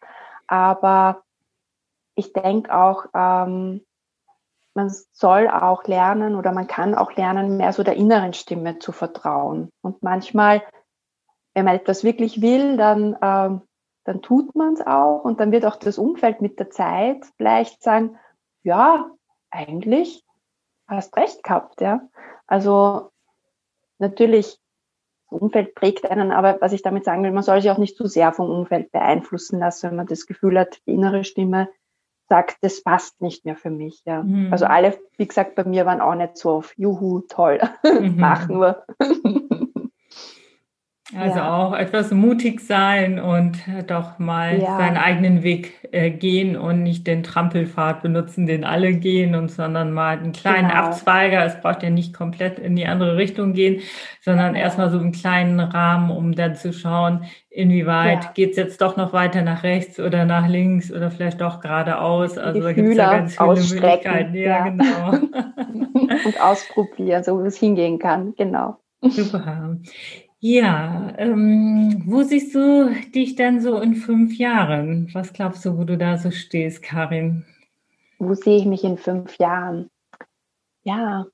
Aber 0.47 1.23
ich 2.15 2.33
denke 2.33 2.75
auch, 2.75 3.05
ähm, 3.13 3.81
man 4.73 4.89
soll 5.13 5.47
auch 5.47 5.85
lernen 5.85 6.35
oder 6.35 6.51
man 6.51 6.67
kann 6.67 6.95
auch 6.95 7.13
lernen, 7.13 7.57
mehr 7.57 7.73
so 7.73 7.83
der 7.83 7.95
inneren 7.95 8.33
Stimme 8.33 8.79
zu 8.79 8.91
vertrauen. 8.91 9.69
Und 9.81 10.03
manchmal, 10.03 10.63
wenn 11.53 11.65
man 11.65 11.75
etwas 11.75 12.03
wirklich 12.03 12.41
will, 12.41 12.77
dann, 12.77 13.17
ähm, 13.21 13.61
dann 14.05 14.21
tut 14.21 14.55
man 14.55 14.73
es 14.73 14.85
auch 14.85 15.23
und 15.23 15.39
dann 15.39 15.51
wird 15.51 15.65
auch 15.65 15.75
das 15.75 15.97
Umfeld 15.97 16.41
mit 16.41 16.59
der 16.59 16.69
Zeit 16.69 17.25
vielleicht 17.37 17.83
sagen, 17.83 18.17
ja, 18.63 19.11
eigentlich 19.49 20.23
hast 20.87 21.17
recht 21.17 21.43
gehabt, 21.43 21.81
ja. 21.81 22.07
Also 22.47 23.11
natürlich, 23.97 24.59
das 25.31 25.41
Umfeld 25.41 25.73
prägt 25.73 26.09
einen, 26.09 26.31
aber 26.31 26.61
was 26.61 26.71
ich 26.71 26.83
damit 26.83 27.03
sagen 27.03 27.23
will, 27.23 27.31
man 27.31 27.43
soll 27.43 27.61
sich 27.61 27.71
auch 27.71 27.79
nicht 27.79 27.97
zu 27.97 28.05
sehr 28.05 28.31
vom 28.31 28.49
Umfeld 28.49 28.91
beeinflussen 28.91 29.59
lassen, 29.59 29.89
wenn 29.89 29.97
man 29.97 30.07
das 30.07 30.27
Gefühl 30.27 30.59
hat, 30.59 30.79
die 30.85 30.93
innere 30.93 31.23
Stimme 31.23 31.69
sagt, 32.29 32.57
das 32.61 32.83
passt 32.83 33.21
nicht 33.21 33.45
mehr 33.45 33.55
für 33.55 33.69
mich. 33.69 34.01
Ja. 34.05 34.23
Mhm. 34.23 34.51
Also 34.51 34.65
alle, 34.65 34.97
wie 35.17 35.27
gesagt, 35.27 35.55
bei 35.55 35.63
mir 35.63 35.85
waren 35.85 36.01
auch 36.01 36.15
nicht 36.15 36.37
so 36.37 36.51
auf 36.51 36.77
Juhu, 36.77 37.21
toll, 37.21 37.59
mhm. 37.83 38.17
machen 38.17 38.59
wir. 38.59 38.85
Also 41.17 41.37
ja. 41.37 41.55
auch 41.55 41.73
etwas 41.73 42.11
mutig 42.11 42.59
sein 42.59 43.19
und 43.19 43.57
doch 43.87 44.19
mal 44.19 44.59
ja. 44.59 44.77
seinen 44.77 44.97
eigenen 44.97 45.43
Weg 45.43 45.87
äh, 45.91 46.11
gehen 46.11 46.57
und 46.57 46.83
nicht 46.83 47.07
den 47.07 47.23
Trampelpfad 47.23 48.01
benutzen, 48.01 48.45
den 48.45 48.65
alle 48.65 48.93
gehen, 48.93 49.35
und 49.35 49.49
sondern 49.49 49.93
mal 49.93 50.17
einen 50.17 50.33
kleinen 50.33 50.69
genau. 50.69 50.81
Abzweiger. 50.81 51.45
Es 51.45 51.61
braucht 51.61 51.83
ja 51.83 51.89
nicht 51.89 52.13
komplett 52.13 52.59
in 52.59 52.75
die 52.75 52.85
andere 52.85 53.15
Richtung 53.15 53.53
gehen, 53.53 53.81
sondern 54.21 54.53
genau. 54.53 54.65
erstmal 54.65 54.89
so 54.89 54.99
einen 54.99 55.13
kleinen 55.13 55.59
Rahmen, 55.59 56.11
um 56.11 56.33
dann 56.33 56.55
zu 56.55 56.73
schauen, 56.73 57.25
inwieweit 57.49 58.23
ja. 58.25 58.31
geht 58.33 58.51
es 58.51 58.57
jetzt 58.57 58.81
doch 58.81 58.97
noch 58.97 59.13
weiter 59.13 59.41
nach 59.41 59.63
rechts 59.63 59.99
oder 59.99 60.25
nach 60.25 60.47
links 60.47 60.91
oder 60.91 61.11
vielleicht 61.11 61.39
doch 61.39 61.61
geradeaus. 61.61 62.37
Also 62.37 62.61
da 62.61 62.73
gibt 62.73 62.89
es 62.89 62.97
ja 62.97 63.11
ganz 63.11 63.37
viele 63.37 63.81
Möglichkeiten. 63.81 64.35
Ja, 64.35 64.41
ja. 64.41 64.69
genau. 64.69 65.11
und 66.25 66.41
ausprobieren, 66.41 67.23
so 67.23 67.41
wie 67.41 67.47
es 67.47 67.57
hingehen 67.57 67.99
kann, 67.99 68.33
genau. 68.35 68.77
Super. 69.01 69.77
Ja, 70.47 71.11
ähm, 71.17 72.03
wo 72.05 72.21
siehst 72.21 72.53
du 72.53 72.93
dich 73.15 73.33
denn 73.33 73.61
so 73.61 73.79
in 73.79 73.95
fünf 73.95 74.37
Jahren? 74.37 75.09
Was 75.11 75.33
glaubst 75.33 75.65
du, 75.65 75.75
wo 75.75 75.85
du 75.85 75.97
da 75.97 76.19
so 76.19 76.29
stehst, 76.29 76.83
Karin? 76.83 77.43
Wo 78.19 78.35
sehe 78.35 78.59
ich 78.59 78.65
mich 78.65 78.83
in 78.83 78.99
fünf 78.99 79.39
Jahren? 79.39 79.89
Ja, 80.83 81.25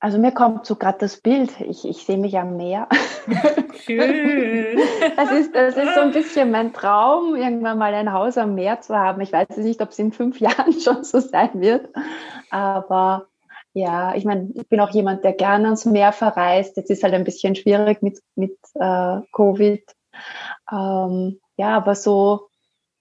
also 0.00 0.18
mir 0.18 0.32
kommt 0.32 0.66
so 0.66 0.74
gerade 0.74 0.98
das 0.98 1.18
Bild. 1.18 1.52
Ich, 1.60 1.86
ich 1.86 1.98
sehe 1.98 2.18
mich 2.18 2.36
am 2.36 2.56
Meer. 2.56 2.88
Schön. 3.84 4.80
Das 5.16 5.30
ist, 5.30 5.54
das 5.54 5.76
ist 5.76 5.94
so 5.94 6.00
ein 6.00 6.12
bisschen 6.12 6.50
mein 6.50 6.72
Traum, 6.72 7.36
irgendwann 7.36 7.78
mal 7.78 7.94
ein 7.94 8.12
Haus 8.12 8.36
am 8.36 8.56
Meer 8.56 8.80
zu 8.80 8.96
haben. 8.96 9.20
Ich 9.20 9.32
weiß 9.32 9.56
nicht, 9.58 9.80
ob 9.80 9.90
es 9.90 10.00
in 10.00 10.10
fünf 10.10 10.40
Jahren 10.40 10.72
schon 10.80 11.04
so 11.04 11.20
sein 11.20 11.60
wird, 11.60 11.88
aber 12.50 13.28
ja, 13.78 14.14
ich 14.16 14.24
meine, 14.24 14.50
ich 14.54 14.68
bin 14.68 14.80
auch 14.80 14.90
jemand, 14.90 15.22
der 15.22 15.32
gerne 15.32 15.66
ans 15.66 15.84
Meer 15.84 16.12
verreist. 16.12 16.76
Jetzt 16.76 16.90
ist 16.90 17.04
halt 17.04 17.14
ein 17.14 17.24
bisschen 17.24 17.54
schwierig 17.54 18.02
mit, 18.02 18.18
mit 18.34 18.56
äh, 18.74 19.20
Covid. 19.32 19.82
Ähm, 20.70 21.40
ja, 21.56 21.76
aber 21.76 21.94
so, 21.94 22.48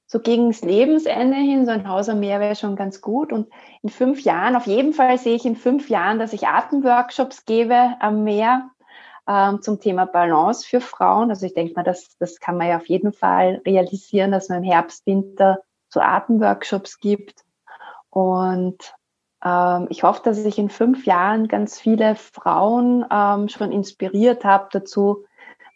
so 0.05 0.19
gegen 0.19 0.49
das 0.49 0.61
Lebensende 0.61 1.37
hin, 1.37 1.65
so 1.65 1.71
ein 1.71 1.87
Haus 1.89 2.09
am 2.09 2.19
Meer 2.19 2.39
wäre 2.39 2.55
schon 2.55 2.75
ganz 2.75 3.01
gut. 3.01 3.33
Und 3.33 3.47
in 3.81 3.89
fünf 3.89 4.21
Jahren, 4.21 4.55
auf 4.55 4.67
jeden 4.67 4.93
Fall 4.93 5.17
sehe 5.17 5.35
ich 5.35 5.45
in 5.45 5.55
fünf 5.55 5.89
Jahren, 5.89 6.19
dass 6.19 6.33
ich 6.33 6.47
Atemworkshops 6.47 7.45
gebe 7.45 7.95
am 7.99 8.23
Meer 8.23 8.69
ähm, 9.27 9.63
zum 9.63 9.79
Thema 9.79 10.05
Balance 10.05 10.67
für 10.67 10.79
Frauen. 10.79 11.31
Also 11.31 11.47
ich 11.47 11.55
denke 11.55 11.73
mal, 11.73 11.83
das, 11.83 12.17
das 12.19 12.39
kann 12.39 12.55
man 12.55 12.67
ja 12.67 12.77
auf 12.77 12.87
jeden 12.87 13.13
Fall 13.13 13.61
realisieren, 13.65 14.31
dass 14.31 14.49
man 14.49 14.59
im 14.59 14.69
Herbst, 14.69 15.07
Winter 15.07 15.59
so 15.89 16.01
Atemworkshops 16.01 16.99
gibt. 16.99 17.41
Und 18.11 18.93
ich 19.89 20.03
hoffe, 20.03 20.21
dass 20.23 20.37
ich 20.37 20.57
in 20.57 20.69
fünf 20.69 21.05
Jahren 21.05 21.47
ganz 21.47 21.79
viele 21.79 22.15
Frauen 22.15 23.05
ähm, 23.11 23.49
schon 23.49 23.71
inspiriert 23.71 24.43
habe 24.43 24.69
dazu, 24.71 25.25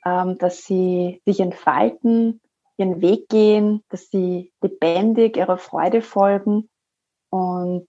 ähm, 0.05 0.37
dass 0.37 0.63
sie 0.63 1.21
sich 1.25 1.39
entfalten, 1.39 2.41
ihren 2.77 3.01
Weg 3.01 3.29
gehen, 3.29 3.83
dass 3.89 4.09
sie 4.09 4.51
lebendig 4.61 5.37
ihrer 5.37 5.57
Freude 5.57 6.01
folgen 6.01 6.69
und 7.29 7.87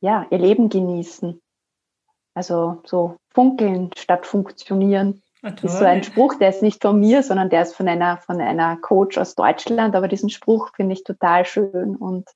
ja, 0.00 0.26
ihr 0.30 0.38
Leben 0.38 0.68
genießen. 0.68 1.40
Also 2.34 2.80
so 2.84 3.16
funkeln 3.30 3.90
statt 3.96 4.26
funktionionieren. 4.26 5.22
Ah, 5.42 5.52
ist 5.62 5.78
so 5.78 5.84
ein 5.84 6.02
Spruch, 6.02 6.34
der 6.36 6.48
ist 6.48 6.62
nicht 6.62 6.82
von 6.82 6.98
mir, 6.98 7.22
sondern 7.22 7.50
der 7.50 7.62
ist 7.62 7.76
von 7.76 7.86
einer, 7.86 8.16
von 8.18 8.40
einer 8.40 8.78
Coach 8.78 9.18
aus 9.18 9.34
Deutschland. 9.34 9.94
Aber 9.94 10.08
diesen 10.08 10.30
Spruch 10.30 10.70
finde 10.74 10.94
ich 10.94 11.04
total 11.04 11.44
schön 11.44 11.96
und 11.96 12.28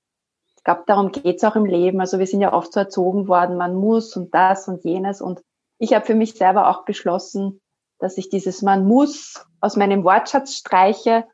glaube, 0.68 0.83
darum 0.87 1.12
geht 1.12 1.37
es 1.37 1.44
auch 1.44 1.57
im 1.57 1.64
Leben. 1.64 1.98
Also 1.98 2.18
wir 2.18 2.26
sind 2.26 2.42
ja 2.42 2.52
oft 2.52 2.74
so 2.74 2.81
erzogen 2.81 3.26
worden, 3.26 3.57
man 3.57 3.74
muss 3.74 4.14
und 4.18 4.35
das 4.35 4.68
und 4.68 4.85
jenes. 4.85 5.22
Und 5.22 5.42
ich 5.78 5.94
habe 5.94 6.04
für 6.04 6.14
mich 6.14 6.35
selber 6.35 6.68
auch 6.68 6.85
beschlossen, 6.85 7.62
dass 7.98 8.18
ich 8.18 8.28
dieses 8.28 8.61
man 8.61 8.87
muss 8.87 9.46
aus 9.62 9.76
meinem 9.76 10.04
Wortschatz 10.04 10.57
streiche 10.57 11.24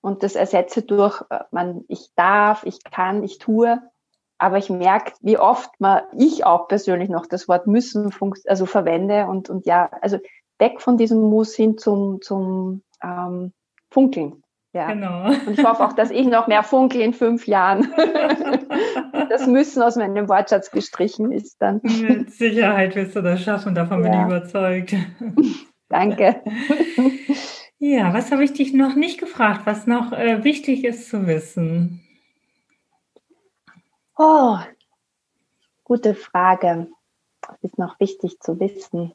und 0.00 0.22
das 0.22 0.36
ersetze 0.36 0.80
durch 0.80 1.22
äh, 1.28 1.40
man, 1.50 1.84
ich 1.88 2.14
darf, 2.16 2.64
ich 2.64 2.82
kann, 2.82 3.24
ich 3.24 3.36
tue. 3.36 3.78
Aber 4.38 4.56
ich 4.56 4.70
merke, 4.70 5.12
wie 5.20 5.36
oft 5.36 5.68
man, 5.80 6.04
ich 6.16 6.46
auch 6.46 6.66
persönlich 6.66 7.10
noch 7.10 7.26
das 7.26 7.46
Wort 7.46 7.66
müssen 7.66 8.10
also 8.46 8.64
verwende 8.64 9.26
und, 9.26 9.50
und 9.50 9.66
ja, 9.66 9.90
also 10.00 10.18
weg 10.58 10.80
von 10.80 10.96
diesem 10.96 11.20
Muss 11.20 11.54
hin 11.54 11.76
zum, 11.76 12.22
zum 12.22 12.82
ähm, 13.02 13.52
Funkeln. 13.90 14.42
Ja. 14.72 14.92
Genau. 14.92 15.28
Und 15.28 15.58
ich 15.58 15.64
hoffe 15.64 15.84
auch, 15.84 15.94
dass 15.94 16.10
ich 16.10 16.26
noch 16.26 16.46
mehr 16.46 16.62
funkel 16.62 17.00
in 17.00 17.14
fünf 17.14 17.46
Jahren. 17.46 17.92
das 19.28 19.46
Müssen 19.46 19.82
aus 19.82 19.96
meinem 19.96 20.28
Wortschatz 20.28 20.70
gestrichen 20.70 21.32
ist 21.32 21.56
dann. 21.60 21.80
Mit 21.82 22.32
Sicherheit 22.32 22.94
wirst 22.94 23.16
du 23.16 23.22
das 23.22 23.42
schaffen, 23.42 23.74
davon 23.74 24.04
ja. 24.04 24.10
bin 24.10 24.20
ich 24.20 24.26
überzeugt. 24.26 24.94
Danke. 25.88 26.42
Ja, 27.78 28.12
was 28.12 28.30
habe 28.30 28.44
ich 28.44 28.52
dich 28.52 28.74
noch 28.74 28.94
nicht 28.94 29.18
gefragt, 29.18 29.62
was 29.64 29.86
noch 29.86 30.12
äh, 30.12 30.44
wichtig 30.44 30.84
ist 30.84 31.08
zu 31.08 31.26
wissen? 31.26 32.00
Oh, 34.16 34.58
gute 35.84 36.14
Frage. 36.14 36.88
Was 37.46 37.62
ist 37.62 37.78
noch 37.78 37.98
wichtig 38.00 38.40
zu 38.40 38.58
wissen? 38.60 39.14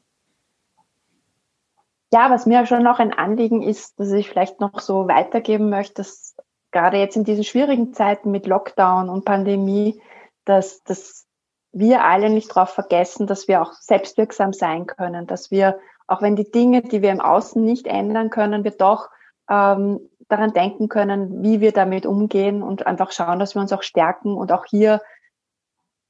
Ja, 2.14 2.30
was 2.30 2.46
mir 2.46 2.64
schon 2.64 2.84
noch 2.84 3.00
ein 3.00 3.12
Anliegen 3.12 3.60
ist, 3.60 3.98
dass 3.98 4.12
ich 4.12 4.28
vielleicht 4.28 4.60
noch 4.60 4.78
so 4.78 5.08
weitergeben 5.08 5.68
möchte, 5.68 5.94
dass 5.94 6.36
gerade 6.70 6.96
jetzt 6.98 7.16
in 7.16 7.24
diesen 7.24 7.42
schwierigen 7.42 7.92
Zeiten 7.92 8.30
mit 8.30 8.46
Lockdown 8.46 9.08
und 9.08 9.24
Pandemie, 9.24 10.00
dass, 10.44 10.84
dass 10.84 11.26
wir 11.72 12.04
alle 12.04 12.30
nicht 12.30 12.50
darauf 12.50 12.70
vergessen, 12.70 13.26
dass 13.26 13.48
wir 13.48 13.60
auch 13.60 13.72
selbstwirksam 13.72 14.52
sein 14.52 14.86
können, 14.86 15.26
dass 15.26 15.50
wir, 15.50 15.80
auch 16.06 16.22
wenn 16.22 16.36
die 16.36 16.48
Dinge, 16.48 16.82
die 16.82 17.02
wir 17.02 17.10
im 17.10 17.20
Außen 17.20 17.60
nicht 17.64 17.88
ändern 17.88 18.30
können, 18.30 18.62
wir 18.62 18.70
doch 18.70 19.08
ähm, 19.50 19.98
daran 20.28 20.52
denken 20.52 20.88
können, 20.88 21.42
wie 21.42 21.60
wir 21.60 21.72
damit 21.72 22.06
umgehen 22.06 22.62
und 22.62 22.86
einfach 22.86 23.10
schauen, 23.10 23.40
dass 23.40 23.56
wir 23.56 23.60
uns 23.60 23.72
auch 23.72 23.82
stärken. 23.82 24.36
Und 24.36 24.52
auch 24.52 24.66
hier 24.66 25.00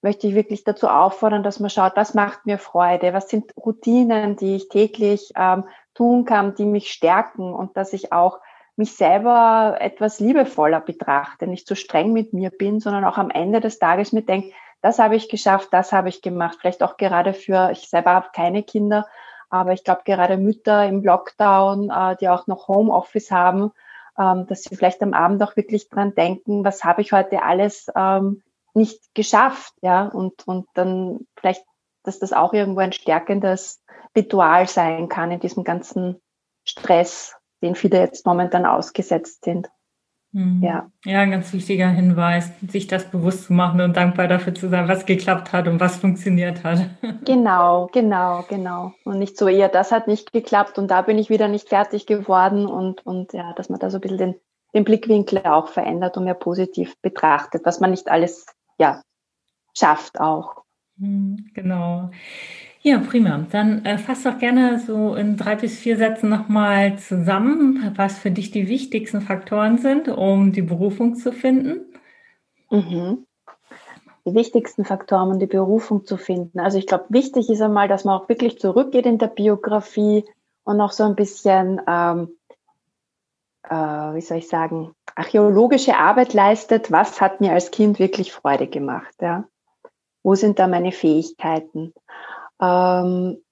möchte 0.04 0.26
ich 0.26 0.34
wirklich 0.34 0.64
dazu 0.64 0.86
auffordern, 0.86 1.42
dass 1.42 1.60
man 1.60 1.70
schaut, 1.70 1.96
was 1.96 2.12
macht 2.12 2.44
mir 2.44 2.58
Freude, 2.58 3.14
was 3.14 3.30
sind 3.30 3.56
Routinen, 3.56 4.36
die 4.36 4.56
ich 4.56 4.68
täglich 4.68 5.32
ähm, 5.34 5.64
tun 5.94 6.26
kann, 6.26 6.54
die 6.54 6.66
mich 6.66 6.92
stärken 6.92 7.54
und 7.54 7.74
dass 7.78 7.94
ich 7.94 8.12
auch 8.12 8.38
mich 8.76 8.94
selber 8.96 9.78
etwas 9.80 10.20
liebevoller 10.20 10.80
betrachte, 10.80 11.46
nicht 11.46 11.66
so 11.66 11.74
streng 11.74 12.12
mit 12.12 12.34
mir 12.34 12.50
bin, 12.50 12.80
sondern 12.80 13.06
auch 13.06 13.16
am 13.16 13.30
Ende 13.30 13.60
des 13.60 13.78
Tages 13.78 14.12
mir 14.12 14.20
denke, 14.20 14.52
das 14.82 14.98
habe 14.98 15.16
ich 15.16 15.30
geschafft, 15.30 15.68
das 15.70 15.92
habe 15.92 16.10
ich 16.10 16.20
gemacht. 16.20 16.58
Vielleicht 16.60 16.82
auch 16.82 16.98
gerade 16.98 17.32
für, 17.32 17.70
ich 17.72 17.88
selber 17.88 18.10
habe 18.10 18.28
keine 18.34 18.62
Kinder, 18.62 19.06
aber 19.48 19.72
ich 19.72 19.84
glaube 19.84 20.02
gerade 20.04 20.36
Mütter 20.36 20.86
im 20.86 21.02
Lockdown, 21.02 21.88
äh, 21.88 22.16
die 22.20 22.28
auch 22.28 22.46
noch 22.46 22.68
Homeoffice 22.68 23.30
haben, 23.30 23.72
ähm, 24.18 24.46
dass 24.48 24.64
sie 24.64 24.76
vielleicht 24.76 25.02
am 25.02 25.14
Abend 25.14 25.42
auch 25.42 25.56
wirklich 25.56 25.88
dran 25.88 26.14
denken, 26.14 26.62
was 26.62 26.84
habe 26.84 27.00
ich 27.00 27.12
heute 27.12 27.42
alles 27.42 27.90
ähm, 27.96 28.42
nicht 28.74 29.14
geschafft, 29.14 29.72
ja, 29.82 30.06
und, 30.06 30.46
und 30.46 30.66
dann 30.74 31.26
vielleicht, 31.38 31.64
dass 32.02 32.18
das 32.18 32.32
auch 32.32 32.52
irgendwo 32.52 32.80
ein 32.80 32.92
stärkendes 32.92 33.80
Ritual 34.16 34.68
sein 34.68 35.08
kann 35.08 35.30
in 35.30 35.40
diesem 35.40 35.64
ganzen 35.64 36.20
Stress, 36.64 37.34
den 37.62 37.74
viele 37.74 37.98
jetzt 37.98 38.26
momentan 38.26 38.66
ausgesetzt 38.66 39.44
sind. 39.44 39.68
Mhm. 40.34 40.60
Ja. 40.64 40.90
ja, 41.04 41.20
ein 41.20 41.30
ganz 41.30 41.52
wichtiger 41.52 41.88
Hinweis, 41.88 42.50
sich 42.68 42.88
das 42.88 43.08
bewusst 43.08 43.44
zu 43.44 43.52
machen 43.52 43.80
und 43.80 43.96
dankbar 43.96 44.26
dafür 44.26 44.52
zu 44.52 44.68
sein, 44.68 44.88
was 44.88 45.06
geklappt 45.06 45.52
hat 45.52 45.68
und 45.68 45.78
was 45.78 45.96
funktioniert 45.96 46.64
hat. 46.64 46.80
Genau, 47.24 47.88
genau, 47.92 48.44
genau. 48.48 48.92
Und 49.04 49.18
nicht 49.18 49.38
so 49.38 49.48
eher, 49.48 49.68
das 49.68 49.92
hat 49.92 50.08
nicht 50.08 50.32
geklappt 50.32 50.78
und 50.78 50.90
da 50.90 51.02
bin 51.02 51.18
ich 51.18 51.30
wieder 51.30 51.48
nicht 51.48 51.68
fertig 51.68 52.06
geworden 52.06 52.66
und, 52.66 53.06
und 53.06 53.32
ja, 53.32 53.52
dass 53.54 53.70
man 53.70 53.78
da 53.78 53.88
so 53.88 53.98
ein 53.98 54.00
bisschen 54.00 54.18
den, 54.18 54.34
den 54.74 54.84
Blickwinkel 54.84 55.38
auch 55.44 55.68
verändert 55.68 56.16
und 56.16 56.24
mehr 56.24 56.34
positiv 56.34 57.00
betrachtet, 57.00 57.62
was 57.64 57.80
man 57.80 57.92
nicht 57.92 58.10
alles, 58.10 58.46
ja, 58.78 59.02
schafft 59.74 60.20
auch. 60.20 60.64
Mhm, 60.96 61.50
genau. 61.54 62.10
Ja, 62.82 62.98
prima. 62.98 63.46
Dann 63.50 63.84
äh, 63.86 63.96
fass 63.96 64.24
doch 64.24 64.38
gerne 64.38 64.78
so 64.78 65.14
in 65.14 65.38
drei 65.38 65.56
bis 65.56 65.78
vier 65.78 65.96
Sätzen 65.96 66.28
nochmal 66.28 66.98
zusammen, 66.98 67.94
was 67.96 68.18
für 68.18 68.30
dich 68.30 68.50
die 68.50 68.68
wichtigsten 68.68 69.22
Faktoren 69.22 69.78
sind, 69.78 70.08
um 70.08 70.52
die 70.52 70.62
Berufung 70.62 71.14
zu 71.14 71.32
finden. 71.32 71.86
Mhm. 72.70 73.26
Die 74.26 74.34
wichtigsten 74.34 74.84
Faktoren, 74.84 75.32
um 75.32 75.38
die 75.38 75.46
Berufung 75.46 76.04
zu 76.04 76.18
finden. 76.18 76.60
Also 76.60 76.76
ich 76.78 76.86
glaube, 76.86 77.06
wichtig 77.08 77.48
ist 77.48 77.62
einmal, 77.62 77.88
dass 77.88 78.04
man 78.04 78.20
auch 78.20 78.28
wirklich 78.28 78.58
zurückgeht 78.58 79.06
in 79.06 79.18
der 79.18 79.28
Biografie 79.28 80.24
und 80.64 80.76
noch 80.76 80.92
so 80.92 81.04
ein 81.04 81.14
bisschen, 81.14 81.80
ähm, 81.86 82.28
äh, 83.68 83.74
wie 84.14 84.20
soll 84.20 84.38
ich 84.38 84.48
sagen, 84.48 84.94
archäologische 85.14 85.96
Arbeit 85.96 86.34
leistet. 86.34 86.90
Was 86.90 87.20
hat 87.20 87.40
mir 87.40 87.52
als 87.52 87.70
Kind 87.70 87.98
wirklich 87.98 88.32
Freude 88.32 88.66
gemacht? 88.66 89.14
Ja? 89.20 89.44
Wo 90.22 90.34
sind 90.34 90.58
da 90.58 90.66
meine 90.66 90.92
Fähigkeiten? 90.92 91.92
Ähm, 92.60 93.42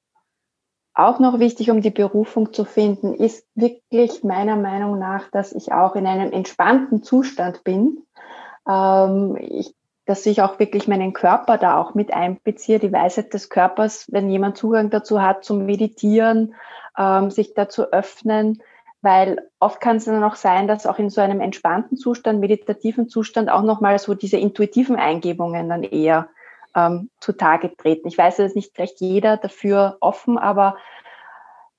auch 0.94 1.18
noch 1.18 1.38
wichtig, 1.38 1.70
um 1.70 1.80
die 1.80 1.90
Berufung 1.90 2.52
zu 2.52 2.64
finden, 2.64 3.14
ist 3.14 3.46
wirklich 3.54 4.22
meiner 4.24 4.56
Meinung 4.56 4.98
nach, 4.98 5.30
dass 5.30 5.52
ich 5.52 5.72
auch 5.72 5.96
in 5.96 6.06
einem 6.06 6.32
entspannten 6.32 7.02
Zustand 7.02 7.64
bin. 7.64 8.04
Ähm, 8.68 9.38
ich, 9.40 9.74
dass 10.04 10.26
ich 10.26 10.42
auch 10.42 10.58
wirklich 10.58 10.88
meinen 10.88 11.12
Körper 11.12 11.56
da 11.56 11.78
auch 11.78 11.94
mit 11.94 12.12
einbeziehe, 12.12 12.78
die 12.78 12.92
Weisheit 12.92 13.32
des 13.32 13.48
Körpers, 13.48 14.06
wenn 14.10 14.28
jemand 14.28 14.58
Zugang 14.58 14.90
dazu 14.90 15.22
hat, 15.22 15.44
zum 15.44 15.64
Meditieren, 15.64 16.54
ähm, 16.98 17.30
sich 17.30 17.54
dazu 17.54 17.84
öffnen, 17.84 18.62
weil 19.02 19.50
oft 19.58 19.80
kann 19.80 19.96
es 19.96 20.04
dann 20.04 20.22
auch 20.22 20.36
sein, 20.36 20.68
dass 20.68 20.86
auch 20.86 20.98
in 20.98 21.10
so 21.10 21.20
einem 21.20 21.40
entspannten 21.40 21.96
Zustand, 21.98 22.40
meditativen 22.40 23.08
Zustand 23.08 23.50
auch 23.50 23.62
nochmal 23.62 23.98
so 23.98 24.14
diese 24.14 24.36
intuitiven 24.36 24.96
Eingebungen 24.96 25.68
dann 25.68 25.82
eher 25.82 26.28
ähm, 26.74 27.10
zutage 27.20 27.76
treten. 27.76 28.08
Ich 28.08 28.16
weiß, 28.16 28.38
es 28.38 28.50
ist 28.50 28.56
nicht 28.56 28.78
recht 28.78 29.00
jeder 29.00 29.36
dafür 29.36 29.98
offen, 30.00 30.38
aber 30.38 30.76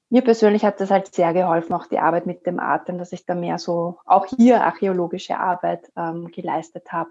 mir 0.09 0.21
persönlich 0.21 0.63
hat 0.63 0.80
das 0.80 0.91
halt 0.91 1.15
sehr 1.15 1.34
geholfen, 1.34 1.74
auch 1.74 1.88
die 1.88 1.97
Arbeit 1.97 2.28
mit 2.28 2.45
dem 2.45 2.59
Atem, 2.59 2.97
dass 2.99 3.13
ich 3.13 3.26
da 3.26 3.34
mehr 3.34 3.57
so 3.57 3.97
auch 4.05 4.28
hier 4.28 4.63
archäologische 4.63 5.39
Arbeit 5.39 5.91
ähm, 5.95 6.30
geleistet 6.30 6.91
habe. 6.91 7.09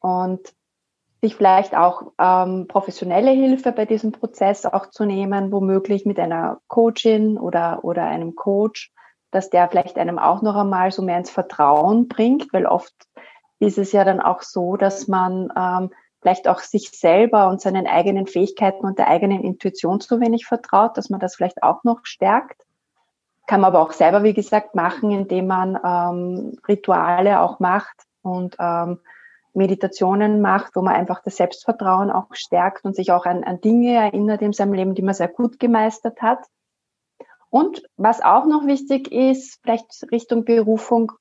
Und 0.00 0.52
sich 1.22 1.36
vielleicht 1.36 1.76
auch 1.76 2.12
ähm, 2.18 2.66
professionelle 2.66 3.30
Hilfe 3.30 3.72
bei 3.72 3.84
diesem 3.84 4.12
Prozess 4.12 4.66
auch 4.66 4.86
zu 4.86 5.04
nehmen, 5.04 5.52
womöglich 5.52 6.04
mit 6.04 6.18
einer 6.18 6.60
Coachin 6.66 7.38
oder, 7.38 7.84
oder 7.84 8.04
einem 8.04 8.34
Coach, 8.34 8.92
dass 9.30 9.50
der 9.50 9.68
vielleicht 9.68 9.98
einem 9.98 10.18
auch 10.18 10.42
noch 10.42 10.56
einmal 10.56 10.90
so 10.90 11.02
mehr 11.02 11.18
ins 11.18 11.30
Vertrauen 11.30 12.08
bringt, 12.08 12.52
weil 12.52 12.66
oft 12.66 12.94
ist 13.58 13.78
es 13.78 13.92
ja 13.92 14.04
dann 14.04 14.20
auch 14.20 14.42
so, 14.42 14.76
dass 14.76 15.06
man 15.06 15.52
ähm, 15.56 15.90
vielleicht 16.20 16.48
auch 16.48 16.60
sich 16.60 16.90
selber 16.90 17.48
und 17.48 17.60
seinen 17.60 17.86
eigenen 17.86 18.26
Fähigkeiten 18.26 18.84
und 18.84 18.98
der 18.98 19.08
eigenen 19.08 19.42
Intuition 19.42 20.00
zu 20.00 20.20
wenig 20.20 20.46
vertraut, 20.46 20.96
dass 20.96 21.10
man 21.10 21.20
das 21.20 21.36
vielleicht 21.36 21.62
auch 21.62 21.84
noch 21.84 22.00
stärkt. 22.04 22.62
Kann 23.46 23.60
man 23.60 23.68
aber 23.68 23.82
auch 23.82 23.92
selber, 23.92 24.22
wie 24.22 24.34
gesagt, 24.34 24.74
machen, 24.74 25.10
indem 25.10 25.46
man 25.46 25.78
ähm, 25.84 26.58
Rituale 26.68 27.40
auch 27.40 27.58
macht 27.58 27.96
und 28.22 28.56
ähm, 28.58 29.00
Meditationen 29.52 30.40
macht, 30.40 30.76
wo 30.76 30.82
man 30.82 30.94
einfach 30.94 31.20
das 31.22 31.36
Selbstvertrauen 31.36 32.10
auch 32.10 32.32
stärkt 32.32 32.84
und 32.84 32.94
sich 32.94 33.10
auch 33.10 33.26
an, 33.26 33.42
an 33.42 33.60
Dinge 33.60 33.94
erinnert 33.94 34.42
in 34.42 34.52
seinem 34.52 34.74
Leben, 34.74 34.94
die 34.94 35.02
man 35.02 35.14
sehr 35.14 35.28
gut 35.28 35.58
gemeistert 35.58 36.22
hat. 36.22 36.38
Und 37.50 37.82
was 37.96 38.22
auch 38.22 38.46
noch 38.46 38.66
wichtig 38.66 39.12
ist, 39.12 39.60
vielleicht 39.62 40.06
Richtung 40.10 40.44
Berufung, 40.44 41.12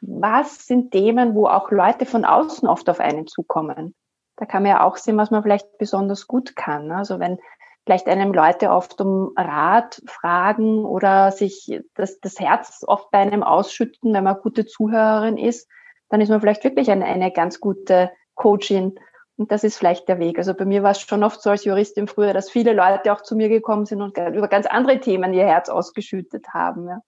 was 0.00 0.66
sind 0.66 0.92
Themen, 0.92 1.34
wo 1.34 1.46
auch 1.46 1.70
Leute 1.70 2.06
von 2.06 2.24
außen 2.24 2.68
oft 2.68 2.88
auf 2.88 3.00
einen 3.00 3.26
zukommen? 3.26 3.94
da 4.38 4.46
kann 4.46 4.62
man 4.62 4.70
ja 4.70 4.84
auch 4.84 4.96
sehen, 4.96 5.16
was 5.16 5.30
man 5.30 5.42
vielleicht 5.42 5.78
besonders 5.78 6.26
gut 6.26 6.54
kann. 6.54 6.92
Also 6.92 7.18
wenn 7.18 7.38
vielleicht 7.84 8.06
einem 8.06 8.32
Leute 8.32 8.70
oft 8.70 9.00
um 9.00 9.32
Rat 9.36 10.00
fragen 10.06 10.84
oder 10.84 11.32
sich 11.32 11.80
das, 11.94 12.20
das 12.20 12.38
Herz 12.38 12.84
oft 12.86 13.10
bei 13.10 13.18
einem 13.18 13.42
ausschütten, 13.42 14.14
wenn 14.14 14.24
man 14.24 14.40
gute 14.40 14.64
Zuhörerin 14.64 15.36
ist, 15.36 15.68
dann 16.08 16.20
ist 16.20 16.28
man 16.28 16.40
vielleicht 16.40 16.64
wirklich 16.64 16.90
eine, 16.90 17.04
eine 17.04 17.32
ganz 17.32 17.60
gute 17.60 18.10
Coachin. 18.34 18.98
Und 19.38 19.52
das 19.52 19.62
ist 19.62 19.78
vielleicht 19.78 20.08
der 20.08 20.18
Weg. 20.18 20.36
Also 20.36 20.52
bei 20.52 20.64
mir 20.64 20.82
war 20.82 20.90
es 20.90 21.00
schon 21.00 21.22
oft 21.22 21.40
so 21.40 21.50
als 21.50 21.64
Juristin 21.64 22.08
früher, 22.08 22.34
dass 22.34 22.50
viele 22.50 22.72
Leute 22.72 23.12
auch 23.12 23.22
zu 23.22 23.36
mir 23.36 23.48
gekommen 23.48 23.86
sind 23.86 24.02
und 24.02 24.18
über 24.18 24.48
ganz 24.48 24.66
andere 24.66 24.98
Themen 24.98 25.32
ihr 25.32 25.46
Herz 25.46 25.68
ausgeschüttet 25.68 26.48
haben. 26.52 26.88
Ja. 26.88 27.02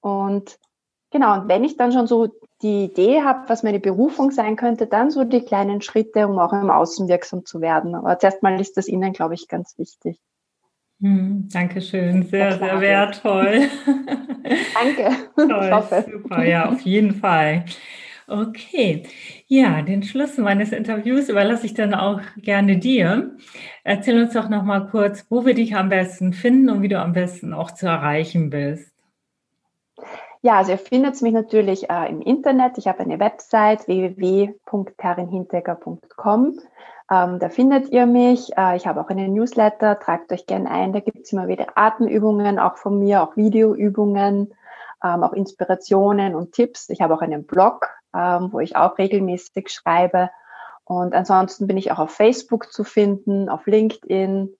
Und 0.00 0.58
genau, 1.10 1.34
und 1.34 1.48
wenn 1.48 1.64
ich 1.64 1.76
dann 1.76 1.90
schon 1.90 2.06
so 2.06 2.28
die 2.62 2.84
Idee 2.84 3.22
habe, 3.22 3.48
was 3.48 3.64
meine 3.64 3.80
Berufung 3.80 4.30
sein 4.30 4.54
könnte, 4.54 4.86
dann 4.86 5.10
so 5.10 5.24
die 5.24 5.40
kleinen 5.40 5.82
Schritte, 5.82 6.28
um 6.28 6.38
auch 6.38 6.52
im 6.52 6.70
Außen 6.70 7.08
wirksam 7.08 7.44
zu 7.44 7.60
werden. 7.60 7.96
Aber 7.96 8.16
zuerst 8.20 8.44
mal 8.44 8.60
ist 8.60 8.76
das 8.76 8.86
Ihnen, 8.86 9.12
glaube 9.12 9.34
ich, 9.34 9.48
ganz 9.48 9.76
wichtig. 9.76 10.20
Hm, 11.00 11.48
Dankeschön, 11.50 12.22
sehr, 12.24 12.58
sehr 12.58 12.80
wertvoll. 12.80 13.68
Danke. 14.74 15.16
Toll, 15.34 15.64
ich 15.64 15.72
hoffe. 15.72 16.06
Super, 16.12 16.44
ja, 16.44 16.68
auf 16.68 16.80
jeden 16.82 17.14
Fall. 17.14 17.64
Okay, 18.30 19.02
ja, 19.48 19.82
den 19.82 20.04
Schluss 20.04 20.38
meines 20.38 20.70
Interviews 20.70 21.28
überlasse 21.28 21.66
ich 21.66 21.74
dann 21.74 21.94
auch 21.94 22.20
gerne 22.36 22.78
dir. 22.78 23.36
Erzähl 23.82 24.22
uns 24.22 24.34
doch 24.34 24.48
noch 24.48 24.62
mal 24.62 24.86
kurz, 24.86 25.26
wo 25.30 25.44
wir 25.44 25.54
dich 25.54 25.74
am 25.74 25.88
besten 25.88 26.32
finden 26.32 26.70
und 26.70 26.82
wie 26.82 26.88
du 26.88 27.00
am 27.00 27.12
besten 27.12 27.52
auch 27.52 27.72
zu 27.72 27.86
erreichen 27.86 28.50
bist. 28.50 28.92
Ja, 30.42 30.58
also 30.58 30.70
ihr 30.70 30.78
findet 30.78 31.20
mich 31.22 31.32
natürlich 31.32 31.90
äh, 31.90 32.08
im 32.08 32.22
Internet. 32.22 32.78
Ich 32.78 32.86
habe 32.86 33.00
eine 33.00 33.18
Website 33.18 33.88
www.karinhinteger.com. 33.88 36.60
Ähm, 37.10 37.40
da 37.40 37.48
findet 37.48 37.88
ihr 37.88 38.06
mich. 38.06 38.56
Äh, 38.56 38.76
ich 38.76 38.86
habe 38.86 39.00
auch 39.00 39.08
einen 39.08 39.34
Newsletter. 39.34 39.98
Tragt 39.98 40.30
euch 40.30 40.46
gerne 40.46 40.70
ein. 40.70 40.92
Da 40.92 41.00
gibt 41.00 41.24
es 41.24 41.32
immer 41.32 41.48
wieder 41.48 41.66
Atemübungen, 41.74 42.60
auch 42.60 42.76
von 42.76 43.00
mir, 43.00 43.24
auch 43.24 43.36
Videoübungen, 43.36 44.54
ähm, 45.02 45.24
auch 45.24 45.32
Inspirationen 45.32 46.36
und 46.36 46.52
Tipps. 46.52 46.88
Ich 46.90 47.00
habe 47.00 47.14
auch 47.14 47.22
einen 47.22 47.44
Blog, 47.44 47.99
ähm, 48.14 48.52
wo 48.52 48.60
ich 48.60 48.76
auch 48.76 48.98
regelmäßig 48.98 49.70
schreibe. 49.70 50.30
Und 50.84 51.14
ansonsten 51.14 51.66
bin 51.66 51.76
ich 51.76 51.92
auch 51.92 51.98
auf 51.98 52.10
Facebook 52.10 52.72
zu 52.72 52.84
finden, 52.84 53.48
auf 53.48 53.66
LinkedIn, 53.66 54.56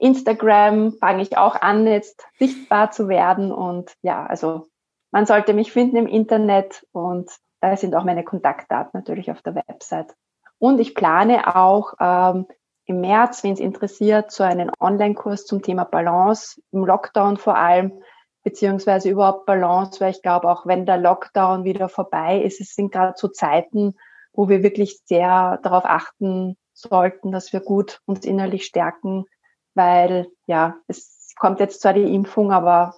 Instagram 0.00 0.92
fange 0.94 1.22
ich 1.22 1.36
auch 1.36 1.60
an, 1.60 1.86
jetzt 1.86 2.26
sichtbar 2.38 2.90
zu 2.90 3.08
werden. 3.08 3.52
Und 3.52 3.92
ja, 4.02 4.24
also 4.26 4.68
man 5.10 5.26
sollte 5.26 5.52
mich 5.52 5.72
finden 5.72 5.96
im 5.96 6.06
Internet 6.06 6.86
und 6.92 7.30
da 7.60 7.76
sind 7.76 7.94
auch 7.94 8.04
meine 8.04 8.24
Kontaktdaten 8.24 8.90
natürlich 8.94 9.30
auf 9.30 9.42
der 9.42 9.54
Website. 9.54 10.14
Und 10.58 10.80
ich 10.80 10.94
plane 10.94 11.54
auch 11.54 11.94
ähm, 12.00 12.46
im 12.86 13.00
März, 13.00 13.44
wenn 13.44 13.52
es 13.52 13.60
interessiert, 13.60 14.30
so 14.30 14.42
einen 14.42 14.70
Online-Kurs 14.80 15.46
zum 15.46 15.62
Thema 15.62 15.84
Balance, 15.84 16.60
im 16.72 16.84
Lockdown 16.84 17.36
vor 17.36 17.56
allem, 17.56 18.02
beziehungsweise 18.42 19.10
überhaupt 19.10 19.46
Balance, 19.46 20.00
weil 20.00 20.10
ich 20.10 20.22
glaube, 20.22 20.50
auch 20.50 20.66
wenn 20.66 20.86
der 20.86 20.96
Lockdown 20.96 21.64
wieder 21.64 21.88
vorbei 21.88 22.40
ist, 22.40 22.60
es 22.60 22.74
sind 22.74 22.92
gerade 22.92 23.14
so 23.16 23.28
Zeiten, 23.28 23.94
wo 24.32 24.48
wir 24.48 24.62
wirklich 24.62 25.00
sehr 25.04 25.58
darauf 25.62 25.84
achten 25.84 26.56
sollten, 26.72 27.32
dass 27.32 27.52
wir 27.52 27.60
gut 27.60 28.00
uns 28.06 28.24
innerlich 28.24 28.64
stärken, 28.64 29.26
weil 29.74 30.28
ja, 30.46 30.76
es 30.86 31.32
kommt 31.36 31.60
jetzt 31.60 31.82
zwar 31.82 31.92
die 31.92 32.14
Impfung, 32.14 32.52
aber 32.52 32.94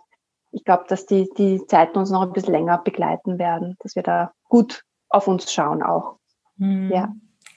ich 0.53 0.65
glaube, 0.65 0.85
dass 0.89 1.07
die, 1.07 1.29
die 1.37 1.65
Zeiten 1.67 1.99
uns 1.99 2.11
noch 2.11 2.23
ein 2.23 2.33
bisschen 2.33 2.53
länger 2.53 2.79
begleiten 2.79 3.39
werden, 3.39 3.77
dass 3.81 3.97
wir 3.97 4.03
da 4.03 4.33
gut 4.49 4.85
auf 5.09 5.27
uns 5.27 5.53
schauen 5.53 5.83
auch. 5.83 6.19
Mhm. 6.57 6.91
Ja. 6.93 7.13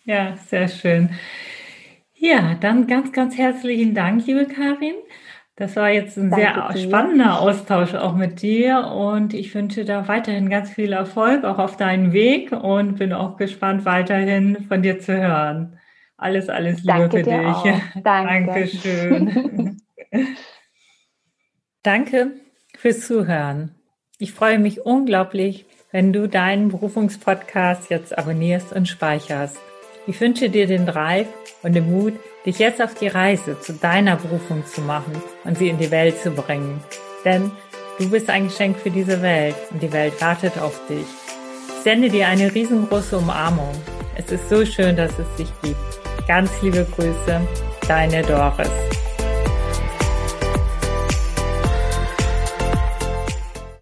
ja, 0.05 0.36
sehr 0.38 0.67
schön. 0.67 1.09
Ja, 2.13 2.55
dann 2.55 2.88
ganz, 2.88 3.11
ganz 3.11 3.38
herzlichen 3.38 3.93
Dank, 3.93 4.25
liebe 4.25 4.47
Karin. 4.47 4.95
Das 5.58 5.78
war 5.78 5.89
jetzt 5.89 6.18
ein 6.18 6.32
Danke 6.32 6.45
sehr 6.45 6.74
dir. 6.74 6.88
spannender 6.89 7.39
Austausch 7.39 7.93
auch 7.93 8.16
mit 8.16 8.41
dir 8.41 8.88
und 8.88 9.34
ich 9.34 9.56
wünsche 9.56 9.86
da 9.86 10.08
weiterhin 10.08 10.49
ganz 10.49 10.70
viel 10.70 10.91
Erfolg 10.91 11.45
auch 11.45 11.60
auf 11.60 11.78
deinen 11.78 12.12
Weg 12.12 12.51
und 12.51 12.97
bin 12.97 13.14
auch 13.14 13.38
gespannt, 13.38 13.86
weiterhin 13.86 14.66
von 14.68 14.82
dir 14.82 14.99
zu 14.99 15.16
hören. 15.16 15.80
Alles, 16.18 16.49
alles 16.49 16.84
Liebe 16.84 16.88
Danke 16.88 17.18
für 17.18 17.24
dich. 17.24 17.34
Auch. 17.34 17.64
Danke. 18.03 18.45
Dankeschön. 18.53 19.82
Danke 21.84 22.32
fürs 22.78 23.01
Zuhören. 23.08 23.76
Ich 24.18 24.34
freue 24.34 24.60
mich 24.60 24.86
unglaublich, 24.86 25.66
wenn 25.91 26.12
du 26.12 26.28
deinen 26.28 26.70
Berufungspodcast 26.70 27.89
jetzt 27.89 28.18
abonnierst 28.18 28.74
und 28.74 28.88
speicherst. 28.88 29.60
Ich 30.08 30.22
wünsche 30.22 30.49
dir 30.49 30.68
den 30.68 30.86
Drive 30.86 31.28
und 31.64 31.74
den 31.74 31.91
Mut, 31.91 32.14
dich 32.45 32.60
jetzt 32.60 32.80
auf 32.80 32.93
die 32.93 33.08
Reise 33.08 33.60
zu 33.60 33.74
deiner 33.74 34.18
Berufung 34.18 34.64
zu 34.66 34.82
machen 34.82 35.14
und 35.43 35.58
sie 35.58 35.70
in 35.70 35.80
die 35.80 35.89
Welt 35.89 36.20
zu 36.22 36.30
bringen. 36.30 36.80
Denn 37.24 37.49
du 37.97 38.12
bist 38.12 38.30
ein 38.30 38.47
Geschenk 38.47 38.78
für 38.78 38.91
diese 38.91 39.24
Welt 39.24 39.56
und 39.72 39.82
die 39.82 39.91
Welt 39.91 40.22
wartet 40.22 40.60
auf 40.60 40.80
dich. 40.88 41.08
Ich 41.70 41.84
sende 41.84 42.10
dir 42.10 42.28
eine 42.28 42.53
riesengroße 42.53 43.18
Umarmung. 43.18 43.74
Es 44.16 44.32
ist 44.32 44.47
so 44.47 44.64
schön, 44.64 44.95
dass 44.95 45.12
es 45.18 45.36
dich 45.38 45.49
gibt. 45.64 46.28
Ganz 46.28 46.51
liebe 46.62 46.86
Grüße, 46.95 47.41
deine 47.88 48.22
Doris. 48.22 48.70